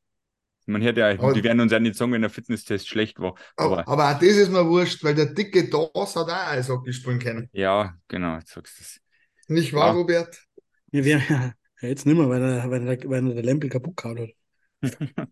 Man 0.66 0.82
hört 0.82 0.96
ja, 0.96 1.10
Aber- 1.10 1.32
die 1.32 1.42
werden 1.44 1.60
uns 1.60 1.72
ja 1.72 1.78
nicht 1.80 1.94
sagen, 1.96 2.12
wenn 2.12 2.22
der 2.22 2.30
Fitnesstest 2.30 2.88
schlecht 2.88 3.18
war. 3.20 3.34
Aber, 3.56 3.86
Aber 3.86 4.10
auch 4.10 4.18
das 4.18 4.28
ist 4.36 4.50
mir 4.50 4.66
wurscht, 4.66 5.04
weil 5.04 5.14
der 5.14 5.26
dicke 5.26 5.68
Das 5.68 6.16
hat 6.16 6.28
auch 6.28 6.46
Eishockey 6.48 6.92
spielen 6.92 7.18
können. 7.18 7.48
ja, 7.52 7.94
genau, 8.08 8.36
jetzt 8.36 8.52
sagst 8.52 8.78
du 8.78 8.82
es. 8.82 9.00
Nicht 9.48 9.72
wahr, 9.74 9.88
Ja. 9.88 9.92
Robert? 9.92 10.42
Ja, 10.92 11.04
wir, 11.04 11.18
ja, 11.28 11.52
jetzt 11.88 12.06
nicht 12.06 12.16
mehr, 12.16 12.28
weil 12.28 12.42
er, 12.42 12.70
weil 12.70 12.86
er, 12.88 13.10
weil 13.10 13.28
er 13.28 13.34
der 13.34 13.42
Lempel 13.44 13.68
kaputt 13.68 13.96
gehauen 13.96 14.18
hat. 14.20 14.32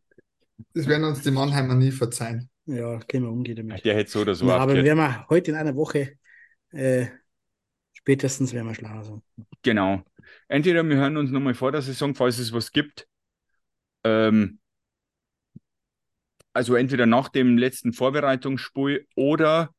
Das 0.75 0.87
werden 0.87 1.05
uns 1.05 1.23
die 1.23 1.31
Mannheimer 1.33 1.75
nie 1.75 1.91
verzeihen. 1.91 2.49
Ja, 2.67 2.99
können 3.01 3.25
wir 3.25 3.31
umgehen 3.33 3.57
damit. 3.57 3.85
Der 3.85 3.97
hätte 3.97 4.11
so 4.11 4.21
oder 4.21 4.35
so 4.35 4.47
Na, 4.47 4.59
aber 4.59 4.75
werden 4.75 4.97
wir 4.97 5.27
heute 5.29 5.51
in 5.51 5.57
einer 5.57 5.75
Woche, 5.75 6.13
äh, 6.71 7.07
spätestens 7.93 8.53
werden 8.53 8.69
wir 8.69 8.75
schlauer 8.75 9.03
sein. 9.03 9.23
Genau. 9.63 10.03
Entweder 10.47 10.89
wir 10.89 10.97
hören 10.97 11.17
uns 11.17 11.31
nochmal 11.33 11.55
vor 11.55 11.73
der 11.73 11.83
Saison, 11.83 12.15
falls 12.15 12.39
es 12.39 12.53
was 12.53 12.71
gibt. 12.71 13.09
Ähm, 14.05 14.61
also 16.53 16.75
entweder 16.75 17.07
nach 17.07 17.29
dem 17.29 17.57
letzten 17.59 17.93
Vorbereitungsspiel 17.93 19.07
oder 19.17 19.75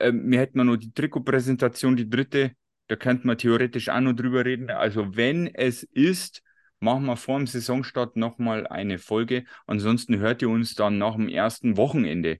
ähm, 0.00 0.30
wir 0.30 0.40
hätten 0.40 0.64
noch 0.64 0.76
die 0.76 0.92
Trikotpräsentation, 0.92 1.96
die 1.96 2.08
dritte. 2.08 2.52
Da 2.88 2.96
könnten 2.96 3.28
wir 3.28 3.36
theoretisch 3.36 3.88
auch 3.88 4.00
noch 4.00 4.14
drüber 4.14 4.44
reden. 4.44 4.70
Also 4.70 5.16
wenn 5.16 5.46
es 5.54 5.84
ist, 5.84 6.42
machen 6.80 7.06
wir 7.06 7.16
vor 7.16 7.38
dem 7.38 7.46
Saisonstart 7.46 8.16
nochmal 8.16 8.66
eine 8.66 8.98
Folge. 8.98 9.44
Ansonsten 9.66 10.18
hört 10.18 10.42
ihr 10.42 10.48
uns 10.48 10.74
dann 10.74 10.98
nach 10.98 11.14
dem 11.14 11.28
ersten 11.28 11.76
Wochenende. 11.76 12.38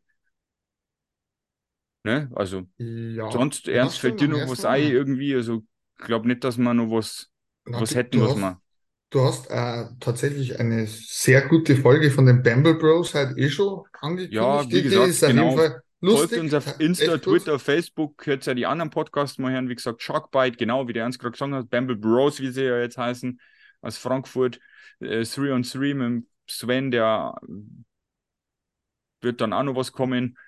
Ne? 2.03 2.31
Also 2.35 2.67
Ja. 2.79 3.31
sonst, 3.31 3.69
Ernst, 3.69 3.99
fällt 3.99 4.21
dir 4.21 4.29
noch 4.29 4.49
was 4.49 4.65
ein 4.65 4.83
irgendwie? 4.83 5.35
Also 5.35 5.63
ich 5.99 6.07
glaube 6.07 6.27
nicht, 6.27 6.43
dass 6.45 6.57
wir 6.57 6.75
noch 6.75 6.91
was, 6.91 7.31
Na, 7.67 7.81
was 7.81 7.95
hätten, 7.95 8.21
was 8.21 8.37
wir. 8.37 8.61
Du 9.11 9.23
hast 9.23 9.51
äh, 9.51 9.87
tatsächlich 9.99 10.61
eine 10.61 10.87
sehr 10.87 11.49
gute 11.49 11.77
Folge 11.77 12.13
von 12.13 12.27
den 12.27 12.45
Bamble 12.45 12.75
Bros 12.75 13.13
halt 13.13 13.37
eh 13.37 13.51
schon 13.51 13.83
angekündigt. 14.01 14.33
Ja, 14.33 14.71
wie 14.71 14.83
gesagt, 14.83 15.09
ist 15.09 15.25
auf 15.25 15.31
genau. 15.31 15.51
jeden 15.51 15.59
Fall 15.59 15.83
lustig. 16.01 16.29
Folgt 16.29 16.45
uns 16.45 16.55
auf 16.55 16.79
äh, 16.79 16.85
Insta. 16.85 17.19
Twitter, 17.19 17.59
Facebook, 17.59 18.19
könnt 18.19 18.47
ihr 18.47 18.55
die 18.55 18.67
anderen 18.67 18.91
Podcasts 18.91 19.39
mal 19.39 19.51
hören. 19.51 19.69
Wie 19.69 19.75
gesagt, 19.75 20.01
Sharkbite, 20.01 20.57
genau 20.57 20.87
wie 20.87 20.93
der 20.93 21.03
Ernst 21.03 21.19
gerade 21.19 21.33
gesagt 21.33 21.53
hat, 21.53 21.71
Bamble 21.71 21.97
Bros, 21.97 22.39
wie 22.39 22.53
sie 22.53 22.63
ja 22.65 22.79
jetzt 22.79 22.99
heißen, 22.99 23.41
aus 23.81 23.99
Frankfurt. 23.99 24.61
Äh, 25.01 25.25
3 25.25 25.55
on 25.55 25.63
3 25.63 25.95
mit 25.95 26.27
Sven, 26.49 26.93
der 26.93 27.35
wird 29.21 29.41
dann 29.41 29.53
auch 29.53 29.65
noch 29.65 29.75
was 29.75 29.91
kommen. 29.91 30.39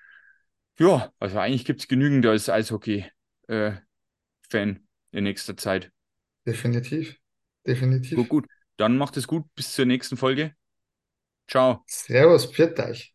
Ja, 0.79 1.11
also 1.19 1.37
eigentlich 1.37 1.65
gibt 1.65 1.81
es 1.81 1.89
genügend 1.89 2.25
als 2.25 2.47
Eishockey-Fan 2.49 3.81
in 5.11 5.23
nächster 5.23 5.57
Zeit. 5.57 5.91
Definitiv. 6.45 7.17
Definitiv. 7.65 8.17
Gut, 8.17 8.29
gut. 8.29 8.45
Dann 8.77 8.97
macht 8.97 9.17
es 9.17 9.27
gut. 9.27 9.45
Bis 9.55 9.73
zur 9.73 9.85
nächsten 9.85 10.17
Folge. 10.17 10.55
Ciao. 11.47 11.83
Servus, 11.87 12.45
pfiat 12.45 12.79
euch. 12.79 13.13